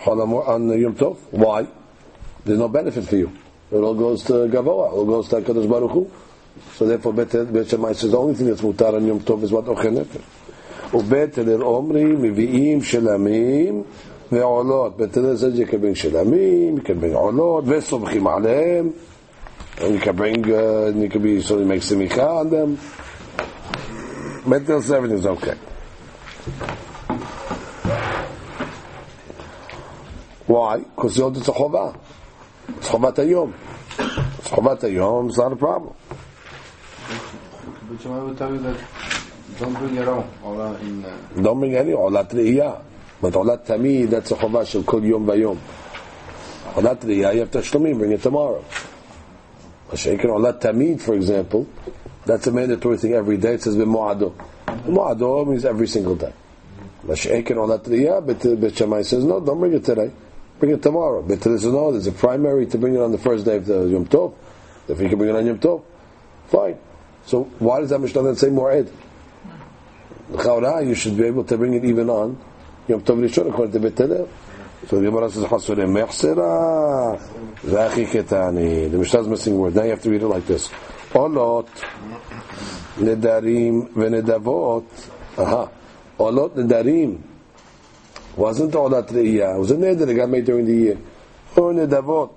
Cholam- 0.02 0.48
on 0.48 0.68
Yom 0.80 0.94
Tov. 0.96 1.16
Why? 1.30 1.68
There's 2.44 2.58
no 2.58 2.68
benefit 2.68 3.04
for 3.04 3.16
you. 3.16 3.30
It 3.70 3.76
all 3.76 3.94
goes 3.94 4.24
to 4.24 4.32
Gavoa. 4.48 4.90
It 4.90 4.96
all 4.96 5.04
goes 5.04 5.28
to 5.28 5.36
Hakadosh 5.36 5.68
Baruch 5.68 5.92
Hu. 5.92 6.10
So 6.75 6.85
therefore, 6.85 7.13
Bet, 7.13 7.53
Bet 7.53 7.69
Shammai 7.69 7.93
says 7.93 8.11
the 8.11 8.17
only 8.17 8.33
thing 8.35 8.47
that's 8.47 8.61
mutar 8.61 8.93
on 8.95 9.05
Yom 9.05 9.19
Tov 9.21 9.43
is 9.43 9.51
what 9.51 9.65
Ochel 9.65 10.03
Nefesh. 10.03 10.23
ובית 10.93 11.37
הלל 11.37 11.63
אומרים, 11.63 12.21
מביאים 12.21 12.83
שלמים 12.83 13.83
ועולות. 14.31 14.97
בית 14.97 15.17
הלל 15.17 15.35
says 15.35 15.59
bring 15.69 15.95
שלמים, 15.95 16.75
bring 16.77 17.13
עולות, 17.13 17.63
וסומכים 17.67 18.27
עליהם, 18.27 18.91
and 19.77 19.95
you 19.95 19.99
can 19.99 20.15
bring, 20.15 20.43
uh, 20.45 20.91
you 20.95 21.09
can 21.09 21.21
be, 21.21 21.41
so 21.41 21.57
you 21.59 21.65
make 21.65 21.81
simicha 21.81 22.41
on 22.41 22.49
them. 22.49 22.77
בית 24.49 24.69
הלל 24.69 24.81
says 24.81 24.91
everything's 24.91 25.25
okay. 25.25 25.55
Why? 30.47 30.79
Because 30.79 31.17
it's 31.17 31.47
a 31.47 31.51
חובה. 31.51 31.91
It's 32.79 32.87
חובת 32.87 33.19
היום. 33.19 33.51
It's 33.99 34.47
חובת 34.49 34.83
היום, 34.83 35.29
it's 35.29 35.37
not 35.37 35.53
a 35.53 35.55
problem. 35.55 36.00
Which 37.91 38.05
one 38.05 38.23
would 38.23 38.37
tell 38.37 38.53
you 38.53 38.59
that 38.59 38.77
don't 39.59 39.73
bring 39.73 39.97
it 39.97 40.07
own 40.07 40.23
olah 40.45 40.79
in... 40.79 41.43
Don't 41.43 41.59
bring 41.59 41.75
any 41.75 41.91
olah 41.91 42.25
re'iyah. 42.25 42.81
But 43.19 43.33
olah 43.33 43.65
tamid, 43.65 44.11
that's 44.11 44.31
a 44.31 44.35
chovah 44.35 44.65
shel 44.65 44.83
kol 44.83 45.03
yom 45.03 45.25
vayom. 45.25 45.59
Olah 46.75 46.97
re'iyah, 46.97 47.33
you 47.33 47.39
have 47.41 47.51
to 47.51 47.57
tashlumim, 47.59 47.97
bring 47.97 48.13
it 48.13 48.21
tomorrow. 48.21 48.63
Shaykh 49.93 50.21
olah 50.21 50.57
tamid, 50.57 51.01
for 51.01 51.15
example, 51.15 51.67
that's 52.25 52.47
a 52.47 52.51
mandatory 52.53 52.97
thing 52.97 53.11
every 53.11 53.35
day. 53.35 53.55
It 53.55 53.63
says 53.63 53.75
b'mo'ado. 53.75 54.35
B'mo'ado 54.67 55.45
means 55.45 55.65
every 55.65 55.87
single 55.89 56.15
day. 56.15 56.31
Mashiach 57.05 57.49
and 57.49 57.59
olah 57.59 57.83
re'iyah, 57.83 58.61
but 58.61 58.77
Shammai 58.77 59.01
says, 59.01 59.25
no, 59.25 59.41
don't 59.41 59.59
bring 59.59 59.73
it 59.73 59.83
today. 59.83 60.13
Bring 60.59 60.71
it 60.71 60.81
tomorrow. 60.81 61.23
But 61.23 61.43
says, 61.43 61.65
no, 61.65 61.91
there's 61.91 62.07
a 62.07 62.13
primary 62.13 62.67
to 62.67 62.77
bring 62.77 62.95
it 62.95 63.01
on 63.01 63.11
the 63.11 63.17
first 63.17 63.43
day 63.43 63.57
of 63.57 63.65
the 63.65 63.83
Yom 63.87 64.05
Tov. 64.05 64.33
If 64.87 65.01
you 65.01 65.09
can 65.09 65.17
bring 65.17 65.31
it 65.31 65.35
on 65.35 65.45
Yom 65.45 65.59
Tov, 65.59 65.83
fine. 66.47 66.77
So 67.25 67.43
why 67.59 67.79
does 67.79 67.89
that 67.89 67.99
Mishnah 67.99 68.23
then 68.23 68.35
say 68.35 68.49
Mo'ed? 68.49 68.91
Chaura, 70.31 70.85
you 70.87 70.95
should 70.95 71.17
be 71.17 71.25
able 71.25 71.43
to 71.43 71.57
bring 71.57 71.73
it 71.73 71.83
even 71.83 72.09
on 72.09 72.37
Yom 72.87 73.01
Tov 73.01 73.19
Rishon 73.19 73.49
according 73.49 73.73
to 73.73 73.79
Bet 73.79 73.97
Hillel. 73.97 74.29
So 74.87 74.99
the 74.99 75.05
Gemara 75.05 75.29
says 75.29 75.43
Hasure 75.43 75.85
Mechsera 75.85 77.19
Vachi 77.61 78.07
Ketani. 78.07 78.89
The 78.89 78.97
Mishnah 78.97 79.21
is 79.21 79.27
missing 79.27 79.57
word. 79.57 79.75
Now 79.75 79.83
you 79.83 79.91
have 79.91 80.01
to 80.01 80.09
read 80.09 80.23
it 80.23 80.27
like 80.27 80.47
this. 80.47 80.69
Olot 81.11 81.67
Nedarim 82.95 83.89
Venedavot. 83.89 84.85
Aha. 85.37 85.69
Olot 86.17 86.55
Nedarim. 86.55 87.21
Wasn't 88.35 88.73
Olat 88.73 89.09
Re'iyah. 89.09 89.55
It 89.55 89.59
was 89.59 89.71
a 89.71 89.75
neder 89.75 90.05
that 90.07 90.13
got 90.13 90.29
made 90.29 90.45
during 90.45 90.65
the 90.65 90.73
year. 90.73 90.97
O 91.57 91.61
Nedavot. 91.61 92.31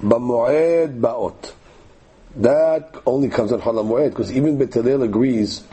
Ba 0.00 0.16
Ba'mo'ed 0.16 1.00
Ba'ot 1.00 1.52
that 2.36 2.96
only 3.06 3.28
comes 3.28 3.52
on 3.52 3.60
Chol 3.60 3.84
moed 3.84 4.10
because 4.10 4.32
even 4.32 4.58
Betalel 4.58 5.04
agrees 5.04 5.64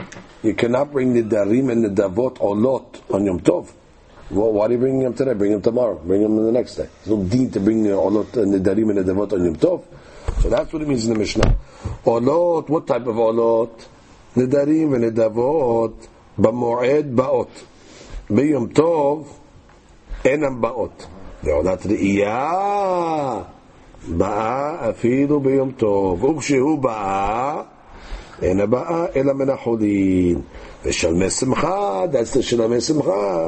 you 0.43 0.53
cannot 0.53 0.91
bring 0.91 1.13
the 1.13 1.23
darim 1.23 1.71
and 1.71 1.83
the 1.83 1.89
davot 1.89 2.39
or 2.39 2.55
lot 2.55 3.01
on 3.11 3.25
Yom 3.25 3.39
Tov. 3.39 3.71
Well, 4.29 4.53
why 4.53 4.67
are 4.67 4.71
you 4.71 4.77
bringing 4.77 5.03
them 5.03 5.13
today? 5.13 5.33
Bring 5.33 5.51
them 5.51 5.61
tomorrow. 5.61 5.99
Bring 5.99 6.21
them 6.21 6.35
the 6.37 6.51
next 6.51 6.75
day. 6.75 6.87
There's 7.03 7.17
no 7.17 7.23
need 7.23 7.51
to 7.53 7.59
bring 7.59 7.83
the 7.83 7.89
olot 7.89 8.37
uh, 8.37 8.43
and 8.43 8.53
the 8.53 8.59
darim 8.59 8.89
and 8.89 8.99
the 8.99 9.13
davot 9.13 9.33
on 9.33 9.43
Yom 9.43 9.55
Tov. 9.57 9.83
So 10.41 10.49
that's 10.49 10.71
what 10.71 10.81
it 10.81 10.87
means 10.87 11.05
in 11.05 11.13
the 11.13 11.19
Mishnah. 11.19 11.55
Olot, 12.05 12.69
what 12.69 12.87
type 12.87 13.07
of 13.07 13.15
olot? 13.15 13.87
The 14.35 14.47
darim 14.47 14.95
and 14.95 15.03
the 15.03 15.11
devot, 15.11 16.07
b'mo'ed 16.39 17.13
ba'ot. 17.13 17.49
B'yom 18.29 18.73
Tov, 18.73 19.27
enam 20.23 20.61
ba'ot. 20.61 21.07
They're 21.43 21.63
not 21.63 21.81
the 21.81 21.97
iyah. 21.97 23.60
באה 24.07 24.89
אפילו 24.89 25.39
ביום 25.39 25.71
טוב, 25.71 26.23
וכשהוא 26.23 26.79
באה, 26.79 27.61
אין 28.41 28.59
הבאה 28.59 29.05
אלא 29.15 29.33
מן 29.33 29.49
החולין. 29.49 30.41
ושלמי 30.85 31.29
שמחה, 31.29 32.03
the 32.11 32.41
שלמי 32.41 32.81
שמחה, 32.81 33.47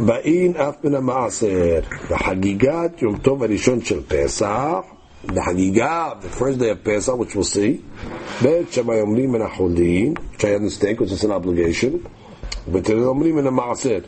באים 0.00 0.56
אף 0.56 0.74
מן 0.84 0.94
המעשר. 0.94 1.80
בחגיגת 2.10 3.02
יום 3.02 3.16
טוב 3.16 3.42
הראשון 3.42 3.80
של 3.80 4.00
פסח, 4.08 4.78
בחגיגה, 5.26 6.10
the 6.22 6.40
first 6.40 6.58
day 6.58 6.70
of 6.70 6.84
Pesach, 6.84 7.16
which 7.16 7.34
we'll 7.34 7.54
see, 7.54 8.02
בית 8.42 8.72
שמאי 8.72 9.00
אומרים 9.00 9.32
מן 9.32 9.42
החולין, 9.42 10.14
which 10.34 10.40
I 10.40 10.54
understand, 10.60 10.98
because 10.98 11.12
it's 11.12 11.24
an 11.24 11.30
obligation, 11.30 12.08
but 12.72 12.90
אומרים 12.90 13.36
מן 13.36 13.46
המעשר. 13.46 13.98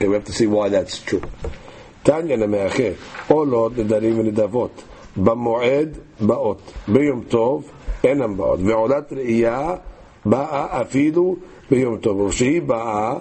We 0.00 0.04
have 0.04 0.24
to 0.24 0.32
see 0.32 0.46
why 0.46 0.68
that's 0.70 0.98
true. 1.06 1.20
תניא 2.02 2.36
למאחר, 2.36 2.92
עולות 3.28 3.78
נדרים 3.78 4.18
ונדבות, 4.18 4.82
במועד 5.16 5.98
באות, 6.20 6.72
ביום 6.88 7.22
טוב 7.28 7.70
אינם 8.04 8.36
באות, 8.36 8.60
ועולת 8.64 9.12
ראייה 9.12 9.74
באה 10.24 10.80
אפילו 10.80 11.36
ביום 11.70 11.96
טוב, 11.96 12.20
וכשהיא 12.20 12.62
באה 12.62 13.14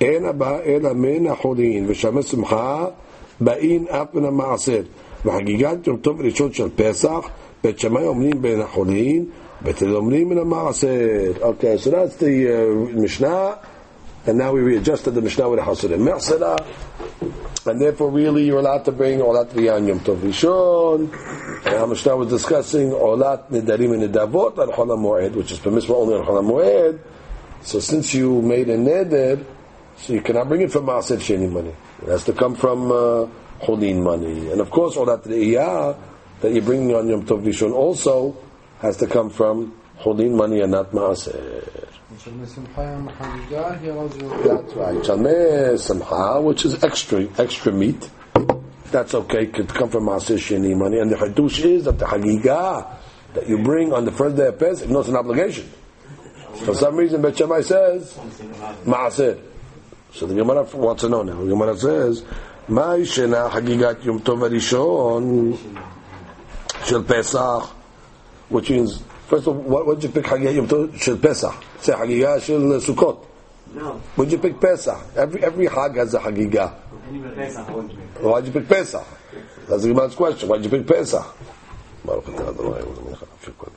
אין 0.00 0.24
הבאה 0.24 0.62
אלא 0.62 0.92
מן 0.92 1.26
החולין, 1.26 1.84
ושמי 1.88 2.22
שמחה 2.22 2.86
באין 3.40 3.86
אף 3.88 4.14
מן 4.14 4.24
המעשר. 4.24 4.82
בחגיגת 5.24 5.86
יום 5.86 5.96
טוב 5.96 6.20
ראשון 6.20 6.52
של 6.52 6.68
פסח, 6.76 7.28
בית 7.64 7.78
שמאי 7.78 8.06
אומרים 8.06 8.42
בין 8.42 8.60
החולין, 8.60 9.24
בית 9.60 9.82
הלל 9.82 9.96
אומרים 9.96 10.28
מן 10.28 10.38
המעשר. 10.38 10.88
Okay, 11.40 11.78
so 11.78 11.90
that's 11.90 12.22
uh, 12.22 13.00
Mishnah, 13.02 13.58
and 14.26 14.38
now 14.38 14.52
we 14.52 14.60
readjusted 14.60 15.14
the 15.14 15.20
Mishnah 15.20 15.48
with 15.48 15.60
Hasidim. 15.60 16.08
And 17.64 17.80
therefore 17.80 18.10
really 18.10 18.44
you're 18.44 18.58
allowed 18.58 18.84
to 18.86 18.92
bring 18.92 19.20
Olat 19.20 19.50
Riyan 19.50 19.86
Yom 19.86 20.00
Tov 20.00 20.18
Rishon, 20.18 21.12
and 21.64 21.74
our 22.08 22.16
was 22.16 22.28
discussing 22.28 22.90
Olat 22.90 23.50
Nidarim 23.50 23.94
and 23.94 24.12
Nidavot 24.12 24.58
on 24.58 24.68
Chol 24.70 24.88
HaMoed, 24.88 25.32
which 25.32 25.52
is 25.52 25.60
permissible 25.60 25.96
only 25.96 26.14
on 26.14 26.26
Chol 26.26 26.42
HaMoed, 26.42 26.98
so 27.62 27.78
since 27.78 28.12
you 28.14 28.42
made 28.42 28.68
a 28.68 28.76
neder, 28.76 29.44
so 29.96 30.12
you 30.12 30.20
cannot 30.20 30.48
bring 30.48 30.62
it 30.62 30.72
from 30.72 30.86
Maaser 30.86 31.18
Sheni 31.18 31.50
money. 31.50 31.72
It 32.02 32.08
has 32.08 32.24
to 32.24 32.32
come 32.32 32.56
from 32.56 32.90
uh, 32.90 33.26
money. 33.68 34.50
And 34.50 34.60
of 34.60 34.70
course, 34.70 34.96
all 34.96 35.06
that 35.06 35.22
Re'iyah 35.22 35.96
that 36.40 36.52
you're 36.52 36.62
bringing 36.62 36.94
on 36.96 37.08
Yom 37.08 37.24
Tov 37.24 37.44
Rishon 37.44 37.72
also 37.72 38.36
has 38.80 38.96
to 38.96 39.06
come 39.06 39.30
from 39.30 39.80
Cholin 40.00 40.34
money 40.36 40.60
and 40.60 40.72
not 40.72 40.90
Maaser. 40.90 41.91
That's 44.44 44.74
right. 44.74 45.08
Eh, 45.26 45.76
Simcha, 45.76 46.40
which 46.40 46.64
is 46.64 46.82
extra 46.84 47.28
extra 47.38 47.72
meat. 47.72 48.10
That's 48.90 49.14
okay. 49.14 49.46
Could 49.46 49.68
come 49.68 49.88
from 49.88 50.04
Maaseh 50.04 50.36
Sheni 50.36 50.76
money. 50.76 50.98
And 50.98 51.10
the 51.10 51.16
hadush 51.16 51.64
is 51.64 51.84
that 51.84 51.98
the 51.98 52.04
hagiga 52.04 52.86
that 53.34 53.48
you 53.48 53.58
bring 53.62 53.92
on 53.92 54.04
the 54.04 54.12
first 54.12 54.36
day 54.36 54.48
of 54.48 54.58
Pesach, 54.58 54.90
no, 54.90 55.00
it's 55.00 55.08
an 55.08 55.16
obligation. 55.16 55.70
For 56.64 56.74
some 56.74 56.96
reason, 56.96 57.22
Bet 57.22 57.34
Shemai 57.34 57.64
says 57.64 58.12
Maaseh. 58.84 59.40
So 60.12 60.26
the 60.26 60.34
Gemara 60.34 60.64
wants 60.74 61.02
to 61.02 61.08
know 61.08 61.22
now. 61.22 61.40
The 61.42 61.48
Gemara 61.48 61.76
says, 61.76 62.22
"My 62.68 62.98
shena 62.98 63.50
Hagigat 63.50 64.04
Yom 64.04 64.20
Tov 64.20 64.46
Arishon 64.46 65.56
Shel 66.84 67.02
Pesach," 67.02 67.70
which 68.50 68.68
means 68.68 69.02
first 69.31 69.47
of 69.47 69.55
all, 69.55 69.55
what 69.55 69.85
would 69.85 70.03
you 70.03 70.09
pick 70.09 70.27
חגיגת 70.27 70.53
יום 70.53 70.67
טוב 70.67 70.87
של 70.95 71.21
פסח? 71.21 71.55
Say 71.83 71.91
חגיגה 71.97 72.39
של 72.39 72.79
סוכות. 72.79 73.23
No, 73.75 73.79
Would 74.17 74.31
you 74.31 74.37
pick 74.37 74.59
Pesach? 74.61 74.97
Every 75.15 75.43
every 75.43 75.67
Hag 75.67 75.97
has 75.97 76.13
a 76.13 76.19
Hagigah. 76.19 76.71
any 77.09 77.19
Pesach, 77.35 77.67
I 77.67 77.71
wouldn't 77.73 77.89
pick. 77.89 78.23
Why'd 78.23 78.45
you 78.45 78.51
pick 78.53 78.67
Pesach? 78.69 79.05
That's 79.67 79.81
the 79.83 79.89
Gemara's 79.89 80.15
question. 80.15 80.47
Why'd 80.49 80.63
you 80.63 80.69
pick 80.69 80.87
Pesach? 80.87 81.25
Baruch 82.05 82.25
atah 82.25 82.49
Adonai, 82.51 82.81
u'lemecha 82.81 83.25
nafshikon. 83.31 83.71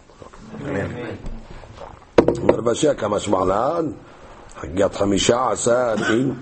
אומר 2.39 2.61
בשיה 2.61 2.95
כמה 2.95 3.21
שמעלן, 3.21 3.93
חגיגת 4.61 4.95
חמישה 4.95 5.51
עשר, 5.51 5.95
אין, 6.11 6.35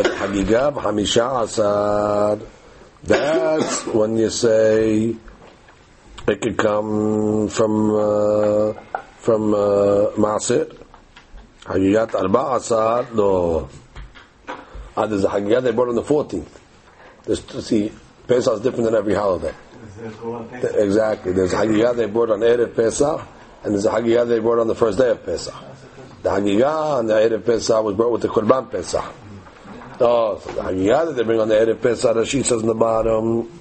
את 0.00 0.06
חגיגה 0.18 0.70
בחמישה 0.70 1.40
עשר. 1.40 2.34
That's 3.06 3.86
when 3.94 4.18
you 4.18 4.30
say 4.30 5.14
it 6.25 6.41
could 6.41 6.57
come 6.57 7.49
from 7.49 7.95
uh, 7.95 8.73
from 9.17 9.53
uh, 9.53 10.11
Masir. 10.15 10.73
Hagigat 11.63 12.15
Arba 12.15 12.55
Asar, 12.55 13.07
no. 13.13 13.69
Ah, 14.95 15.05
there's 15.05 15.23
a 15.23 15.29
Hagigat 15.29 15.63
they 15.63 15.71
brought 15.71 15.89
on 15.89 15.95
the 15.95 16.03
14th. 16.03 16.45
There's, 17.23 17.65
see, 17.65 17.91
Pesach 18.27 18.53
is 18.53 18.59
different 18.61 18.85
than 18.85 18.95
every 18.95 19.13
holiday. 19.13 19.53
Exactly. 20.01 21.31
There's 21.31 21.53
a 21.53 21.57
Hagigat 21.57 21.95
they 21.95 22.05
brought 22.05 22.31
on 22.31 22.39
Erev 22.39 22.75
Pesach, 22.75 23.27
and 23.63 23.73
there's 23.73 23.85
a 23.85 23.91
Hagigat 23.91 24.27
they 24.27 24.39
brought 24.39 24.59
on 24.59 24.67
the 24.67 24.75
first 24.75 24.97
day 24.97 25.09
of 25.09 25.25
Pesach. 25.25 25.55
The 26.23 26.29
Hagigah 26.29 26.99
on 26.99 27.07
the 27.07 27.15
Erev 27.15 27.45
Pesach 27.45 27.83
was 27.83 27.95
brought 27.95 28.13
with 28.13 28.21
the 28.21 28.29
Korban 28.29 28.71
Pesach. 28.71 29.03
Oh, 29.99 30.39
so 30.39 30.51
the 30.53 30.61
Hagigah 30.61 31.07
that 31.07 31.15
they 31.17 31.23
bring 31.23 31.41
on 31.41 31.49
the 31.49 31.55
Erev 31.55 31.81
Pesach, 31.81 32.15
Rashi 32.15 32.45
says 32.45 32.61
in 32.61 32.67
the 32.67 32.73
bottom, 32.73 33.59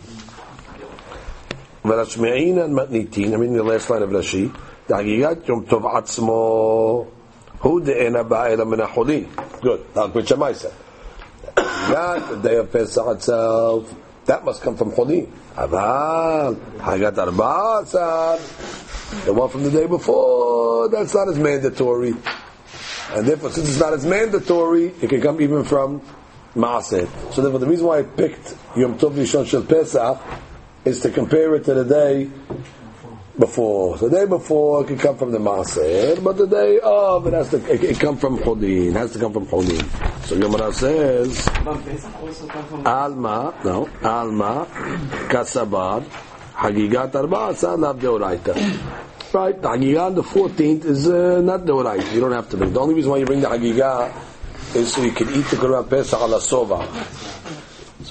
ורשמעין 1.85 2.75
מתניתין, 2.75 3.33
I 3.33 3.37
mean 3.37 3.53
the 3.53 3.63
last 3.63 3.89
line 3.89 4.03
of 4.03 4.09
Rashi, 4.09 4.49
דחגיגת 4.89 5.49
יום 5.49 5.63
טוב 5.69 5.85
עצמו, 5.85 7.05
הוא 7.61 7.81
דאינה 7.81 8.23
באה 8.23 8.47
אלא 8.47 8.65
מן 8.65 8.81
החולין. 8.81 9.23
Good. 9.61 9.79
Like 9.95 10.15
what 10.15 10.27
Shammai 10.27 10.53
said. 10.53 10.73
Not 11.89 12.29
the 12.29 12.49
day 12.49 12.57
of 12.57 12.71
Pesach 12.71 13.07
itself. 13.07 13.93
That 14.25 14.43
must 14.43 14.61
come 14.61 14.75
from 14.75 14.91
Cholin. 14.91 15.27
Aval, 15.55 16.55
Hagat 16.77 17.15
Arba'atzar, 17.15 18.37
the 19.25 19.33
one 19.33 19.49
from 19.49 19.63
the 19.63 19.71
day 19.71 19.87
before, 19.87 20.89
that's 20.89 21.15
not 21.15 21.29
as 21.29 21.39
mandatory. 21.39 22.13
And 23.13 23.27
therefore, 23.27 23.51
since 23.51 23.69
it's 23.69 23.79
not 23.79 23.93
as 23.93 24.05
mandatory, 24.05 24.87
it 25.01 25.09
can 25.09 25.21
come 25.21 25.41
even 25.41 25.63
from 25.63 26.01
Maaser. 26.55 27.07
So 27.33 27.41
therefore, 27.41 27.59
the 27.59 27.67
reason 27.67 27.87
why 27.87 27.99
I 27.99 28.03
picked 28.03 28.55
Yom 28.75 28.99
Tov 28.99 29.13
Rishon 29.13 29.47
Shel 29.47 29.63
Pesach 29.63 30.19
is 30.84 31.00
to 31.00 31.10
compare 31.10 31.54
it 31.54 31.64
to 31.64 31.74
the 31.74 31.84
day 31.84 32.30
before. 33.38 33.96
The 33.98 34.10
day 34.10 34.26
before 34.26 34.84
can 34.84 34.98
come 34.98 35.16
from 35.16 35.32
the 35.32 35.38
Maaser, 35.38 36.22
but 36.22 36.36
the 36.36 36.46
day 36.46 36.80
of 36.82 37.26
it 37.26 37.32
has 37.32 37.50
to 37.50 37.56
it, 37.72 37.82
it 37.82 38.00
come 38.00 38.16
from 38.16 38.38
Cholin. 38.38 38.88
It 38.90 38.94
has 38.94 39.12
to 39.12 39.18
come 39.18 39.32
from 39.32 39.46
Cholin. 39.46 39.82
So 40.26 40.38
Gemara 40.38 40.72
says. 40.72 41.48
Alma, 42.86 43.54
no, 43.64 43.88
Alma, 44.02 44.66
Kasabar, 45.30 46.02
Hagigat 46.54 47.14
Arba, 47.14 47.50
Asar, 47.50 47.76
Lav 47.76 47.98
Deoraita. 47.98 48.54
Right, 49.32 49.60
the 49.62 49.68
Hagigah 49.68 50.06
on 50.06 50.14
the 50.14 50.22
14th 50.22 50.84
is 50.84 51.08
uh, 51.08 51.40
not 51.40 51.62
Deoraita. 51.62 52.12
You 52.12 52.20
don't 52.20 52.32
have 52.32 52.50
to 52.50 52.56
bring. 52.58 52.72
The 52.72 52.80
only 52.80 52.94
reason 52.94 53.10
why 53.10 53.18
you 53.18 53.24
bring 53.24 53.40
the 53.40 53.48
Hagigah 53.48 54.12
is 54.76 54.92
so 54.92 55.02
you 55.02 55.12
can 55.12 55.28
eat 55.30 55.46
the 55.46 55.56
Korban 55.56 55.88
Pesach 55.88 56.20
ala 56.20 56.38
Sova. 56.38 57.41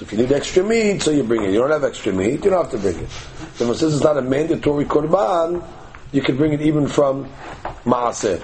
If 0.02 0.10
you 0.10 0.18
need 0.18 0.32
extra 0.32 0.64
meat, 0.64 1.00
so 1.00 1.12
you 1.12 1.22
bring 1.22 1.44
it. 1.44 1.52
You 1.52 1.60
don't 1.60 1.70
have 1.70 1.84
extra 1.84 2.12
meat, 2.12 2.44
you 2.44 2.50
don't 2.50 2.64
have 2.64 2.72
to 2.72 2.78
bring 2.78 2.98
it. 2.98 3.08
So 3.54 3.72
since 3.72 3.94
it's 3.94 4.02
not 4.02 4.18
a 4.18 4.22
mandatory 4.22 4.84
korban, 4.84 5.64
you 6.10 6.20
can 6.22 6.36
bring 6.36 6.52
it 6.52 6.60
even 6.60 6.88
from 6.88 7.30
maaser. 7.84 8.42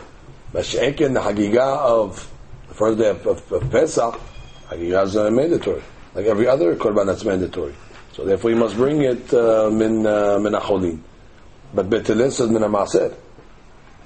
But 0.53 0.73
in 0.73 1.15
the 1.15 1.21
hagiga 1.21 1.79
of 1.79 2.31
the 2.69 2.75
first 2.75 2.99
day 2.99 3.11
of, 3.11 3.27
of, 3.27 3.53
of 3.53 3.71
Pesach, 3.73 4.21
Hagigah 4.69 5.05
is 5.05 5.17
not 5.17 5.33
mandatory. 5.33 5.83
Like 6.15 6.27
every 6.27 6.47
other 6.47 6.77
korban 6.77 7.07
that's 7.07 7.25
mandatory. 7.25 7.75
So 8.13 8.25
therefore 8.25 8.51
you 8.51 8.57
must 8.57 8.77
bring 8.77 9.03
it 9.03 9.35
uh, 9.35 9.69
min, 9.69 10.07
uh, 10.07 10.39
min 10.39 10.53
acholin. 10.53 11.01
But 11.75 11.91
betelis 11.91 12.41
is 12.41 12.51
min 12.51 12.63
maaser. 12.63 13.17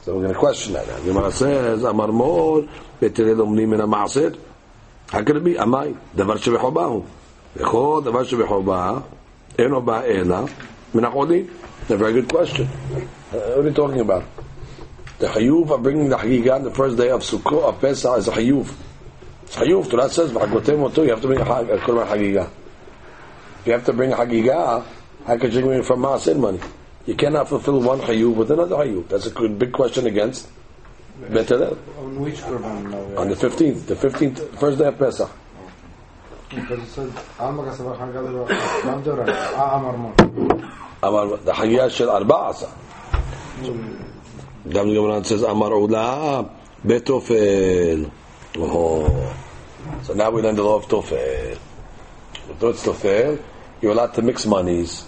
So 0.01 0.15
we're 0.15 0.23
going 0.23 0.33
to 0.33 0.39
question 0.39 0.73
that. 0.73 0.87
The 0.87 1.03
Gemara 1.13 1.31
says, 1.31 1.85
Amar 1.85 2.09
Mor, 2.09 2.63
betelis 2.99 3.39
omni 3.41 3.67
min 3.67 3.81
maaser. 3.81 4.39
How 5.11 5.23
could 5.23 5.37
it 5.37 5.45
be? 5.45 5.55
Amai, 5.55 5.95
davar 6.17 6.39
shevechobahu. 6.39 7.07
וכל 7.56 8.02
דבר 8.04 8.24
שבחובה, 8.24 9.00
אינו 9.60 9.82
בא 9.82 10.02
אלא 10.02 10.38
מן 10.96 11.06
החולין. 11.06 11.46
A 11.90 11.96
very 11.96 12.12
good 12.12 12.28
question. 12.28 12.68
Uh, 12.68 13.38
what 13.38 13.60
are 13.60 13.64
you 13.64 13.72
talking 13.72 14.02
about? 14.02 14.24
The 15.20 15.28
Hayuv 15.28 15.72
of 15.72 15.84
bringing 15.84 16.10
the 16.10 16.18
Hagigah 16.18 16.56
on 16.56 16.64
the 16.64 16.72
first 16.72 16.98
day 16.98 17.10
of 17.10 17.22
Sukkot, 17.22 17.64
of 17.64 17.80
Pesach, 17.80 18.18
is 18.18 18.28
a 18.28 18.32
Hayuv. 18.32 18.74
It's 19.44 19.56
Hayuv. 19.56 19.90
Torah 19.90 20.10
says, 20.10 20.32
"V'chagotem 20.32 20.82
oto," 20.82 21.04
you 21.04 21.12
have 21.12 21.22
to 21.22 21.28
bring 21.28 21.40
a, 21.40 21.46
hag, 21.46 21.70
a 21.70 21.78
Korban 21.78 22.06
Hagigah. 22.08 22.50
If 23.62 23.68
you 23.68 23.72
have 23.72 23.86
to 23.86 23.94
bring 23.94 24.12
a 24.12 24.18
Hagigah, 24.18 24.84
how 25.26 25.38
could 25.38 25.54
you 25.54 25.62
bring 25.62 25.80
it 25.80 25.86
from 25.86 26.02
Maaser 26.02 26.38
money? 26.38 26.60
You 27.06 27.16
cannot 27.16 27.48
fulfill 27.48 27.82
one 27.82 28.02
Hayuv 28.02 28.36
with 28.36 28.52
another 28.52 28.76
Hayuv. 28.76 29.08
That's 29.08 29.28
a 29.28 29.32
good, 29.32 29.58
big 29.58 29.72
question 29.72 30.08
against 30.08 30.50
Betalel. 31.22 31.78
On 32.00 32.20
which 32.20 32.36
Kurban 32.36 32.92
now? 32.92 33.22
On 33.22 33.30
the 33.30 33.36
15th, 33.36 33.86
the 33.86 33.96
15th, 33.96 34.60
first 34.60 34.78
day 34.78 34.88
of 34.88 35.00
Pesach. 35.00 35.32
the 41.45 41.53
Hagiyah 41.53 41.91
Shel 41.91 42.09
Arba'asa. 42.09 42.71
Dam 44.69 44.87
Gemran 44.89 45.25
says 45.27 45.43
Amar 45.43 45.71
Ula 45.71 46.49
Betofel. 46.87 48.11
Oh. 48.57 49.37
So 50.03 50.15
now 50.15 50.31
we 50.31 50.43
learn 50.43 50.55
the 50.55 50.63
law 50.63 50.77
of 50.77 50.87
Tofel. 50.87 51.59
Although 52.49 52.69
it's 52.71 52.85
Tofel, 52.87 53.43
you're 53.81 53.93
allowed 53.93 54.15
to 54.15 54.23
mix 54.23 54.47
monies. 54.47 55.07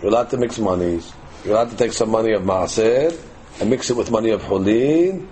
You're 0.00 0.10
allowed 0.10 0.30
to 0.30 0.36
mix 0.36 0.58
monies. 0.58 1.12
You're 1.44 1.54
allowed 1.54 1.70
to 1.70 1.76
take 1.76 1.92
some 1.92 2.10
money 2.10 2.32
of 2.32 2.42
Maaser 2.42 3.18
and 3.60 3.70
mix 3.70 3.90
it 3.90 3.96
with 3.96 4.10
money 4.10 4.30
of 4.30 4.42
Holin 4.42 5.28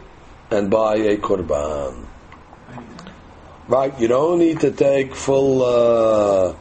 and 0.50 0.70
buy 0.70 0.96
a 0.96 1.16
Korban. 1.18 2.09
Right? 3.69 3.99
You 3.99 4.07
don't 4.07 4.39
need 4.39 4.59
to 4.61 4.71
take 4.71 5.15
full 5.15 5.63
uh, 5.63 6.55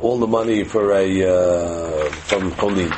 all 0.00 0.18
the 0.18 0.26
money 0.26 0.64
for 0.64 0.92
a 0.92 1.06
uh, 1.24 2.10
from 2.28 2.52
hulin. 2.52 2.90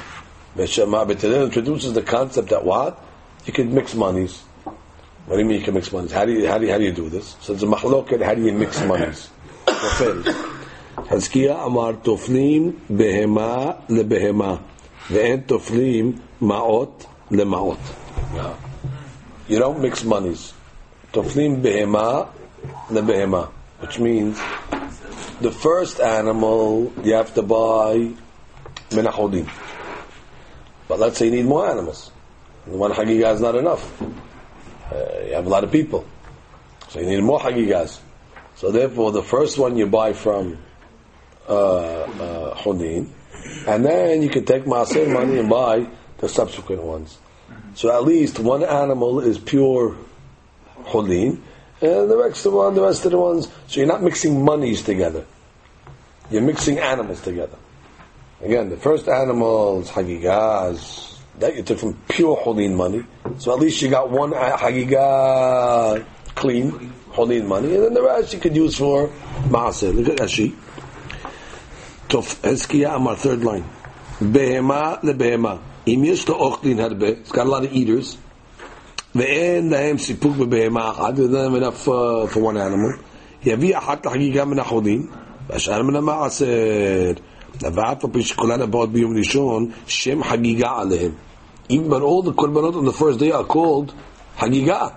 Beshama 0.57 1.07
B'Tadin 1.07 1.45
introduces 1.45 1.93
the 1.93 2.03
concept 2.03 2.49
that 2.49 2.65
what 2.65 3.01
you 3.45 3.53
can 3.53 3.73
mix 3.75 3.95
monies. 3.95 4.43
What 5.27 5.37
do 5.37 5.43
you 5.43 5.49
mean 5.49 5.61
you 5.61 5.65
can 5.65 5.75
mix 5.75 5.93
monies? 5.93 6.13
How 6.13 6.25
do 6.25 6.33
you 6.33 6.49
how 6.49 6.59
do 6.59 6.67
you, 6.67 6.73
how 6.73 6.79
do 6.79 6.85
you 6.85 6.93
do 6.93 7.09
this? 7.09 7.37
So 7.41 7.55
it's 7.55 7.63
a 7.63 7.67
mahloket. 7.67 8.23
How 8.25 8.35
do 8.35 8.43
you 8.43 8.53
mix 8.53 8.83
monies? 8.83 9.31
חזקיה 11.09 11.65
אמר 11.65 11.93
תופלים 12.03 12.73
בהמה 12.91 13.71
לבהמה 13.89 14.57
ואין 15.11 15.41
תופלים 15.47 16.13
מעות 16.41 17.05
למעות. 17.31 17.79
You 19.49 19.59
don't 19.59 19.81
mix 19.81 20.05
monies. 20.05 20.53
תופלים 21.11 21.63
בהמה 21.63 22.23
the 22.90 23.02
behema, 23.02 23.50
which 23.80 24.00
means 24.00 24.40
the 25.42 25.52
first 25.52 26.00
animal 26.00 26.92
you 27.04 27.14
have 27.14 27.34
to 27.34 27.42
buy 27.42 28.12
menachodim. 28.90 29.50
But 30.88 31.00
let's 31.00 31.18
say 31.18 31.26
you 31.26 31.32
need 31.32 31.46
more 31.46 31.70
animals. 31.70 32.12
One 32.66 32.92
hagigah 32.92 33.36
is 33.36 33.42
not 33.42 33.56
enough. 33.56 34.02
Uh, 34.02 34.96
you 35.26 35.34
have 35.34 35.46
a 35.46 35.50
lot 35.50 35.64
of 35.64 35.72
people. 35.72 36.06
So 36.90 37.00
you 37.00 37.08
need 37.08 37.24
more 37.24 37.40
hagigahs. 37.40 38.00
So 38.56 38.72
therefore, 38.72 39.12
the 39.12 39.24
first 39.24 39.58
one 39.58 39.78
you 39.78 39.88
buy 39.88 40.14
from 40.14 40.58
uh, 41.48 41.54
uh 41.54 42.56
and 43.68 43.86
then 43.86 44.22
you 44.22 44.30
can 44.30 44.46
take 44.46 44.66
maaser 44.66 45.12
money 45.12 45.40
and 45.40 45.50
buy 45.50 45.88
the 46.18 46.30
subsequent 46.30 46.84
ones. 46.84 47.18
So 47.74 47.96
at 47.96 48.04
least 48.04 48.40
one 48.40 48.64
animal 48.64 49.22
is 49.22 49.38
pure 49.38 49.96
chodin 50.86 51.42
and 51.82 52.12
the 52.12 52.18
rest 52.18 52.46
of 52.46 52.52
the 52.52 52.58
one, 52.58 52.74
the 52.76 52.82
rest 52.82 53.06
of 53.06 53.12
the 53.12 53.18
ones. 53.18 53.48
So 53.68 53.80
you're 53.80 53.88
not 53.88 54.04
mixing 54.04 54.44
monies 54.44 54.82
together. 54.82 55.26
You're 56.30 56.42
mixing 56.42 56.80
animals 56.80 57.22
together. 57.22 57.58
Again, 58.42 58.70
the 58.70 58.78
first 58.78 59.08
animal 59.08 59.82
is 59.82 59.90
Hagigahs. 59.90 61.18
That 61.40 61.56
you 61.56 61.64
took 61.64 61.80
from 61.80 61.98
pure 62.10 62.36
Hulin 62.36 62.76
money. 62.76 63.06
So 63.38 63.54
at 63.54 63.60
least 63.60 63.82
you 63.82 63.90
got 63.90 64.10
one 64.10 64.32
Hagigah 64.32 66.06
clean, 66.36 66.94
Hulin 67.12 67.48
money, 67.48 67.76
and 67.76 67.86
then 67.86 67.94
the 67.94 68.04
rest 68.04 68.34
you 68.34 68.40
could 68.40 68.56
use 68.56 68.76
for 68.76 69.08
Maaseh. 69.48 69.94
Look 69.94 70.10
at 70.10 70.18
Rashi. 70.18 70.56
Tof 72.10 72.42
Hezkiah 72.42 72.96
Amar, 72.96 73.16
third 73.16 73.44
line. 73.44 73.64
Behema 74.20 75.02
lebehema. 75.02 75.62
Im 75.86 76.04
to 76.04 77.06
it's 77.06 77.32
got 77.32 77.48
a 77.48 77.50
lot 77.50 77.64
of 77.64 77.74
eaters. 77.74 78.18
ואין 79.15 79.71
להם 79.71 79.99
סיפוק 79.99 80.37
בבהמה 80.37 80.91
אחת, 80.91 81.15
there's 81.15 81.31
not 81.31 81.57
enough 81.57 81.89
uh, 81.89 82.35
for 82.35 82.39
one 82.39 82.57
animal. 82.57 82.99
יביא 83.47 83.79
אחת 83.79 84.07
לחגיגה 84.07 84.45
מן 84.45 84.59
החולין, 84.59 85.07
והשאר 85.49 85.83
מן 85.83 85.97
המעשר. 85.97 87.13
ואף 87.61 88.05
על 88.05 88.11
פי 88.13 88.23
שכולן 88.23 88.63
הבאות 88.63 88.93
ביום 88.93 89.17
ראשון, 89.17 89.71
שם 89.87 90.25
חגיגה 90.25 90.71
עליהם. 90.71 91.11
Even 91.69 91.89
but 91.89 92.03
all 92.03 92.23
the 92.23 92.33
korbanot 92.33 92.75
on 92.75 92.85
the 92.85 92.93
first 92.93 93.19
day 93.19 93.31
are 93.33 93.45
called 93.45 93.95
Hagigah. 94.39 94.93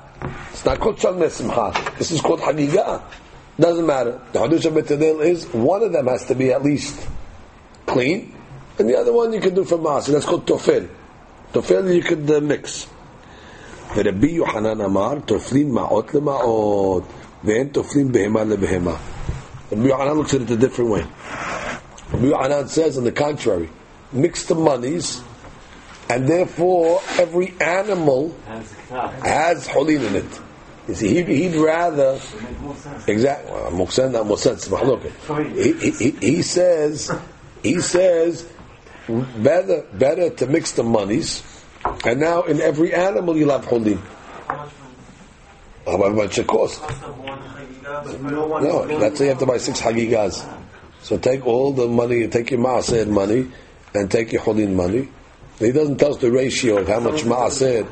It's 0.51 0.65
not 0.65 0.79
called 0.79 0.97
Shalmei 0.97 1.29
Simcha. 1.29 1.71
This 1.97 2.11
is 2.11 2.19
called 2.19 2.41
Hagigah. 2.41 3.01
Doesn't 3.57 3.85
matter. 3.85 4.19
The 4.33 4.39
Hadush 4.39 4.65
of 4.65 4.73
Betadil 4.73 5.23
is 5.23 5.45
one 5.53 5.81
of 5.83 5.93
them 5.93 6.07
has 6.07 6.25
to 6.25 6.35
be 6.35 6.51
at 6.51 6.63
least 6.63 7.07
clean, 7.85 8.35
and 8.77 8.89
the 8.89 8.97
other 8.97 9.13
one 9.13 9.31
you 9.31 9.39
can 9.39 9.55
do 9.55 9.63
from 9.63 9.81
Maaseh. 9.81 10.11
That's 10.11 10.25
called 10.25 10.45
Tofel. 10.45 10.89
Tofel 11.53 11.95
you 11.95 12.01
could 12.01 12.29
uh, 12.29 12.41
mix. 12.41 12.87
ורבי 13.95 14.31
יוחנן 14.31 14.81
אמר, 14.81 15.13
תופלים 15.25 15.73
מעות 15.73 16.13
למעות, 16.13 17.03
ואין 17.43 17.67
תופלים 17.67 18.11
בהמה 18.11 18.43
לבהמה. 18.43 18.95
Rabbi 19.69 19.89
Yohanan 19.89 20.17
looks 20.17 20.33
at 20.33 20.41
it 20.41 20.51
a 20.51 20.55
different 20.55 20.89
way. 20.89 21.05
Rabbi 22.13 22.27
Yohanan 22.27 22.69
says, 22.69 22.97
on 22.97 23.03
the 23.03 23.11
contrary, 23.11 23.69
mix 24.13 24.45
the 24.45 24.55
monies, 24.55 25.21
and 26.09 26.25
therefore 26.25 27.01
every 27.17 27.53
animal 27.59 28.33
has 29.23 29.67
holin 29.67 30.03
in 30.03 30.15
it. 30.15 30.39
You 30.87 30.95
see, 30.95 31.13
he'd, 31.15 31.27
he'd 31.27 31.55
rather 31.55 32.17
exactly 33.07 33.51
well, 33.51 33.71
more 33.71 33.91
sense, 33.91 34.13
not 34.13 34.25
more 34.25 34.37
sense. 34.37 34.67
He, 34.67 35.73
he, 35.73 35.91
he, 35.91 36.11
he 36.11 36.41
says, 36.41 37.11
he 37.61 37.81
says, 37.81 38.47
better 39.37 39.83
better 39.93 40.29
to 40.29 40.47
mix 40.47 40.71
the 40.73 40.83
monies, 40.83 41.50
and 42.04 42.20
now 42.20 42.42
in 42.42 42.60
every 42.60 42.92
animal 42.92 43.36
you'll 43.36 43.50
have 43.50 43.64
holin. 43.64 44.00
How 45.86 46.08
much 46.10 46.38
it 46.38 46.46
cost? 46.46 46.80
No, 48.22 48.86
let's 48.88 49.18
say 49.18 49.24
you 49.24 49.30
have 49.30 49.38
to 49.40 49.46
buy 49.46 49.58
six 49.58 49.80
hagigas. 49.80 50.48
So 51.02 51.18
take 51.18 51.44
all 51.44 51.72
the 51.72 51.88
money, 51.88 52.28
take 52.28 52.52
your 52.52 52.60
maaser 52.60 53.08
money, 53.08 53.48
and 53.94 54.10
take 54.10 54.32
your 54.32 54.42
holin 54.42 54.76
money. 54.76 55.08
He 55.58 55.70
doesn't 55.72 55.98
tell 55.98 56.12
us 56.12 56.18
the 56.18 56.30
ratio 56.30 56.78
of 56.78 56.88
how 56.88 57.00
much 57.00 57.22
maaser 57.22 57.86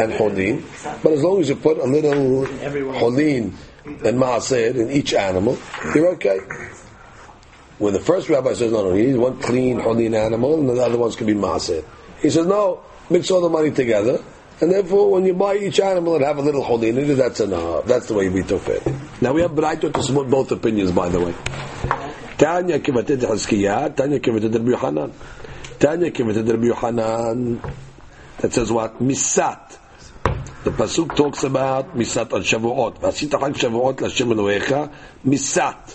and 0.00 0.12
holin, 0.12 0.64
but 1.02 1.12
as 1.12 1.22
long 1.22 1.40
as 1.40 1.48
you 1.48 1.56
put 1.56 1.78
a 1.78 1.84
little 1.84 2.46
holin 2.94 3.56
and 3.84 4.18
maaser 4.18 4.74
in 4.74 4.90
each 4.90 5.12
animal, 5.14 5.58
you're 5.94 6.08
okay. 6.14 6.38
When 7.78 7.92
the 7.92 8.00
first 8.00 8.28
rabbi 8.28 8.54
says, 8.54 8.72
no, 8.72 8.84
no, 8.88 8.94
you 8.94 9.08
need 9.08 9.16
one 9.16 9.40
clean 9.40 9.80
holin 9.80 10.14
animal, 10.14 10.58
and 10.58 10.68
the 10.68 10.82
other 10.82 10.96
ones 10.96 11.16
can 11.16 11.26
be 11.26 11.34
maaser. 11.34 11.84
He 12.20 12.30
says, 12.30 12.46
no, 12.46 12.84
mix 13.10 13.30
all 13.30 13.40
the 13.40 13.48
money 13.48 13.70
together, 13.70 14.22
and 14.60 14.70
therefore 14.70 15.10
when 15.10 15.24
you 15.26 15.34
buy 15.34 15.56
each 15.56 15.80
animal 15.80 16.16
and 16.16 16.24
have 16.24 16.38
a 16.38 16.42
little 16.42 16.62
holin 16.62 16.98
in 16.98 17.10
it, 17.10 17.14
that's 17.14 17.40
enough. 17.40 17.84
That's 17.86 18.06
the 18.06 18.14
way 18.14 18.28
we 18.28 18.42
took 18.42 18.66
it. 18.68 18.86
Now 19.20 19.32
we 19.32 19.42
have 19.42 19.52
Braito 19.52 19.92
to 19.92 20.02
support 20.02 20.30
both 20.30 20.50
opinions, 20.52 20.92
by 20.92 21.08
the 21.08 21.20
way. 21.20 21.34
Tanya 22.38 22.78
kivatet 22.78 23.18
Hizkiah, 23.18 23.94
Tanya 23.94 24.18
Yohanan. 24.18 25.12
Tanya 25.78 26.10
kivatet 26.10 26.48
Rabbi 26.48 26.66
Yohanan. 26.66 27.60
That 28.38 28.52
says 28.52 28.72
what? 28.72 28.98
Misat. 28.98 29.78
The 30.64 30.70
pasuk 30.70 31.14
talks 31.14 31.44
about 31.44 31.96
misat 31.96 32.32
on 32.32 32.42
Shavuot. 32.42 32.98
Vasita 32.98 33.38
chag 33.38 33.54
Shavuot 33.54 34.00
l'Hashem 34.00 34.28
Elohecha. 34.32 34.92
Misat. 35.24 35.92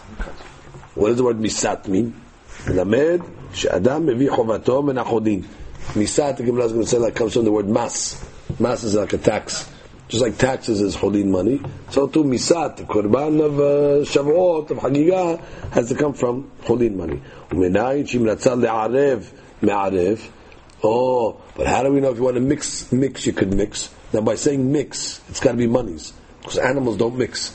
What 0.95 1.09
does 1.09 1.17
the 1.17 1.23
word 1.23 1.37
misat 1.37 1.87
mean? 1.87 2.15
Lamed 2.67 3.23
she'adam 3.53 4.05
mevi 4.07 4.27
chovato 4.29 4.83
min 4.83 4.95
achodin. 4.95 5.45
Misat, 5.93 6.37
the 6.37 6.43
Gemara 6.43 6.65
is 6.65 6.71
going 6.73 6.83
to 6.83 6.89
say, 6.89 6.97
like, 6.97 7.15
comes 7.15 7.33
from 7.33 7.45
the 7.45 7.51
word 7.51 7.67
mas. 7.67 8.23
Mas 8.59 8.83
is 8.83 8.95
like 8.95 9.13
a 9.13 9.17
tax. 9.17 9.69
Just 10.07 10.23
like 10.23 10.37
taxes 10.37 10.79
is 10.79 10.95
holding 10.95 11.31
money. 11.31 11.61
So 11.89 12.07
too, 12.07 12.23
Misat, 12.23 12.77
the 12.77 12.83
korban 12.83 13.43
of 13.43 13.59
uh, 13.59 14.05
Shavuot, 14.05 14.69
of 14.71 14.77
Hagigah, 14.77 15.71
has 15.71 15.89
to 15.89 15.95
come 15.95 16.13
from 16.13 16.49
holding 16.63 16.95
money. 16.95 17.21
Umenayin, 17.49 18.03
Shim 18.03 18.21
Ratzal 18.21 18.63
le'arev, 18.63 19.29
me'arev. 19.61 20.21
Oh, 20.83 21.41
but 21.55 21.67
how 21.67 21.83
do 21.83 21.91
we 21.91 21.99
know 21.99 22.11
if 22.11 22.17
you 22.17 22.23
want 22.23 22.35
to 22.35 22.41
mix, 22.41 22.91
mix, 22.91 23.25
you 23.25 23.33
could 23.33 23.53
mix. 23.53 23.89
Now 24.13 24.21
by 24.21 24.35
saying 24.35 24.71
mix, 24.71 25.21
it's 25.27 25.39
got 25.39 25.51
to 25.51 25.57
be 25.57 25.67
monies. 25.67 26.13
Because 26.39 26.59
animals 26.59 26.97
don't 26.97 27.17
mix. 27.17 27.53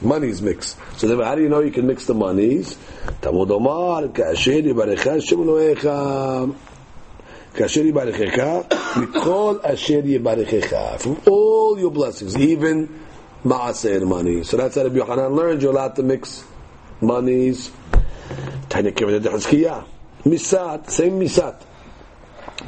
Monies 0.00 0.42
mix. 0.42 0.76
So 0.96 1.08
then 1.08 1.20
how 1.20 1.34
do 1.34 1.42
you 1.42 1.48
know 1.48 1.60
you 1.60 1.72
can 1.72 1.86
mix 1.86 2.06
the 2.06 2.14
monies? 2.14 2.76
Tamud 3.20 3.50
Omar, 3.50 4.08
Ka'ashir, 4.08 4.62
Yibarecha, 4.62 6.54
אלוהיך 7.53 7.53
כאשר 7.55 7.85
יברכך, 7.85 8.77
מכל 8.97 9.57
אשר 9.61 9.99
יברכך. 10.03 10.73
From 10.99 11.27
all 11.27 11.79
your 11.79 11.91
blessings, 11.91 12.37
even 12.37 12.87
maaser 13.45 14.05
money. 14.05 14.43
So 14.43 14.57
that's 14.57 14.75
how 14.75 14.83
Rabbi 14.83 14.97
Yohanan 14.97 15.35
learned. 15.35 15.61
You're 15.61 15.71
allowed 15.71 15.95
to 15.95 16.03
mix 16.03 16.43
monies. 17.01 17.71
Tanya 18.69 18.91
Kivet 18.91 19.23
Hizkiah. 19.23 19.83
Misat, 20.25 20.89
same 20.89 21.19
misat. 21.19 21.55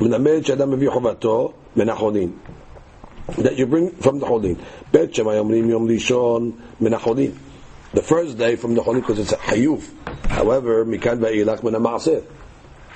מלמד 0.01 0.45
שאדם 0.45 0.71
מביא 0.71 0.89
חובתו 0.89 1.51
מן 1.75 1.89
החולין. 1.89 2.31
That 3.37 3.57
you 3.57 3.65
bring 3.65 3.91
from 4.01 4.19
the 4.19 4.25
חולין. 4.25 4.55
בית 4.93 5.15
שמאי 5.15 5.39
אומרים 5.39 5.69
יום 5.69 5.87
ראשון 5.91 6.51
מן 6.81 6.93
החולין. 6.93 7.31
The 7.93 8.01
first 8.01 8.37
day 8.37 8.55
from 8.55 8.75
the 8.75 8.81
חולין 8.81 9.01
because 9.01 9.19
it's 9.19 9.33
a 9.33 9.37
חיוב. 9.37 9.91
However, 10.25 10.85
מכאן 10.87 11.17
ואילך 11.21 11.63
מן 11.63 11.75
המעשר. 11.75 12.19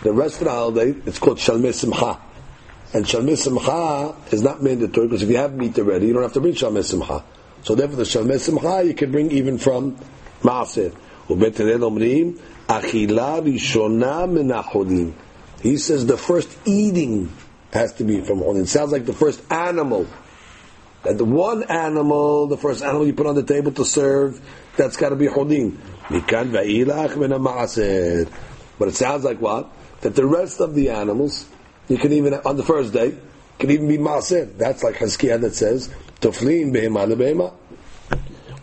The 0.02 0.12
rest 0.12 0.38
of 0.38 0.44
the 0.44 0.50
holiday, 0.50 0.94
it's 1.04 1.18
called 1.18 1.36
Shalmei 1.38 1.74
Simcha. 1.74 2.18
And 2.94 3.04
Shalmei 3.04 3.36
Simcha 3.36 4.16
is 4.34 4.42
not 4.42 4.62
mandatory 4.62 5.08
because 5.08 5.22
if 5.22 5.28
you 5.28 5.36
have 5.36 5.54
meat 5.54 5.78
already, 5.78 6.06
you 6.06 6.14
don't 6.14 6.22
have 6.22 6.32
to 6.32 6.40
bring 6.40 6.54
Shalmei 6.54 6.82
Simcha. 6.82 7.22
So 7.62 7.74
therefore, 7.74 7.96
the 7.96 8.04
Shalmei 8.04 8.40
Simcha 8.40 8.82
you 8.84 8.94
can 8.94 9.12
bring 9.12 9.30
even 9.30 9.58
from 9.58 9.98
Maaser. 10.42 10.94
He 15.62 15.76
says 15.76 16.06
the 16.06 16.16
first 16.16 16.58
eating 16.64 17.32
has 17.72 17.92
to 17.94 18.04
be 18.04 18.20
from 18.22 18.38
Holin. 18.38 18.62
It 18.62 18.68
sounds 18.68 18.92
like 18.92 19.06
the 19.06 19.12
first 19.12 19.42
animal. 19.52 20.06
That 21.02 21.18
the 21.18 21.24
one 21.24 21.62
animal, 21.64 22.46
the 22.46 22.56
first 22.56 22.82
animal 22.82 23.06
you 23.06 23.12
put 23.12 23.26
on 23.26 23.34
the 23.34 23.42
table 23.42 23.72
to 23.72 23.84
serve, 23.84 24.40
that's 24.76 24.96
got 24.96 25.10
to 25.10 25.16
be 25.16 25.26
Holin. 25.26 25.78
But 28.78 28.88
it 28.88 28.94
sounds 28.94 29.24
like 29.24 29.40
what? 29.40 29.70
that 30.00 30.14
the 30.14 30.26
rest 30.26 30.60
of 30.60 30.74
the 30.74 30.90
animals, 30.90 31.46
you 31.88 31.98
can 31.98 32.12
even, 32.12 32.34
on 32.34 32.56
the 32.56 32.64
first 32.64 32.92
day, 32.92 33.14
can 33.58 33.70
even 33.70 33.88
be 33.88 33.98
maaser. 33.98 34.56
That's 34.56 34.82
like 34.82 34.96
Hizkiah 34.96 35.40
that 35.40 35.54
says, 35.54 35.88
toflin 36.20 36.72
behema 36.72 37.54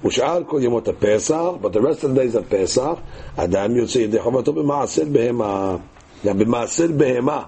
Ushar 0.04 0.48
kol 0.48 0.60
כל 0.60 0.64
ימות 0.64 0.88
הפסח, 0.88 1.62
but 1.62 1.74
the 1.74 1.82
rest 1.82 2.04
of 2.04 2.14
the 2.14 2.22
days 2.22 2.36
of 2.36 2.50
Pesach, 2.50 3.00
אדם 3.36 3.76
יוצא 3.76 3.98
ידי 4.00 4.20
חובתו 4.20 4.54
במעשר 4.54 5.06
בהמה. 5.12 5.78
במעשר 6.24 6.88
בהמה. 6.88 7.44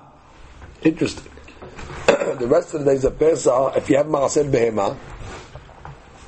Interesting. 0.84 1.30
the 2.40 2.48
rest 2.48 2.74
of 2.74 2.86
the 2.86 2.92
days 2.92 3.04
of 3.06 3.20
Pesach, 3.20 3.76
if 3.76 3.90
you 3.90 3.98
have 3.98 4.06
Maaser 4.06 4.50
Behema, 4.50 4.96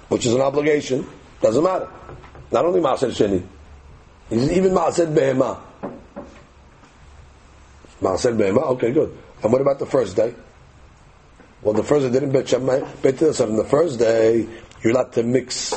which 0.09 0.25
is 0.25 0.33
an 0.33 0.41
obligation, 0.41 1.07
doesn't 1.41 1.63
matter. 1.63 1.87
Not 2.51 2.65
only 2.65 2.81
Maaser 2.81 3.09
Sheni, 3.09 3.41
even 4.31 4.71
Maaser 4.73 5.07
Behema. 5.07 5.57
Maasel 8.01 8.35
Behema. 8.35 8.63
Okay, 8.71 8.91
good. 8.91 9.15
And 9.43 9.51
what 9.51 9.61
about 9.61 9.79
the 9.79 9.85
first 9.85 10.15
day? 10.15 10.33
Well, 11.61 11.73
the 11.73 11.83
first 11.83 12.05
day 12.05 12.11
didn't 12.11 12.31
bet 12.31 12.49
Shammai. 12.49 12.81
Bet 13.01 13.19
so 13.19 13.47
on 13.47 13.55
the 13.55 13.63
first 13.63 13.99
day, 13.99 14.47
you're 14.81 14.93
allowed 14.93 15.13
to 15.13 15.23
mix 15.23 15.73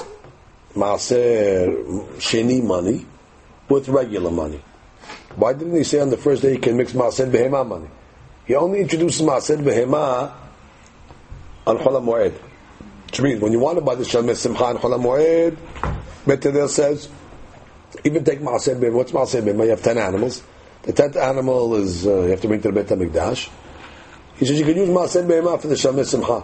maser 0.75 1.68
Sheni 2.16 2.62
money 2.62 3.07
with 3.68 3.89
regular 3.89 4.31
money. 4.31 4.62
Why 5.37 5.53
didn't 5.53 5.77
he 5.77 5.85
say 5.85 6.01
on 6.01 6.11
the 6.11 6.16
first 6.16 6.43
day 6.43 6.53
you 6.53 6.59
can 6.59 6.77
mix 6.77 6.93
maser 6.93 7.31
Behema 7.31 7.66
money? 7.66 7.89
He 8.47 8.55
only 8.55 8.81
introduces 8.81 9.20
maser 9.20 9.59
Behema 9.59 10.33
on 11.66 11.79
Chol 11.79 12.01
HaMoed. 12.01 12.33
Which 13.07 13.20
means 13.20 13.41
when 13.41 13.53
you 13.53 13.59
want 13.59 13.79
to 13.79 13.85
buy 13.85 13.95
the 13.95 14.05
Shammai 14.05 14.33
Simcha 14.33 14.64
on 14.64 14.79
Chol 14.79 14.99
HaMoed, 14.99 15.57
Bet 16.27 16.70
says, 16.70 17.09
even 18.05 18.25
take 18.25 18.41
maser 18.41 18.79
Behema. 18.79 18.93
What's 18.95 19.12
maser 19.12 19.43
Behema? 19.43 19.64
You 19.64 19.70
have 19.70 19.83
10 19.83 19.99
animals. 19.99 20.43
The 20.85 20.93
tenth 20.93 21.16
animal 21.16 21.76
is 21.76 22.07
uh, 22.07 22.22
you 22.22 22.30
have 22.30 22.41
to 22.43 22.49
bring 22.49 22.61
to 22.61 22.70
the 22.70 22.82
Beit 22.82 22.87
Hamikdash. 22.89 23.49
He 24.37 24.45
says 24.45 24.59
you 24.59 24.66
can 24.66 24.76
use 24.76 24.89
maaser 24.89 25.26
behema 25.26 25.59
for 25.59 25.68
the 25.68 25.74
Shalmei 25.76 26.05
Simcha. 26.05 26.41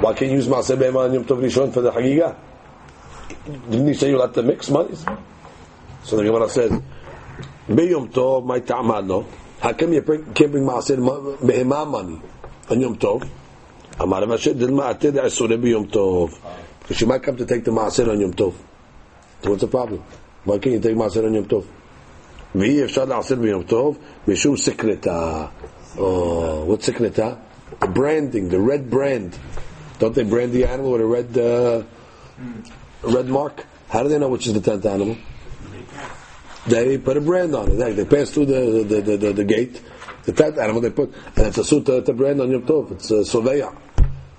Why 0.00 0.14
can't 0.14 0.30
you 0.30 0.36
use 0.36 0.46
maaser 0.46 0.76
behema 0.76 1.06
on 1.06 1.14
Yom 1.14 1.24
Tov 1.24 1.42
Rishon 1.42 1.72
for 1.72 1.80
the 1.80 1.90
Hagigah? 1.90 2.36
Didn't 3.70 3.88
he 3.88 3.94
say 3.94 4.10
you 4.10 4.20
have 4.20 4.32
to 4.34 4.42
mix 4.44 4.70
monies? 4.70 5.04
So 6.04 6.16
the 6.16 6.24
Gemara 6.24 6.48
says, 6.48 6.70
"Biyom 7.68 8.12
Tov, 8.12 8.44
my 8.44 8.60
ta'amad 8.60 9.26
How 9.60 9.72
come 9.72 9.92
you 9.94 10.02
bring, 10.02 10.32
can't 10.32 10.52
bring 10.52 10.64
maaser 10.64 10.96
behema 11.38 11.90
money 11.90 12.22
on 12.70 12.80
Yom 12.80 12.96
Tov? 12.96 13.28
Amar 13.98 14.22
Rashi 14.22 14.56
did 14.56 14.70
ma'atir 14.70 15.12
asure 15.24 15.58
biyom 15.58 15.90
Tov 15.90 16.38
because 16.80 17.00
you 17.00 17.08
might 17.08 17.22
come 17.22 17.36
to 17.36 17.44
take 17.44 17.64
the 17.64 17.72
maaser 17.72 18.08
on 18.08 18.20
Yom 18.20 18.32
Tov. 18.32 18.54
So 19.42 19.50
what's 19.50 19.62
the 19.62 19.66
problem? 19.66 20.04
Why 20.44 20.58
can't 20.58 20.74
you 20.74 20.80
take 20.80 20.94
maaser 20.94 21.26
on 21.26 21.34
Yom 21.34 21.46
Tov? 21.46 21.66
ואי 22.55 22.83
אפשר 22.83 23.05
לעשות 23.05 23.39
ביום 23.39 23.63
טוב 23.63 23.97
משום 24.27 24.57
סקרתה. 24.57 25.45
Oh, 25.97 25.99
what's 25.99 26.85
סקרתה? 26.85 27.33
The 27.81 27.87
branding, 27.87 28.49
the 28.49 28.59
red 28.59 28.89
brand. 28.89 29.37
Don't 29.99 30.13
they 30.15 30.23
brand 30.23 30.51
the 30.53 30.65
animal 30.65 30.91
with 30.91 31.01
a 31.01 31.05
red 31.05 31.37
uh, 31.37 31.83
red 33.03 33.27
mark? 33.27 33.65
How 33.89 34.03
do 34.03 34.09
they 34.09 34.19
know 34.19 34.29
which 34.29 34.47
is 34.47 34.53
the 34.53 34.61
tenth 34.61 34.85
animal? 34.85 35.17
They 36.67 36.97
put 36.97 37.17
a 37.17 37.21
brand 37.21 37.55
on 37.55 37.71
it. 37.71 37.75
They, 37.75 37.93
they 37.93 38.05
pass 38.05 38.31
through 38.31 38.47
the 38.47 38.61
the, 38.83 39.01
the, 39.01 39.17
the, 39.17 39.33
the 39.33 39.43
gate. 39.43 39.81
The 40.23 40.31
tenth 40.31 40.57
animal 40.57 40.81
they 40.81 40.89
put, 40.89 41.13
and 41.35 41.47
it's 41.47 41.57
a 41.57 41.65
suit 41.65 41.85
to 41.85 42.13
brand 42.13 42.39
on 42.41 42.49
Yom 42.49 42.63
Tov. 42.63 42.91
It's 42.93 43.11
a 43.11 43.21
soveya. 43.33 43.75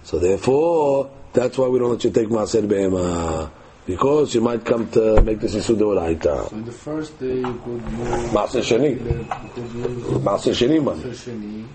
So 0.03 0.19
therefore, 0.19 1.11
that's 1.33 1.59
why 1.59 1.69
we 1.69 1.79
don't 1.79 1.91
let 1.91 2.05
you 2.05 2.11
take 2.11 2.29
maaser 2.29 2.67
be'ema. 2.67 3.51
Because 3.90 4.36
you 4.36 4.42
might 4.42 4.64
come 4.64 4.88
to 4.92 5.20
make 5.24 5.40
this 5.40 5.56
issue 5.56 5.76
So 5.76 6.50
in 6.52 6.64
the 6.64 6.72
first 6.72 7.20
day 7.20 7.38
you 7.38 7.60
could 7.66 7.84
move 7.92 8.30
Maaser 8.30 8.62
sheni. 8.62 8.92
You 8.92 9.50
could 9.56 9.74
use 9.74 10.04
Maaser 10.22 10.54
sheni 10.54 10.84
money. 10.84 11.02
Maaser 11.02 11.18
sheni 11.18 11.68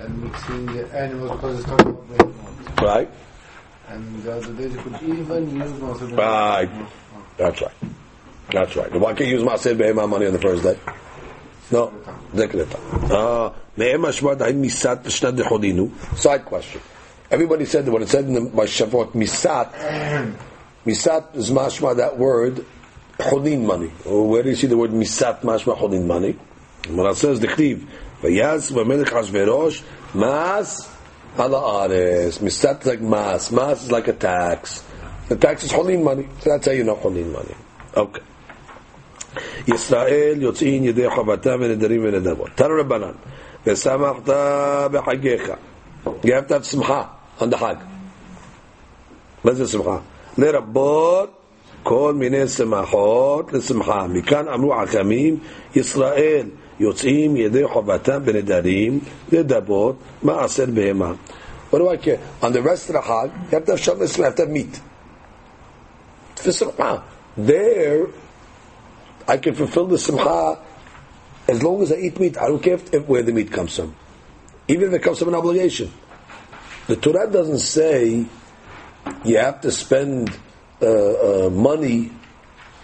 and 0.00 0.22
mixing 0.22 0.64
the 0.72 0.88
animals 0.96 1.32
because 1.32 1.58
it's 1.58 1.68
talking 1.68 1.88
about 1.88 2.08
behemoth. 2.08 2.80
Right? 2.80 3.10
And 3.88 4.22
the 4.22 4.32
other 4.32 4.52
days 4.54 4.72
you 4.72 4.80
could 4.80 5.02
even 5.02 5.54
use 5.54 5.72
Maaser 5.72 6.16
behemoth. 6.16 6.16
Right. 6.16 6.70
That's 7.36 7.60
right. 7.60 7.74
That's 8.50 8.74
right. 8.76 8.92
Why 8.92 9.12
can't 9.12 9.28
you 9.28 9.36
use 9.36 9.42
maaser 9.42 9.76
be'ema 9.76 10.06
money 10.06 10.24
on 10.24 10.32
the 10.32 10.38
first 10.38 10.62
day? 10.62 10.78
No. 11.70 11.92
Zekreta. 12.32 12.78
Ah, 13.12 13.52
me'ema 13.76 14.08
shma 14.08 14.34
da'im 14.34 14.64
misat 14.64 15.02
b'shnat 15.02 15.36
dechodinu. 15.36 15.92
Side 16.16 16.46
question. 16.46 16.80
Everybody 17.30 17.66
said 17.66 17.84
that 17.84 17.92
when 17.92 18.02
it 18.02 18.08
said 18.08 18.24
in 18.24 18.32
the 18.32 18.40
by 18.40 18.64
Shavuot 18.64 19.12
misat, 19.12 19.72
Misat 20.86 21.36
is 21.36 21.50
mashma 21.50 21.96
that 21.96 22.18
word 22.18 22.64
chodin 23.18 23.64
money. 23.64 23.90
Or 24.04 24.28
where 24.28 24.42
do 24.42 24.50
you 24.50 24.56
see 24.56 24.66
the 24.66 24.76
word 24.76 24.90
misat 24.90 25.42
mashma 25.42 25.76
chodin 25.76 26.06
money? 26.06 26.32
When 26.86 26.96
Gemara 26.96 27.14
says 27.14 27.38
the 27.40 27.48
chiv, 27.48 27.88
vayas 28.20 28.72
v'melech 28.72 29.06
Achashverosh 29.06 29.82
mas 30.14 30.88
halaares 31.36 32.38
misat 32.40 32.80
is 32.80 32.86
like 32.86 33.00
mas 33.00 33.52
mas 33.52 33.84
is 33.84 33.92
like 33.92 34.08
a 34.08 34.12
tax. 34.12 34.84
The 35.28 35.36
tax 35.36 35.64
is 35.64 35.72
chodin 35.72 36.02
money. 36.02 36.28
So 36.40 36.50
that's 36.50 36.66
how 36.66 36.72
you 36.72 36.84
know 36.84 36.96
chodin 36.96 37.32
money. 37.32 37.54
Okay. 37.94 38.22
ישראל 39.66 40.42
יוצאין 40.42 40.84
ידי 40.84 41.10
חובתם 41.10 41.58
ונדרים 41.60 42.04
ונדבות. 42.04 42.50
תנו 42.54 42.74
רבנן, 42.80 43.12
ושמחת 43.66 44.28
בחגיך. 44.92 45.52
You 46.06 46.32
have 46.32 46.48
to 46.48 46.54
have 46.54 46.64
שמחה 46.64 47.02
on 47.38 47.44
the 47.50 47.56
חג. 47.56 47.76
מה 49.44 49.54
זה 49.54 49.66
שמחה? 49.66 49.98
לרבות 50.37 51.29
כל 51.83 52.13
מיני 52.13 52.47
שמחות 52.47 53.53
לשמחה. 53.53 54.07
מכאן 54.07 54.47
אמרו 54.47 54.73
חכמים, 54.85 55.37
ישראל 55.75 56.49
יוצאים 56.79 57.35
ידי 57.35 57.67
חובתם 57.67 58.21
ונדרים, 58.25 58.99
נדבות, 59.31 59.95
מעשר 60.23 60.65
בהמה. 60.73 61.13
What 61.71 61.79
do 61.79 61.89
I 61.89 61.97
care? 61.97 62.19
On 62.41 62.53
the 62.53 62.61
rest 62.61 62.89
of 62.89 62.93
the 62.93 63.01
Hag, 63.01 63.29
you 63.51 63.57
have 63.57 63.65
to 63.65 63.71
have 63.71 63.79
shabbos, 63.79 64.17
you 64.17 64.23
have 64.23 64.35
to 64.35 64.43
have 64.43 64.51
meat. 64.51 64.79
For 66.35 66.51
simcha. 66.51 67.03
There, 67.35 68.07
I 69.27 69.37
can 69.37 69.53
fulfill 69.53 69.87
the 69.87 69.97
simcha 69.97 70.59
as 71.47 71.61
long 71.61 71.81
as 71.81 71.91
I 71.91 71.97
eat 71.97 72.19
meat. 72.19 72.37
I 72.37 72.47
don't 72.47 72.63
care 72.63 72.75
if, 72.75 72.93
if, 72.93 73.05
where 73.05 73.21
the 73.21 73.33
meat 73.33 73.51
comes 73.51 73.75
from. 73.75 73.95
Even 74.67 74.89
if 74.89 74.93
it 74.93 75.03
comes 75.03 75.19
from 75.19 75.29
an 75.29 75.35
obligation. 75.35 75.91
The 76.87 76.95
Torah 76.95 77.29
doesn't 77.29 77.59
say 77.59 78.25
you 79.24 79.38
have 79.38 79.60
to 79.62 79.70
spend 79.70 80.30
uh, 80.80 81.46
uh, 81.46 81.50
money, 81.50 82.10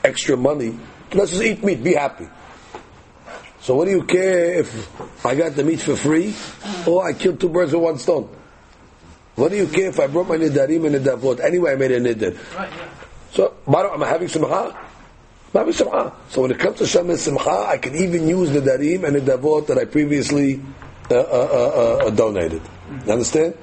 extra 0.05 0.37
money. 0.37 0.79
Let's 1.12 1.31
just 1.33 1.43
eat 1.43 1.64
meat, 1.64 1.83
be 1.83 1.95
happy. 1.95 2.29
So 3.61 3.75
what 3.75 3.87
do 3.87 3.91
you 3.91 4.05
care 4.05 4.61
if 4.61 5.27
I 5.27 5.35
got 5.35 5.57
the 5.57 5.64
meat 5.64 5.81
for 5.81 5.97
free 5.97 6.35
or 6.87 7.07
I 7.07 7.12
killed 7.12 7.41
two 7.41 7.49
birds 7.49 7.73
with 7.73 7.83
one 7.83 7.99
stone? 7.99 8.29
What 9.35 9.51
do 9.51 9.57
you 9.57 9.66
care 9.66 9.89
if 9.89 10.01
I 10.01 10.07
brought 10.07 10.29
my 10.29 10.37
nidarim 10.37 10.87
and 10.87 10.97
nidavot? 10.97 11.41
Anyway, 11.41 11.73
I 11.73 11.77
made 11.77 11.93
a 11.93 12.01
nidar. 12.01 12.57
Right, 12.57 12.71
yeah. 12.73 12.89
So, 13.31 13.55
am 13.66 14.03
I 14.03 14.09
having 14.09 14.29
simcha? 14.29 14.49
I'm 14.49 15.53
having 15.53 15.73
simcha. 15.73 16.12
So 16.29 16.43
when 16.43 16.51
it 16.51 16.59
comes 16.59 16.79
to 16.79 16.87
Shem 16.87 17.11
and 17.11 17.19
simcha, 17.19 17.51
I 17.51 17.79
can 17.79 17.95
even 17.95 18.29
use 18.29 18.51
the 18.51 18.61
darim 18.61 19.05
and 19.05 19.16
the 19.16 19.21
davot 19.21 19.66
that 19.69 19.79
I 19.79 19.85
previously 19.85 20.61
uh, 21.11 21.14
uh, 21.14 21.21
uh, 21.21 22.07
uh, 22.07 22.11
donated. 22.11 22.62
You 23.07 23.12
understand? 23.12 23.55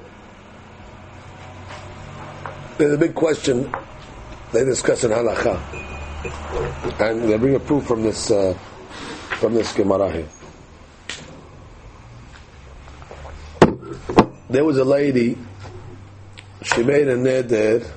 There's 2.78 2.92
a 2.92 2.98
big 2.98 3.14
question 3.14 3.74
they 4.52 4.62
discuss 4.62 5.02
in 5.04 5.10
halacha, 5.10 5.56
and 7.00 7.22
they 7.22 7.38
bring 7.38 7.54
a 7.54 7.58
proof 7.58 7.86
from 7.86 8.02
this 8.02 8.30
uh, 8.30 8.52
from 9.38 9.54
this 9.54 9.72
gemara 9.72 10.12
here. 10.12 10.28
There 14.50 14.62
was 14.62 14.76
a 14.76 14.84
lady. 14.84 15.38
She 16.64 16.82
made 16.82 17.08
a 17.08 17.16
neder 17.16 17.90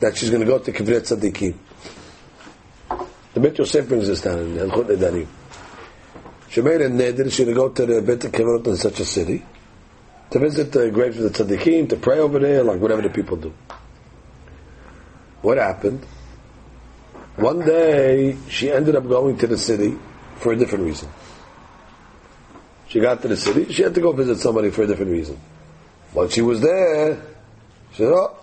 that 0.00 0.16
she's 0.16 0.30
going 0.30 0.40
to 0.40 0.46
go 0.46 0.58
to 0.58 0.72
Kivret 0.72 1.02
Tzadikim. 1.02 1.54
The 3.34 3.38
Bet 3.40 3.58
Yosef 3.58 3.86
brings 3.88 4.08
this 4.08 4.22
down 4.22 4.38
in 4.40 4.56
Hilchot 4.56 4.86
Nedarim. 4.86 5.28
She 6.48 6.62
made 6.62 6.80
a 6.80 6.88
neder. 6.88 7.30
She 7.30 7.44
to 7.44 7.54
go 7.54 7.68
to 7.68 7.86
the 7.86 8.02
Beit 8.02 8.18
Kivrut 8.20 8.66
in 8.66 8.76
such 8.76 8.98
a 8.98 9.04
city 9.04 9.44
to 10.30 10.38
visit 10.38 10.72
the 10.72 10.90
graves 10.90 11.18
of 11.18 11.32
the 11.32 11.44
tzaddikim, 11.44 11.88
to 11.88 11.96
pray 11.96 12.18
over 12.18 12.38
there, 12.38 12.62
like 12.62 12.80
whatever 12.80 13.02
the 13.02 13.10
people 13.10 13.36
do. 13.36 13.52
What 15.42 15.58
happened? 15.58 16.04
One 17.36 17.60
day, 17.60 18.36
she 18.48 18.70
ended 18.70 18.96
up 18.96 19.08
going 19.08 19.38
to 19.38 19.46
the 19.46 19.58
city 19.58 19.96
for 20.36 20.52
a 20.52 20.56
different 20.56 20.84
reason. 20.84 21.08
She 22.88 23.00
got 23.00 23.22
to 23.22 23.28
the 23.28 23.36
city. 23.36 23.72
She 23.72 23.82
had 23.82 23.94
to 23.94 24.00
go 24.00 24.12
visit 24.12 24.38
somebody 24.38 24.70
for 24.70 24.82
a 24.82 24.86
different 24.86 25.12
reason. 25.12 25.40
While 26.12 26.28
she 26.28 26.42
was 26.42 26.60
there, 26.60 27.22
she 27.92 27.98
said, 27.98 28.12
"Oh, 28.12 28.36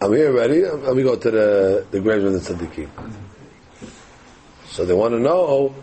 I'm 0.00 0.12
here 0.12 0.28
already. 0.28 0.64
Let 0.64 0.94
me 0.94 1.02
go 1.02 1.16
to 1.16 1.30
the 1.30 1.86
the 1.90 2.00
graves 2.00 2.24
of 2.24 2.32
the 2.32 2.40
tzaddikim." 2.40 2.88
So 4.68 4.84
they 4.84 4.94
want 4.94 5.14
to 5.14 5.18
know: 5.18 5.74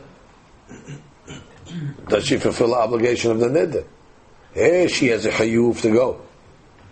Does 2.07 2.25
she 2.25 2.37
fulfill 2.37 2.69
the 2.69 2.75
obligation 2.75 3.31
of 3.31 3.39
the 3.39 3.47
neder? 3.47 3.83
Hey, 4.57 4.87
she 4.87 5.07
has 5.09 5.23
a 5.27 5.29
hayuv 5.29 5.79
to 5.81 5.91
go, 5.91 6.19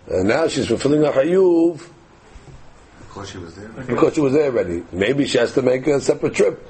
and 0.06 0.28
now 0.28 0.46
she's 0.46 0.68
fulfilling 0.68 1.02
a 1.04 1.10
hayuv 1.10 1.82
Because 3.08 3.28
she 3.30 3.38
was 3.38 3.56
there. 3.56 3.68
because 3.68 4.14
she 4.14 4.20
was 4.20 4.32
there 4.34 4.52
already. 4.52 4.84
Maybe 4.92 5.26
she 5.26 5.36
has 5.38 5.52
to 5.54 5.62
make 5.62 5.84
a 5.88 6.00
separate 6.00 6.34
trip. 6.34 6.64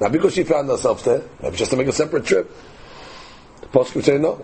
Not 0.00 0.12
because 0.12 0.32
she 0.32 0.44
found 0.44 0.70
herself 0.70 1.04
there. 1.04 1.22
Maybe 1.42 1.56
she 1.56 1.62
has 1.62 1.68
to 1.68 1.76
make 1.76 1.88
a 1.88 1.92
separate 1.92 2.24
trip. 2.24 2.50
The 3.60 3.66
post 3.66 3.94
would 3.94 4.06
say 4.06 4.16
no. 4.16 4.42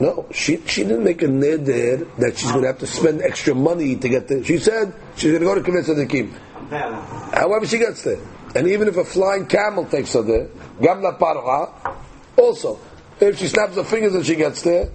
No, 0.00 0.24
she 0.32 0.62
she 0.66 0.82
didn't 0.84 1.04
make 1.04 1.20
a 1.20 1.26
neder 1.28 2.08
that 2.16 2.38
she's 2.38 2.50
going 2.50 2.62
to 2.62 2.68
have 2.68 2.78
to 2.78 2.86
spend 2.86 3.20
extra 3.20 3.54
money 3.54 3.96
to 3.96 4.08
get 4.08 4.28
there. 4.28 4.42
She 4.42 4.56
said 4.56 4.94
she's 5.14 5.30
going 5.30 5.42
to 5.42 5.46
go 5.46 5.54
to 5.56 5.60
Knesset 5.60 6.08
Tzaddikim. 6.08 6.32
However 7.34 7.66
she 7.66 7.76
gets 7.76 8.02
there. 8.04 8.18
And 8.54 8.66
even 8.66 8.88
if 8.88 8.96
a 8.96 9.04
flying 9.04 9.44
camel 9.44 9.84
takes 9.84 10.14
her 10.14 10.22
there, 10.22 10.46
Gamla 10.80 11.18
Parha, 11.18 11.94
also, 12.38 12.80
if 13.28 13.38
she 13.38 13.48
snaps 13.48 13.76
her 13.76 13.84
fingers 13.84 14.14
and 14.14 14.24
she 14.24 14.34
gets 14.34 14.62
there, 14.62 14.90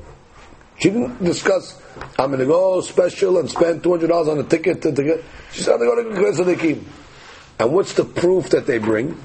she 0.79 0.89
didn't 0.89 1.23
discuss, 1.23 1.81
I'm 2.19 2.27
going 2.27 2.39
to 2.39 2.45
go 2.45 2.81
special 2.81 3.39
and 3.39 3.49
spend 3.49 3.81
$200 3.83 4.27
on 4.27 4.39
a 4.39 4.43
ticket 4.43 4.81
to, 4.81 4.91
to 4.91 5.03
get, 5.03 5.23
she 5.51 5.61
said, 5.61 5.75
I'm 5.75 5.79
going 5.79 6.13
to 6.13 6.21
go 6.21 6.31
to 6.31 6.43
Tzaddikim. 6.43 6.83
And 7.59 7.71
what's 7.71 7.93
the 7.93 8.03
proof 8.03 8.49
that 8.49 8.65
they 8.65 8.79
bring? 8.79 9.15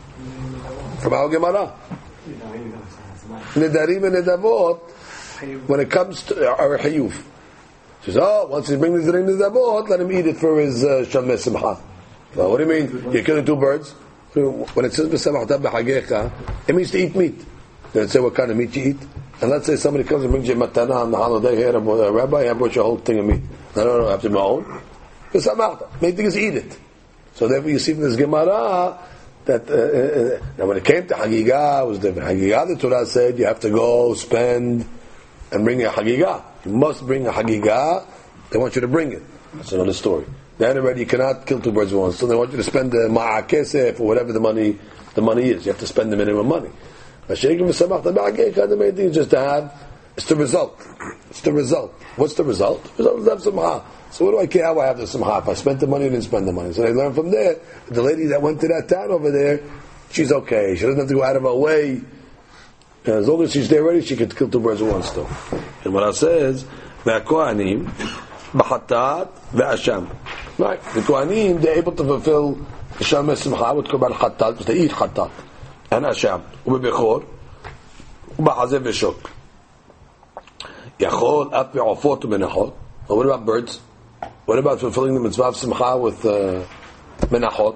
From 1.00 1.14
Al 1.14 1.28
Gemara. 1.28 1.74
Nidarim 3.54 4.06
and 4.06 4.16
Nidavot, 4.16 4.80
when 5.66 5.80
it 5.80 5.90
comes 5.90 6.22
to 6.24 6.48
our 6.48 6.78
Hayuf. 6.78 7.20
She 8.02 8.12
says, 8.12 8.18
oh, 8.22 8.46
once 8.46 8.68
he 8.68 8.76
brings 8.76 9.04
the 9.04 9.12
Nidavot, 9.12 9.88
let 9.88 10.00
him 10.00 10.12
eat 10.12 10.26
it 10.26 10.36
for 10.36 10.60
his 10.60 10.84
uh, 10.84 11.04
Simcha. 11.04 11.80
Well, 12.36 12.50
what 12.50 12.58
do 12.58 12.64
you 12.64 12.68
mean? 12.68 13.12
You're 13.12 13.24
killing 13.24 13.44
two 13.44 13.56
birds? 13.56 13.90
When 14.34 14.84
it 14.84 14.92
says 14.92 15.06
it 15.08 16.74
means 16.74 16.90
to 16.92 16.98
eat 16.98 17.16
meat. 17.16 17.44
Then 17.92 18.04
it 18.04 18.10
say 18.10 18.20
what 18.20 18.34
kind 18.34 18.50
of 18.50 18.56
meat 18.56 18.74
you 18.76 18.90
eat. 18.90 18.98
And 19.40 19.50
let's 19.50 19.66
say 19.66 19.76
somebody 19.76 20.04
comes 20.04 20.22
and 20.22 20.32
brings 20.32 20.48
you 20.48 20.54
matana 20.54 20.96
on 20.96 21.10
the 21.10 21.16
holiday 21.16 21.56
here, 21.56 21.78
rabbi, 21.78 22.48
I 22.48 22.52
brought 22.52 22.74
you 22.74 22.82
a 22.82 22.84
whole 22.84 22.98
thing 22.98 23.18
of 23.18 23.26
meat. 23.26 23.42
I 23.72 23.84
don't 23.84 24.02
know, 24.02 24.08
I 24.08 24.10
have 24.12 24.22
to 24.22 24.30
my 24.30 24.40
own. 24.40 24.82
B'samachta. 25.32 26.02
Main 26.02 26.16
thing 26.16 26.26
is 26.26 26.36
eat 26.36 26.54
it. 26.54 26.78
So 27.34 27.48
therefore 27.48 27.70
you 27.70 27.78
see 27.78 27.94
from 27.94 28.02
this 28.02 28.16
Gemara 28.16 28.98
that 29.44 29.70
uh, 29.70 29.74
uh, 29.74 30.46
now 30.58 30.66
when 30.66 30.76
it 30.76 30.84
came 30.84 31.06
to 31.08 31.14
Hagigah, 31.14 31.82
it 31.82 31.86
was 31.86 31.98
different. 31.98 32.28
Hagigah, 32.28 32.68
the 32.68 32.76
Torah 32.76 33.06
said 33.06 33.38
you 33.38 33.46
have 33.46 33.60
to 33.60 33.70
go 33.70 34.14
spend 34.14 34.86
and 35.50 35.64
bring 35.64 35.82
a 35.82 35.88
Hagigah. 35.88 36.44
You 36.66 36.72
must 36.72 37.06
bring 37.06 37.26
a 37.26 37.32
Hagigah. 37.32 38.06
They 38.50 38.58
want 38.58 38.74
you 38.74 38.82
to 38.82 38.88
bring 38.88 39.12
it. 39.12 39.22
That's 39.54 39.72
another 39.72 39.94
story. 39.94 40.26
Then 40.58 40.76
already 40.76 41.00
you 41.00 41.06
cannot 41.06 41.46
kill 41.46 41.60
two 41.60 41.72
birds 41.72 41.92
with 41.92 42.02
one. 42.02 42.12
So 42.12 42.26
they 42.26 42.36
want 42.36 42.50
you 42.50 42.58
to 42.58 42.62
spend 42.62 42.92
the 42.92 43.08
ma'akesef 43.08 43.98
or 43.98 44.06
whatever 44.06 44.32
the 44.32 44.40
money 44.40 44.78
the 45.14 45.22
money 45.22 45.48
is. 45.48 45.64
You 45.64 45.72
have 45.72 45.80
to 45.80 45.86
spend 45.86 46.12
the 46.12 46.16
minimum 46.16 46.46
money. 46.46 46.70
But 47.27 47.37
shaking 47.37 47.65
the 47.65 47.73
samach 47.73 48.03
the 48.03 48.13
ba'akekah, 48.13 48.69
the 48.69 48.77
main 48.77 48.95
thing 48.95 49.07
is 49.07 49.15
just 49.15 49.29
to 49.31 49.39
have. 49.39 49.73
It's 50.17 50.27
the 50.27 50.35
result. 50.35 50.79
It's 51.29 51.41
the 51.41 51.51
result. 51.51 51.91
What's 52.15 52.35
the 52.35 52.43
result? 52.43 52.83
The 52.95 53.03
result 53.03 53.17
is 53.17 53.25
to 53.25 53.31
have 53.31 53.41
simcha. 53.41 53.83
So 54.11 54.25
what 54.25 54.31
do 54.31 54.39
I 54.39 54.47
care 54.47 54.65
how 54.65 54.79
I 54.79 54.85
have 54.85 54.97
the 54.97 55.07
simcha? 55.07 55.39
If 55.39 55.49
I 55.49 55.53
spent 55.55 55.79
the 55.81 55.87
money, 55.87 56.05
I 56.05 56.09
didn't 56.09 56.23
spend 56.23 56.47
the 56.47 56.53
money. 56.53 56.71
So 56.71 56.83
they 56.83 56.93
learn 56.93 57.13
from 57.13 57.31
there. 57.31 57.57
The 57.87 58.01
lady 58.01 58.27
that 58.27 58.41
went 58.41 58.61
to 58.61 58.67
that 58.69 58.87
town 58.87 59.11
over 59.11 59.29
there, 59.31 59.61
she's 60.11 60.31
okay. 60.31 60.75
She 60.75 60.83
doesn't 60.83 60.99
have 60.99 61.09
to 61.09 61.13
go 61.15 61.23
out 61.23 61.35
of 61.35 61.43
her 61.43 61.53
way. 61.53 62.01
And 63.05 63.13
as 63.13 63.27
long 63.27 63.43
as 63.43 63.51
she's 63.51 63.67
there 63.69 63.83
ready, 63.83 64.01
she 64.01 64.15
can 64.15 64.29
kill 64.29 64.49
two 64.49 64.59
birds 64.59 64.81
with 64.81 64.91
one 64.93 65.03
stone. 65.03 65.29
And 65.83 65.93
what 65.93 66.03
I 66.03 66.11
says, 66.11 66.65
והכהנים 67.03 67.85
בחטאת 68.55 69.27
ואשם. 69.53 70.05
Right. 70.57 70.81
The 70.93 71.01
Kohanim, 71.01 71.61
they're 71.61 71.77
able 71.77 71.91
to 71.91 72.03
fulfill 72.03 72.57
Shem 73.01 73.35
Simcha 73.35 73.73
with 73.73 73.87
Korban 73.87 74.13
Chatat, 74.13 74.51
because 74.51 74.65
they 74.65 74.77
eat 74.79 74.91
Chatat. 74.91 75.29
And 75.91 76.05
Asham. 76.05 76.39
ובבכור, 76.67 77.19
ובחזה 78.39 78.79
ושוק. 78.83 79.29
יכול 80.99 81.49
אף 81.51 81.65
בעופות 81.73 82.25
ומנחות. 82.25 82.73
But 83.07 83.15
what 83.15 83.25
about 83.25 83.45
birds? 83.45 83.79
What 84.47 84.57
about 84.57 84.79
fulfilling 84.79 85.13
the 85.13 85.19
mitzvah 85.19 85.43
of 85.43 85.55
Simcha 85.55 85.97
with 85.97 86.25
uh, 86.25 86.63
menachot? 87.31 87.75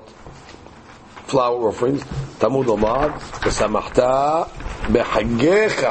Flower 1.28 1.70
offerings. 1.70 2.04
Talmud 2.40 2.68
Omar, 2.68 3.12
ושמחת 3.46 4.00
בחגיך. 4.92 5.84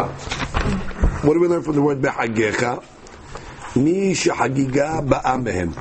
What 1.22 1.34
do 1.34 1.40
we 1.40 1.48
learn 1.48 1.62
from 1.62 1.76
the 1.76 1.82
word 1.82 2.02
בחגיך? 2.02 2.66
מי 3.76 4.14
שחגיגה 4.14 5.00
באה 5.00 5.36
מהם. 5.36 5.72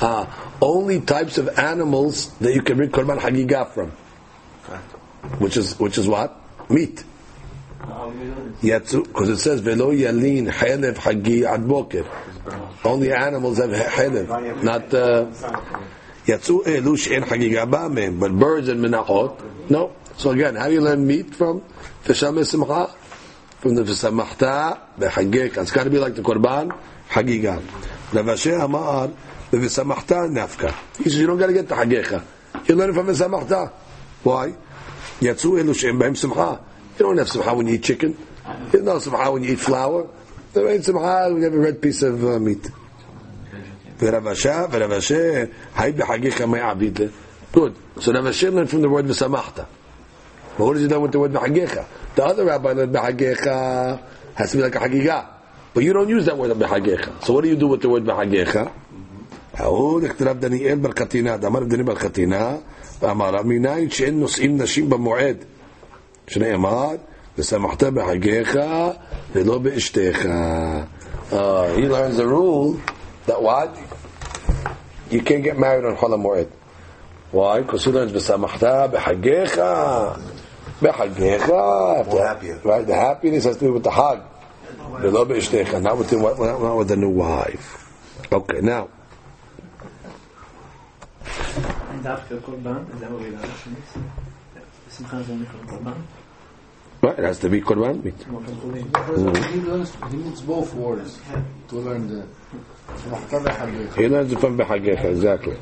Uh, 0.00 0.24
only 0.60 1.00
types 1.00 1.38
of 1.38 1.58
animals 1.58 2.30
that 2.40 2.54
you 2.54 2.62
can 2.62 2.76
bring 2.76 2.90
korban 2.90 3.18
hagigah 3.18 3.68
from. 3.74 3.92
Which 5.39 5.57
is 5.57 5.77
which 5.79 5.97
is 5.97 6.07
what? 6.07 6.35
Meat. 6.69 7.03
Because 8.61 9.29
it 9.29 9.37
says 9.37 9.61
velo 9.61 9.91
yalin 9.91 10.49
helev 10.51 10.97
hagi 10.97 11.45
ad 11.45 11.67
boker. 11.67 12.05
Only 12.83 13.13
animals 13.13 13.57
have 13.57 13.69
helev, 13.69 14.63
not 14.63 14.93
uh, 14.93 15.25
yatsu 16.25 16.63
elu 16.65 16.97
she'en 16.97 17.23
hagigah 17.23 17.69
ba'amem. 17.69 18.19
But 18.19 18.37
birds 18.37 18.67
and 18.67 18.83
menachot, 18.83 19.69
no. 19.69 19.93
So 20.17 20.31
again, 20.31 20.55
how 20.55 20.67
do 20.67 20.73
you 20.73 20.81
learn 20.81 21.05
meat 21.05 21.33
from? 21.35 21.61
Fisham 22.01 22.43
simcha, 22.43 22.93
from 23.59 23.75
the 23.75 23.83
v'samachta 23.83 24.79
b'hagik. 24.97 25.57
It's 25.57 25.71
got 25.71 25.83
to 25.83 25.89
be 25.89 25.99
like 25.99 26.15
the 26.15 26.21
korban 26.21 26.77
hagigah. 27.09 27.61
Rav 28.13 28.25
Ashi 28.25 28.63
Amar 28.63 29.09
v'samachta 29.51 30.29
nafka. 30.29 30.73
He 30.97 31.05
says 31.05 31.19
you 31.19 31.27
don't 31.27 31.37
got 31.37 31.47
to 31.47 31.53
get 31.53 31.67
the 31.67 31.75
hagecha. 31.75 32.23
You 32.67 32.75
learn 32.75 32.93
from 32.93 33.07
v'samachta. 33.07 33.71
Why? 34.23 34.53
You 35.21 35.33
don't 35.33 37.17
have 37.17 37.29
simcha 37.29 37.53
when 37.53 37.67
you 37.67 37.75
eat 37.75 37.83
chicken. 37.83 38.17
You 38.47 38.71
don't 38.71 38.85
no 38.85 38.99
simcha 38.99 39.31
when 39.31 39.43
you 39.43 39.53
eat 39.53 39.59
flour. 39.59 40.09
There 40.53 40.69
ain't 40.69 40.85
simcha 40.85 41.27
when 41.29 41.37
you 41.37 41.43
have 41.43 41.53
a 41.53 41.59
red 41.59 41.81
piece 41.81 42.01
of 42.03 42.23
uh, 42.23 42.39
meat. 42.39 42.69
Good. 43.99 44.13
So 47.99 48.13
Rav 48.13 48.23
Ashi 48.23 48.53
learned 48.53 48.69
from 48.69 48.81
the 48.81 48.89
word 48.89 49.05
v'samachta. 49.05 49.65
But 50.57 50.65
what 50.65 50.73
does 50.73 50.83
he 50.83 50.87
learn 50.87 51.01
with 51.01 51.11
the 51.11 51.19
word 51.19 51.33
v'hagecha? 51.33 51.85
The 52.15 52.25
other 52.25 52.45
rabbi 52.45 52.71
learned 52.71 52.95
v'hagecha 52.95 54.01
has 54.35 54.51
to 54.51 54.57
be 54.57 54.63
like 54.63 54.75
a 54.75 54.79
hagiga. 54.79 55.25
But 55.73 55.83
you 55.83 55.91
don't 55.91 56.07
use 56.07 56.25
that 56.27 56.37
word 56.37 56.51
v'hagecha. 56.51 57.25
So 57.25 57.33
what 57.33 57.43
do 57.43 57.49
you 57.49 57.57
do 57.57 57.67
with 57.67 57.81
the 57.81 57.89
word 57.89 58.03
v'hagecha? 58.03 58.71
ההוא 59.59 60.01
נכתב 60.01 60.39
דניאל 60.39 60.79
בר 60.79 60.91
קטינה, 60.91 61.37
דאמר 61.37 61.63
דניאל 61.63 61.83
בר 61.83 61.95
קטינה 61.95 62.55
ואמר 63.00 63.42
מניין 63.42 63.90
שאין 63.90 64.20
נושאים 64.20 64.62
נשים 64.62 64.90
במועד, 64.90 65.36
שנאמר, 66.26 66.90
ושמחת 67.38 67.82
בחגיך 67.82 68.58
ולא 69.32 69.58
באשתך. 69.58 70.26
Uh, 71.30 71.74
he 71.74 71.88
learns 71.88 72.16
the 72.18 72.26
rule 72.26 72.78
that 73.26 73.42
what? 73.42 73.76
You 75.10 75.22
can't 75.22 75.42
get 75.42 75.58
married 75.58 75.84
on 75.84 75.96
Chol 75.96 76.14
Moed. 76.20 76.48
Why? 77.32 77.62
Because 77.62 77.84
he 77.84 77.90
learns 77.90 78.12
b'samachta 78.12 78.92
b'hagecha 78.92 80.20
b'hagecha. 80.80 82.06
More 82.06 82.26
happier. 82.26 82.60
Right? 82.62 82.86
The 82.86 82.94
happiness 82.94 83.44
has 83.44 83.56
to 83.56 83.64
do 83.66 83.72
with 83.72 83.84
the 83.84 83.90
hag. 83.90 84.20
V'lo 84.78 85.26
b'ishtecha. 85.26 85.82
Not 85.82 85.98
with 85.98 86.10
the, 86.10 86.16
not 86.18 86.38
not 86.38 86.76
with 86.76 86.88
the 86.88 86.96
new 86.96 87.08
wife. 87.08 87.66
Okay, 88.30 88.60
now. 88.60 88.88
ضعف 92.03 92.31
Right, 97.01 97.17
it 97.17 97.23
has 97.23 97.39
to 97.39 97.49
be 97.49 97.61
Qurban 97.61 98.03
meat. 98.03 98.13
He 99.53 99.59
learns 99.61 100.41
both 100.41 100.73
words 100.73 101.17
to 101.69 101.75
learn 101.77 102.07
the. 102.09 102.25
He 103.95 104.07
learns 104.09 104.31
the 104.31 104.37
from 104.37 104.57
Bechagecha, 104.57 105.05
exactly. 105.05 105.57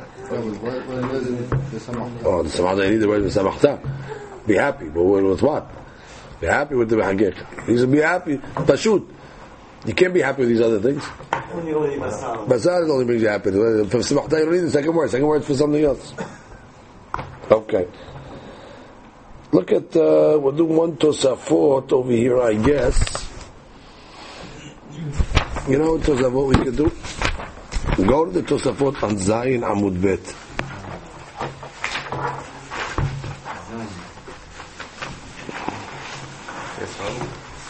Oh, 2.25 2.41
the 2.41 2.89
need 2.89 2.97
the 2.97 3.07
word 3.07 3.21
Samachta. 3.23 3.79
Be 4.47 4.55
happy, 4.55 4.89
but 4.89 5.03
with 5.03 5.41
what? 5.43 5.69
Be 6.41 6.47
happy 6.47 6.75
with 6.75 6.89
the 6.89 6.95
Bechagecha. 6.95 7.67
He 7.67 7.77
should 7.77 7.91
be 7.91 7.99
happy. 8.01 8.37
Pashut. 8.37 9.07
You 9.85 9.93
can't 9.93 10.13
be 10.13 10.21
happy 10.21 10.41
with 10.41 10.49
these 10.49 10.61
other 10.61 10.79
things. 10.79 11.03
basar. 12.47 12.89
Only 12.89 13.05
brings 13.05 13.21
you 13.21 13.27
happiness. 13.29 13.89
For 13.91 13.99
samachta, 13.99 14.39
you 14.39 14.45
don't 14.45 14.53
need 14.53 14.59
the 14.61 14.71
second 14.71 14.93
word. 14.93 15.09
Second 15.09 15.27
word 15.27 15.45
for 15.45 15.53
something 15.55 15.83
else. 15.83 16.13
Okay. 17.51 17.87
Look 19.51 19.71
at, 19.71 19.95
uh, 19.95 20.37
we'll 20.41 20.51
do 20.51 20.65
one 20.65 20.97
Tosafot 20.97 21.93
over 21.93 22.11
here, 22.11 22.41
I 22.41 22.53
guess. 22.55 23.27
You 25.69 25.77
know 25.77 25.93
what 25.93 26.01
Tosafot 26.01 26.47
we 26.47 26.55
can 26.55 26.75
do? 26.75 26.91
Go 28.05 28.25
to 28.25 28.31
the 28.31 28.41
Tosafot 28.43 29.01
on 29.03 29.15
Zayin 29.15 29.61
Amud 29.61 30.01
Bet. 30.01 30.19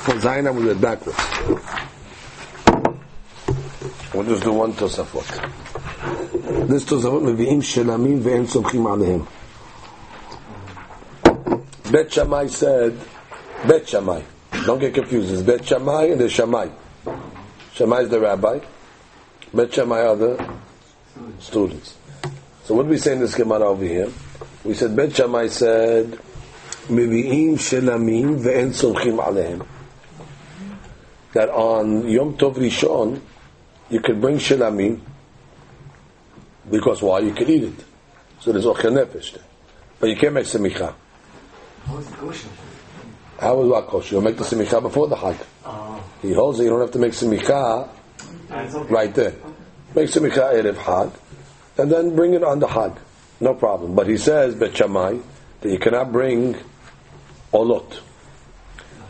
For 0.03 0.13
Zayin 0.15 0.51
Amud 0.51 0.65
Bet 0.65 0.81
backwards. 0.81 1.96
We'll 4.14 4.24
just 4.24 4.42
do 4.44 4.52
one 4.52 4.72
Tosafot. 4.72 5.26
This 6.68 6.84
Tosafot 6.84 7.22
מביאים 7.22 7.62
שלמים 7.62 8.20
ואין 8.22 8.46
סומכים 8.46 8.86
עליהם. 8.86 9.24
Bet 11.90 12.10
Shammai 12.10 12.46
said, 12.46 12.94
Bet 13.66 13.86
Shammai. 13.86 14.22
Don't 14.64 14.78
get 14.78 14.94
confused. 14.94 15.30
There's 15.30 15.42
Bet 15.42 15.66
Shammai 15.66 16.04
and 16.12 16.20
there's 16.20 16.32
Shammai. 16.32 16.68
Shammai 17.74 18.00
is 18.00 18.08
the 18.08 18.18
rabbi. 18.18 18.60
Bet 19.52 19.74
Shammai 19.74 20.00
are 20.00 20.16
the 20.16 20.54
students. 21.38 21.96
So 22.64 22.74
what 22.74 22.84
do 22.84 22.88
we 22.88 22.96
say 22.96 23.12
in 23.12 23.20
this 23.20 23.34
Gemara 23.34 23.68
over 23.68 23.84
here? 23.84 24.10
We 24.64 24.72
said 24.74 24.96
Bet 24.96 25.14
Shammai 25.16 25.48
said, 25.48 26.18
מביאים 26.90 27.58
שלמים 27.58 28.36
ואין 28.40 28.72
סומכים 28.72 29.20
עליהם. 29.20 29.58
That 31.34 31.50
on 31.50 32.08
Yom 32.08 32.36
Tov 32.36 32.56
Rishon, 32.56 33.20
you 33.89 33.99
can 33.99 34.19
bring 34.19 34.37
shelamim, 34.37 35.01
because 36.69 37.01
why? 37.01 37.19
You 37.19 37.33
can 37.33 37.49
eat 37.49 37.63
it. 37.63 37.85
So 38.41 38.51
there's 38.51 38.65
ochel 38.65 38.91
nefesh 38.91 39.33
there. 39.33 39.43
But 39.99 40.09
you 40.09 40.15
can't 40.15 40.33
make 40.33 40.45
semicha. 40.45 40.93
How 41.85 41.97
is 41.97 42.07
it 42.07 42.13
kosher? 42.15 42.49
How 43.39 43.61
is 43.61 43.69
what 43.69 43.87
kosher? 43.87 44.15
You'll 44.15 44.23
make 44.23 44.37
the 44.37 44.43
semicha 44.43 44.81
before 44.81 45.07
the 45.07 45.15
Hag. 45.15 45.37
He 46.21 46.33
holds 46.33 46.59
it, 46.59 46.63
you 46.63 46.69
don't 46.69 46.81
have 46.81 46.91
to 46.91 46.99
make 46.99 47.13
semicha 47.13 47.87
right 48.89 49.13
there. 49.13 49.33
Make 49.95 50.09
semicha 50.09 50.53
erev 50.53 50.75
Hag, 50.77 51.11
and 51.77 51.91
then 51.91 52.15
bring 52.15 52.33
it 52.33 52.43
on 52.43 52.59
the 52.59 52.67
Hag. 52.67 52.93
No 53.39 53.53
problem. 53.53 53.95
But 53.95 54.07
he 54.07 54.17
says, 54.17 54.55
Bet 54.55 54.75
Shammai, 54.75 55.19
that 55.61 55.69
you 55.69 55.79
cannot 55.79 56.11
bring 56.11 56.55
olot. 57.53 57.99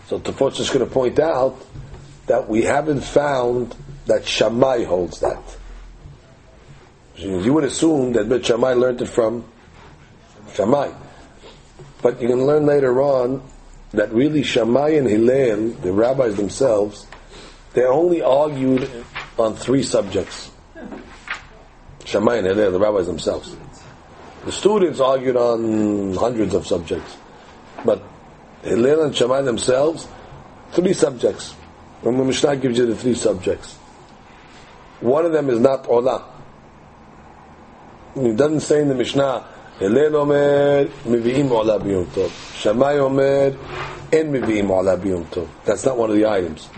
So 0.08 0.20
Tosfot's 0.20 0.60
is 0.60 0.70
going 0.70 0.86
to 0.86 0.94
point 0.94 1.20
out 1.20 1.58
that 2.28 2.48
we 2.48 2.64
haven't 2.64 3.02
found 3.02 3.76
that 4.08 4.26
Shammai 4.26 4.84
holds 4.84 5.20
that. 5.20 5.42
You 7.16 7.54
would 7.54 7.64
assume 7.64 8.14
that 8.14 8.30
Bet 8.30 8.46
Shammai 8.46 8.74
learned 8.74 9.02
it 9.02 9.08
from 9.08 9.46
Shammai. 10.54 10.92
But 12.02 12.22
you 12.22 12.28
can 12.28 12.46
learn 12.46 12.66
later 12.66 13.02
on 13.02 13.42
that 13.92 14.12
really 14.14 14.44
Shammai 14.44 14.90
and 14.90 15.08
Hillel, 15.08 15.70
the 15.82 15.92
rabbis 15.92 16.36
themselves, 16.36 17.08
they 17.74 17.84
only 17.84 18.22
argued 18.22 18.90
on 19.38 19.56
three 19.56 19.84
subjects. 19.84 20.52
Shammai 22.06 22.36
and 22.38 22.48
Hillel, 22.48 22.72
the 22.72 22.80
rabbis 22.80 23.08
themselves. 23.08 23.56
The 24.46 24.52
students 24.52 25.00
argued 25.00 25.36
on 25.36 26.16
hundreds 26.16 26.54
of 26.54 26.66
subjects. 26.68 27.18
But 27.84 28.02
Hillel 28.64 29.04
and 29.04 29.16
Shammai 29.16 29.42
themselves, 29.42 30.08
three 30.72 30.94
subjects. 30.94 31.54
When 32.02 32.18
the 32.18 32.24
Mishnah 32.24 32.58
gives 32.58 32.78
you 32.78 32.86
the 32.86 32.96
three 32.96 33.16
subjects 33.16 33.78
One 35.01 35.27
of 35.27 35.33
them 35.33 35.51
is 35.51 35.59
not 35.59 35.85
Olah. 35.85 36.23
It 38.15 38.37
doesn't 38.37 38.61
say 38.61 38.83
in 38.83 38.89
the 38.89 38.95
Mishnah, 38.95 39.43
הלל 39.81 40.17
אומר, 40.17 40.85
מביאים 41.07 41.49
עולה 41.49 41.79
ביום 41.79 42.05
טוב. 42.15 42.31
שמאי 42.55 42.99
אומר, 42.99 43.51
אין 44.13 44.33
מביאים 44.33 44.69
עולה 44.69 44.97
ביום 44.97 45.23
טוב. 45.31 45.47
That's 45.65 45.85
not 45.85 45.97
one 45.97 46.11
of 46.11 46.17
the 46.17 46.27
items. 46.27 46.69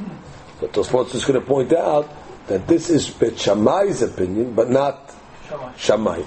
But 0.61 0.73
Tosfot 0.73 1.15
is 1.15 1.25
going 1.25 1.41
to 1.41 1.47
point 1.47 1.73
out 1.73 2.09
that 2.47 2.67
this 2.67 2.89
is 2.89 3.11
Bet 3.11 3.39
Shammai's 3.39 4.03
opinion, 4.03 4.55
but 4.55 4.71
not 4.71 5.13
Shammai. 5.77 6.23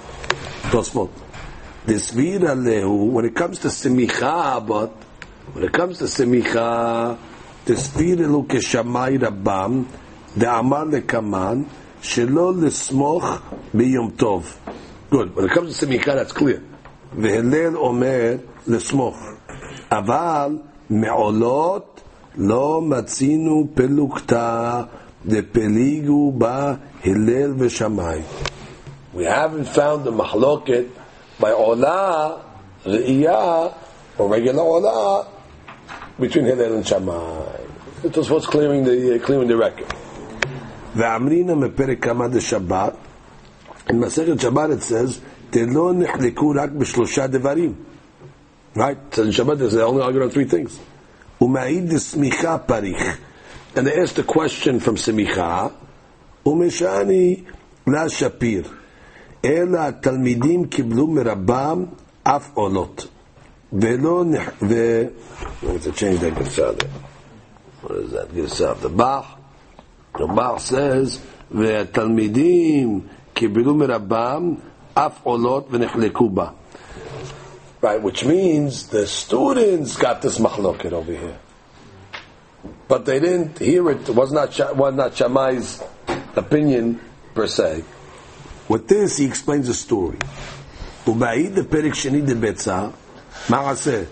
Tosfot. 0.70 1.10
This 1.86 2.10
vira 2.10 2.54
lehu, 2.54 3.10
when 3.10 3.24
it 3.24 3.34
comes 3.34 3.58
to 3.60 3.68
semicha, 3.68 4.64
but 4.66 4.90
when 5.54 5.64
it 5.64 5.72
comes 5.72 5.98
to 5.98 6.04
semicha, 6.04 7.16
this 7.64 7.88
vira 7.88 8.26
lehu 8.26 8.46
keshamai 8.46 9.18
rabbam, 9.18 9.86
דאמר 10.38 10.84
לקמן, 10.92 11.62
שלא 12.02 12.52
לסמוך 12.62 13.38
ביום 13.74 14.10
טוב. 14.10 14.56
Good. 15.10 15.34
When 15.34 15.44
it 15.44 15.50
comes 15.50 15.78
to 15.78 15.86
semicha, 15.86 16.14
that's 16.14 16.32
clear. 16.32 16.60
והלל 17.18 17.76
אומר 17.76 18.34
לסמוך. 18.66 19.16
אבל 19.90 20.58
מעולות 20.90 22.00
לא 22.36 22.80
מצינו 22.82 23.68
פלוגתא 23.74 24.82
דפליגו 25.26 26.32
בה 26.32 26.74
הלל 27.04 27.54
ושמאי. 27.58 28.20
We 29.14 29.24
haven't 29.24 29.66
found 29.66 30.04
the 30.04 30.12
mahloket 30.12 30.86
by 31.40 31.50
olah, 31.52 32.40
re'iyah, 32.84 33.74
or 34.18 34.28
regular 34.28 34.62
olah, 34.62 35.26
between 36.20 36.44
Hillel 36.44 36.74
and 36.74 36.86
Shammai. 36.86 37.56
It 38.04 38.16
was 38.16 38.30
what's 38.30 38.46
clearing 38.46 38.84
the, 38.84 39.16
uh, 39.16 39.18
clearing 39.18 39.48
the 39.48 39.56
record. 39.56 39.92
ואמרינא 40.96 41.54
מפרק 41.54 42.04
כמה 42.04 42.28
דשבת, 42.28 42.94
in 43.88 44.00
Masechet 44.00 44.40
Shabbat 44.40 44.70
it 44.70 44.82
says, 44.82 45.20
דלא 45.50 45.92
נחלקו 45.94 46.52
רק 46.56 46.70
בשלושה 46.70 47.26
דברים. 47.26 47.72
Right? 48.76 48.96
So 49.12 49.22
in 49.22 49.30
Shabbat 49.30 49.58
they 49.58 49.82
only 49.82 50.02
argue 50.02 50.22
on 50.22 50.30
three 50.30 50.44
things. 50.44 50.78
ומעיד 51.40 51.94
דסמיכה 51.94 52.58
פריך. 52.58 53.18
And 53.76 53.86
they 53.86 53.94
asked 53.94 54.18
a 54.18 54.22
question 54.22 54.80
from 54.80 54.96
סמיכה, 54.96 55.66
ומשעני 56.46 57.42
לה 57.86 58.08
שפיר. 58.08 58.62
אלא 59.44 59.78
התלמידים 59.78 60.64
קיבלו 60.64 61.06
מרבם 61.06 61.84
אף 62.22 62.50
עולות. 62.54 63.06
ולא 63.72 64.24
נח... 64.24 64.50
ו... 64.62 65.04
I 65.62 65.66
want 65.66 65.82
to 65.82 65.92
change 65.92 66.20
that 66.20 66.34
גרסה 66.34 66.70
there. 66.70 66.88
What 67.82 67.92
is 67.92 68.12
that 68.12 68.34
גרסה? 68.34 68.72
The 68.82 68.88
Bach. 68.88 69.31
The 70.18 70.26
Bach 70.26 70.60
says, 70.60 71.18
והתלמידים 71.50 73.00
קיבלו 73.34 73.74
מרבם 73.74 74.54
אף 74.94 75.12
עולות 75.22 75.68
ונחלקו 75.70 76.28
בה. 76.28 76.48
Right, 77.80 78.02
which 78.02 78.24
means 78.24 78.88
the 78.88 79.06
students 79.06 79.96
got 79.96 80.20
this 80.20 80.38
machloket 80.38 80.92
over 80.92 81.12
here. 81.12 81.38
But 82.88 83.04
they 83.04 83.20
didn't 83.20 83.58
hear 83.58 83.88
it, 83.90 84.08
it 84.08 84.14
was 84.16 84.32
not, 84.32 84.52
Sha- 84.52 84.72
was 84.72 84.94
not 84.94 85.14
Shammai's 85.14 85.80
opinion 86.34 87.00
per 87.34 87.46
se. 87.46 87.84
With 88.68 88.88
this, 88.88 89.18
he 89.18 89.26
explains 89.26 89.68
a 89.68 89.74
story. 89.74 90.18
ובעיד 91.06 91.54
בפרק 91.54 91.94
שני 91.94 92.20
דבצע, 92.20 92.86
מעשה, 93.48 94.02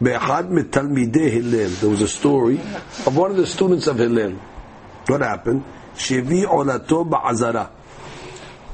באחד 0.00 0.52
מתלמידי 0.52 1.38
הלל, 1.38 1.70
there 1.80 1.90
was 1.90 2.02
a 2.02 2.08
story 2.08 2.58
of 3.06 3.16
one 3.16 3.30
of 3.30 3.36
the 3.36 3.46
students 3.46 3.86
of 3.86 3.98
Hillel. 3.98 4.32
What 5.06 5.20
happened? 5.20 5.62
שהביא 5.96 6.46
עולתו 6.46 7.04
בעזרה. 7.04 7.64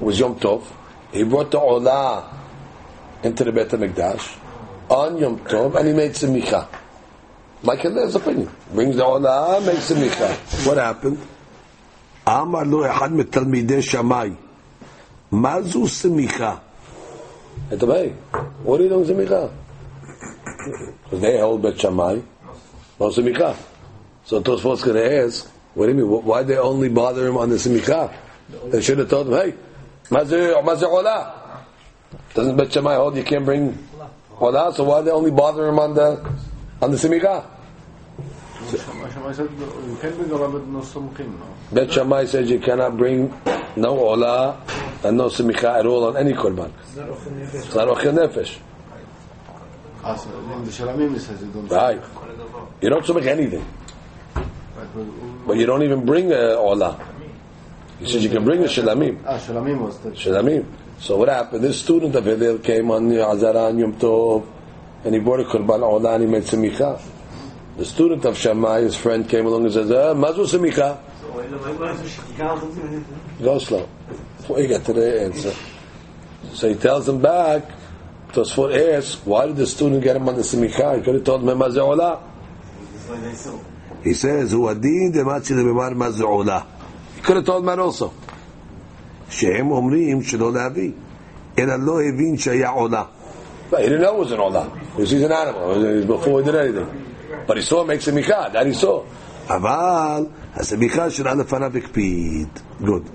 It 0.00 0.04
was 0.04 0.20
Yom 0.20 0.34
Tov. 0.36 0.62
He 1.12 1.22
brought 1.22 1.50
the 1.50 1.58
עולה 1.58 2.22
into 3.22 3.44
the 3.44 3.52
Beit 3.52 3.68
HaMikdash 3.68 4.36
on 4.88 5.18
Yom 5.18 5.38
Tov 5.38 5.74
and 5.76 5.88
he 5.88 5.94
made 5.94 6.12
semicha. 6.12 6.66
Like 7.62 7.80
Hillel's 7.80 8.14
opinion. 8.14 8.50
Brings 8.72 8.96
the 8.96 9.02
עולה, 9.02 9.64
makes 9.64 9.90
semicha. 9.90 10.28
What 10.66 10.76
happened? 10.76 11.18
אמר 12.28 12.62
לו 12.62 12.90
אחד 12.90 13.12
מתלמידי 13.12 13.82
שמאי, 13.82 14.30
מה 15.32 15.62
זו 15.62 15.88
סמיכה? 15.88 16.54
אתה 17.72 17.86
בא, 17.86 17.94
what 18.64 18.68
are 18.68 18.82
you 18.82 18.88
doing 18.88 19.06
סמיכה? 19.06 19.48
Because 21.04 21.20
they 21.20 21.38
hold 21.38 21.62
Bet 21.62 21.80
Shammai, 21.80 22.18
no 22.98 23.10
semicha. 23.10 23.54
So 24.24 24.40
Tosfot's 24.40 24.82
going 24.82 24.96
to 24.96 25.24
ask, 25.24 25.48
what 25.73 25.85
do 25.85 25.91
you 25.93 25.97
mean? 25.97 26.07
Why 26.25 26.43
they 26.43 26.57
only 26.57 26.89
bother 26.89 27.27
him 27.27 27.37
on 27.37 27.49
the 27.49 27.55
simicha? 27.55 28.13
They 28.67 28.81
should 28.81 28.97
have 28.99 29.09
told 29.09 29.27
him, 29.27 29.33
hey, 29.33 29.53
mazir 30.09 30.55
or 30.55 30.63
mazir 30.63 30.87
ola. 30.87 31.65
Doesn't 32.33 32.57
Bet 32.57 32.73
Shammai 32.73 32.95
hold 32.95 33.15
you 33.15 33.23
can't 33.23 33.45
bring 33.45 33.77
ola? 34.39 34.73
So 34.75 34.83
why 34.83 35.01
they 35.01 35.11
only 35.11 35.31
bother 35.31 35.67
him 35.67 35.79
on 35.79 35.93
the 35.93 36.19
on 36.81 36.91
the 36.91 36.97
simicha? 36.97 37.45
Bet 41.71 41.91
Shammai 41.93 42.25
says 42.25 42.49
you 42.49 42.59
cannot 42.59 42.97
bring 42.97 43.33
no 43.75 43.97
ola 43.97 44.61
and 45.03 45.17
no 45.17 45.27
simicha 45.27 45.79
at 45.79 45.85
all 45.85 46.05
on 46.05 46.17
any 46.17 46.33
korban. 46.33 46.71
It's 47.53 47.73
not 47.75 47.87
ochil 47.87 48.13
nefesh. 48.13 48.59
Right. 51.69 52.01
You 52.81 52.89
don't 52.89 53.05
sumik 53.05 53.27
anything 53.27 53.65
but- 55.41 55.47
but 55.47 55.57
you 55.57 55.65
don't 55.65 55.83
even 55.83 56.05
bring 56.05 56.31
a 56.31 56.55
olah. 56.57 56.99
He 57.99 58.07
says 58.07 58.23
you 58.23 58.29
can 58.29 58.43
bring 58.43 58.61
a 58.63 58.67
shilamim. 58.67 59.19
Ah, 59.27 59.37
Shalamim 59.37 59.79
was 59.79 59.99
the. 59.99 60.09
Shilamim. 60.11 60.65
So 60.99 61.17
what 61.17 61.29
happened? 61.29 61.63
This 61.63 61.79
student 61.79 62.15
of 62.15 62.25
Hillel 62.25 62.57
came 62.59 62.89
on 62.91 63.09
the 63.09 63.27
Azara 63.27 63.67
and 63.67 63.79
Yom 63.79 63.93
Tov, 63.93 64.45
and 65.03 65.13
he 65.13 65.19
brought 65.19 65.39
a 65.39 65.43
korban 65.43 65.81
olah 65.81 66.15
and 66.15 66.23
he 66.23 66.29
made 66.29 66.43
semicha. 66.43 66.99
The 67.77 67.85
student 67.85 68.25
of 68.25 68.37
Shammai, 68.37 68.81
his 68.81 68.95
friend, 68.95 69.27
came 69.27 69.45
along 69.45 69.65
and 69.65 69.73
says, 69.73 69.89
uh, 69.89 70.13
mazu 70.13 70.45
semicha. 70.45 70.97
Go 73.41 73.57
slow. 73.59 73.87
Before 74.37 74.59
you 74.59 74.67
get 74.67 74.83
to 74.85 74.93
the 74.93 75.21
answer. 75.23 75.53
So 76.53 76.69
he 76.69 76.75
tells 76.75 77.07
him 77.07 77.21
back, 77.21 77.69
Tosfot 78.33 78.95
asks, 78.95 79.25
why 79.25 79.45
did 79.47 79.55
the 79.55 79.67
student 79.67 80.03
get 80.03 80.15
him 80.15 80.27
on 80.27 80.35
the 80.35 80.41
semicha? 80.41 80.97
He 80.97 81.01
could 81.03 81.15
have 81.15 81.23
told 81.23 81.41
him, 81.47 81.57
mazu 81.57 81.77
olah. 81.77 82.19
He 84.02 84.14
says, 84.14 84.52
"Hu 84.52 84.68
adin 84.68 85.12
dematzi 85.12 85.54
lebemar 85.54 85.94
mazu'ula." 85.94 86.64
He 87.16 87.22
could 87.22 87.36
have 87.36 87.44
told 87.44 87.66
that 87.66 87.78
also. 87.78 88.12
שהם 89.30 89.70
אומרים 89.70 90.22
שלא 90.22 90.52
להביא, 90.52 90.90
אלא 91.58 91.74
לא 91.78 92.02
הבין 92.02 92.38
שהיה 92.38 92.70
עולה. 92.70 93.04
But 93.70 93.80
he 93.80 93.88
didn't 93.88 94.02
know 94.02 94.14
it 94.14 94.18
was 94.18 94.32
an 94.32 94.38
עולה, 94.38 94.66
because 94.94 95.10
he's 95.10 95.22
an 95.22 95.32
animal, 95.32 95.84
it 95.84 95.96
was 95.96 96.04
before 96.06 96.40
he 96.40 96.46
did 96.46 96.54
anything. 96.54 96.86
But 97.46 97.56
he 97.56 97.62
saw 97.62 97.84
make 97.84 98.00
סמיכה, 98.00 98.52
that 98.52 98.66
he 98.66 98.72
saw. 98.72 99.02
אבל 99.48 100.26
הסמיכה 100.54 101.10
שלה 101.10 101.34
לפניו 101.34 101.76
הקפיד. 101.76 102.48
Good. 102.82 103.08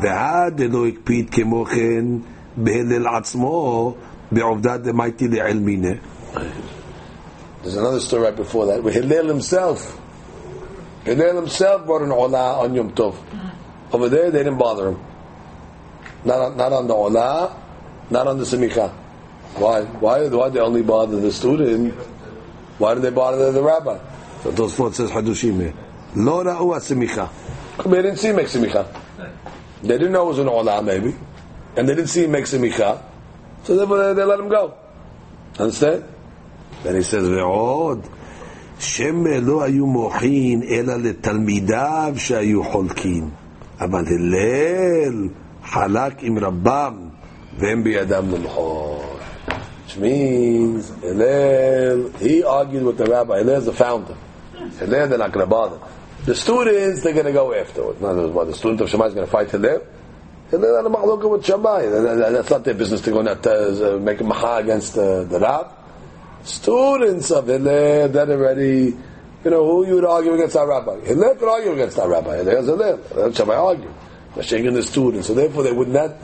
ועד 0.00 0.62
דלא 0.62 0.86
הקפיד 0.86 1.30
כמו 1.30 1.64
כן 1.64 2.04
בהלל 2.56 3.06
עצמו, 3.06 3.94
בעובדה 4.32 4.76
דמייטי 4.76 5.28
לעלמיניה. 5.28 5.94
There's 7.62 7.76
another 7.76 8.00
story 8.00 8.22
right 8.22 8.36
before 8.36 8.66
that, 8.66 8.82
where 8.84 8.92
Hillel 8.92 9.26
himself, 9.26 9.98
Hillel 11.05 11.35
himself 11.35 11.85
brought 11.85 12.01
an 12.01 12.09
Olah 12.09 12.59
on 12.59 12.73
Yom 12.73 12.91
Tov. 12.93 13.15
Over 13.91 14.09
there, 14.09 14.31
they 14.31 14.39
didn't 14.39 14.57
bother 14.57 14.89
him. 14.89 15.03
Not 16.25 16.39
on, 16.39 16.57
not 16.57 16.73
on 16.73 16.87
the 16.87 16.93
Olah, 16.93 17.55
not 18.09 18.27
on 18.27 18.37
the 18.37 18.45
Semicha. 18.45 18.89
Why? 19.55 19.83
Why? 19.83 20.27
Why 20.27 20.49
they 20.49 20.59
only 20.59 20.81
bother 20.81 21.19
the 21.19 21.31
student? 21.31 21.93
Why 22.79 22.95
did 22.95 23.03
they 23.03 23.11
bother 23.11 23.51
the 23.51 23.61
rabbi? 23.61 23.99
So 24.41 24.51
Tosfot 24.51 24.93
says 24.95 25.11
Hadushim 25.11 25.61
here. 25.61 25.73
Lo 26.15 26.43
ra'u 26.43 26.73
semicha. 26.79 27.29
They 27.83 28.01
didn't 28.01 28.17
see 28.17 28.29
him 28.29 28.35
make 28.37 28.47
semicha. 28.47 28.87
They 29.81 29.97
didn't 29.97 30.11
know 30.11 30.23
it 30.23 30.27
was 30.27 30.39
an 30.39 30.47
olah 30.47 30.83
maybe, 30.83 31.15
and 31.75 31.89
they 31.89 31.95
didn't 31.95 32.09
see 32.09 32.25
him 32.25 32.31
make 32.31 32.45
semicha, 32.45 33.01
so 33.63 33.75
they, 33.75 33.85
they, 33.85 34.13
they 34.13 34.23
let 34.23 34.39
him 34.39 34.47
go. 34.47 34.77
Understand? 35.59 36.05
Then 36.83 36.95
he 36.95 37.01
says 37.03 37.27
ve'od 37.27 38.07
שמא 38.82 39.28
לא 39.42 39.62
היו 39.62 39.86
מוחין 39.86 40.62
אלא 40.68 40.94
לתלמידיו 40.96 42.12
שהיו 42.16 42.64
חולקין, 42.64 43.28
אבל 43.80 44.04
הלל 44.06 45.28
חלק 45.64 46.22
עם 46.22 46.38
רבם, 46.38 46.94
והם 47.58 47.84
בידם 47.84 48.24
למחול. 48.32 48.98
Which 49.88 49.96
means, 49.96 50.92
Hillel, 51.02 52.10
he 52.20 52.44
argued 52.44 52.82
with 52.84 52.98
the 52.98 53.06
rabbi. 53.06 53.38
Hillel 53.38 53.56
is 53.56 53.64
the 53.64 53.72
founder. 53.72 54.14
Hillel, 54.78 55.08
they're 55.08 55.16
not 55.18 55.32
going 55.32 55.46
to 55.46 55.50
bother. 55.50 55.78
The 56.26 56.34
students, 56.34 57.02
they're 57.02 57.14
going 57.14 57.24
to 57.24 57.32
go 57.32 57.54
afterwards. 57.54 57.98
In 57.98 58.04
other 58.06 58.28
words, 58.28 58.50
the 58.50 58.56
student 58.56 58.82
of 58.82 58.90
Shammai 58.90 59.06
is 59.06 59.14
going 59.14 59.24
to 59.26 59.30
fight 59.32 59.50
Hillel. 59.50 59.80
Hillel 60.50 60.76
had 60.76 60.84
a 60.84 60.90
machloka 60.90 61.30
with 61.30 61.44
Shammai. 61.46 61.86
That- 61.86 62.18
that- 62.18 62.32
That's 62.34 62.50
not 62.50 62.64
their 62.64 62.74
business 62.74 63.00
to 63.02 63.10
go 63.12 63.20
and 63.20 63.28
uh, 63.28 63.98
make 63.98 64.20
a 64.20 64.24
macha 64.24 64.56
against 64.56 64.98
uh, 64.98 65.24
the 65.24 65.40
Rab. 65.40 65.66
Students 66.43 67.31
of 67.31 67.47
Hillel, 67.47 68.09
that 68.09 68.29
already, 68.29 68.95
you 69.45 69.51
know, 69.51 69.65
who 69.65 69.87
you 69.87 69.95
would 69.95 70.05
argue 70.05 70.33
against 70.33 70.55
our 70.55 70.67
rabbi? 70.67 70.99
Hillel 71.01 71.35
could 71.35 71.49
argue 71.49 71.71
against 71.73 71.97
our 71.99 72.09
rabbi. 72.09 72.37
Hillel's 72.37 72.65
Hillel. 72.65 72.97
Hillel 72.97 73.31
Shammai 73.33 73.55
argue. 73.55 73.93
Mashiach 74.35 74.73
the 74.73 74.83
students. 74.83 75.27
So 75.27 75.33
therefore 75.33 75.63
they 75.63 75.71
would 75.71 75.87
not, 75.87 76.15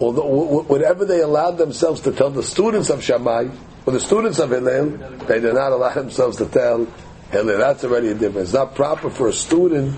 although, 0.00 0.22
wh- 0.22 0.64
wh- 0.66 0.70
whatever 0.70 1.04
they 1.04 1.20
allowed 1.20 1.58
themselves 1.58 2.00
to 2.02 2.12
tell 2.12 2.30
the 2.30 2.42
students 2.42 2.88
of 2.88 3.02
Shammai, 3.04 3.48
or 3.84 3.92
the 3.92 4.00
students 4.00 4.38
of 4.38 4.50
Hillel, 4.50 4.90
they 5.26 5.40
did 5.40 5.54
not 5.54 5.72
allow 5.72 5.92
themselves 5.92 6.38
to 6.38 6.46
tell 6.46 6.86
Hillel. 7.30 7.58
That's 7.58 7.84
already 7.84 8.08
a 8.08 8.14
difference. 8.14 8.48
It's 8.48 8.54
not 8.54 8.74
proper 8.74 9.10
for 9.10 9.28
a 9.28 9.32
student 9.32 9.94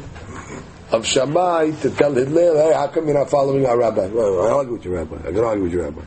of 0.91 1.07
Shammai 1.07 1.71
to 1.83 1.91
tell 1.91 2.13
Hillel, 2.13 2.57
hey, 2.57 2.73
how 2.75 2.89
come 2.89 3.07
you're 3.07 3.17
not 3.19 3.31
following 3.31 3.67
our 3.67 3.79
rabbi? 3.79 4.09
Well, 4.09 4.47
I 4.47 4.51
argue 4.51 4.73
with 4.73 4.85
your 4.85 4.95
rabbi. 4.95 5.17
I 5.29 5.31
can 5.33 5.45
argue 5.45 5.63
with 5.63 5.73
your 5.73 5.85
rabbi. 5.85 6.03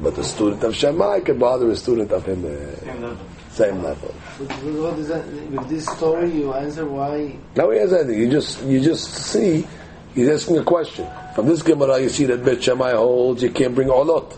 But 0.00 0.16
the 0.16 0.24
student 0.24 0.62
of 0.64 0.74
Shammai 0.74 1.20
can 1.20 1.38
bother 1.38 1.70
a 1.70 1.76
student 1.76 2.10
of 2.12 2.24
Hillel. 2.24 2.56
Uh, 3.04 3.16
same 3.50 3.82
level. 3.82 4.14
But 4.38 4.48
but 4.48 4.58
what 4.62 4.98
is 4.98 5.08
that? 5.08 5.26
With 5.26 5.68
this 5.68 5.84
story, 5.84 6.30
you 6.30 6.54
answer 6.54 6.86
why. 6.86 7.36
No, 7.56 7.70
he 7.70 7.78
has 7.78 7.92
anything. 7.92 8.18
You 8.18 8.30
just 8.30 8.62
you 8.64 8.80
just 8.80 9.12
see. 9.12 9.66
He's 10.14 10.28
asking 10.28 10.58
a 10.58 10.64
question. 10.64 11.06
From 11.34 11.46
this 11.46 11.62
Gemara, 11.62 12.00
you 12.00 12.08
see 12.08 12.24
that 12.26 12.44
Bet 12.44 12.62
Shammai 12.62 12.92
holds 12.92 13.42
you 13.42 13.50
can't 13.50 13.74
bring 13.74 13.88
olot. 13.88 14.36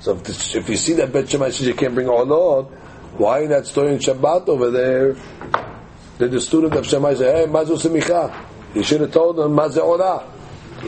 So 0.00 0.14
if, 0.14 0.22
this, 0.24 0.54
if 0.54 0.68
you 0.68 0.76
see 0.76 0.92
that 0.94 1.12
Bet 1.12 1.28
Shammai 1.28 1.50
says 1.50 1.66
you 1.66 1.74
can't 1.74 1.94
bring 1.94 2.06
olot, 2.06 2.70
why 3.16 3.40
in 3.42 3.48
that 3.50 3.66
story 3.66 3.92
in 3.94 3.98
Shabbat 3.98 4.48
over 4.48 4.70
there 4.70 5.16
did 6.18 6.30
the 6.30 6.40
student 6.40 6.74
of 6.74 6.86
Shammai 6.86 7.14
say, 7.14 7.32
"Hey, 7.32 7.46
mazu 7.46 7.80
semicha"? 7.80 8.46
He 8.74 8.82
should 8.82 9.00
have 9.00 9.12
told 9.12 9.38
him 9.38 9.52
mazu 9.56 9.78
olah. 9.78 10.24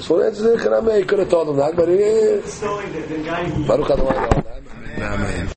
So 0.01 0.18
that's 0.18 0.40
the 0.40 0.57
Chaname. 0.57 0.99
He 0.99 1.05
could 1.05 1.18
have 1.20 1.28
told 1.30 1.49
him 1.51 1.57
that, 1.57 1.76
but 1.76 1.88
he 1.88 1.95
is. 1.95 2.61
Baruch 3.66 3.90
Adonai. 3.90 4.43
Amen. 4.99 5.49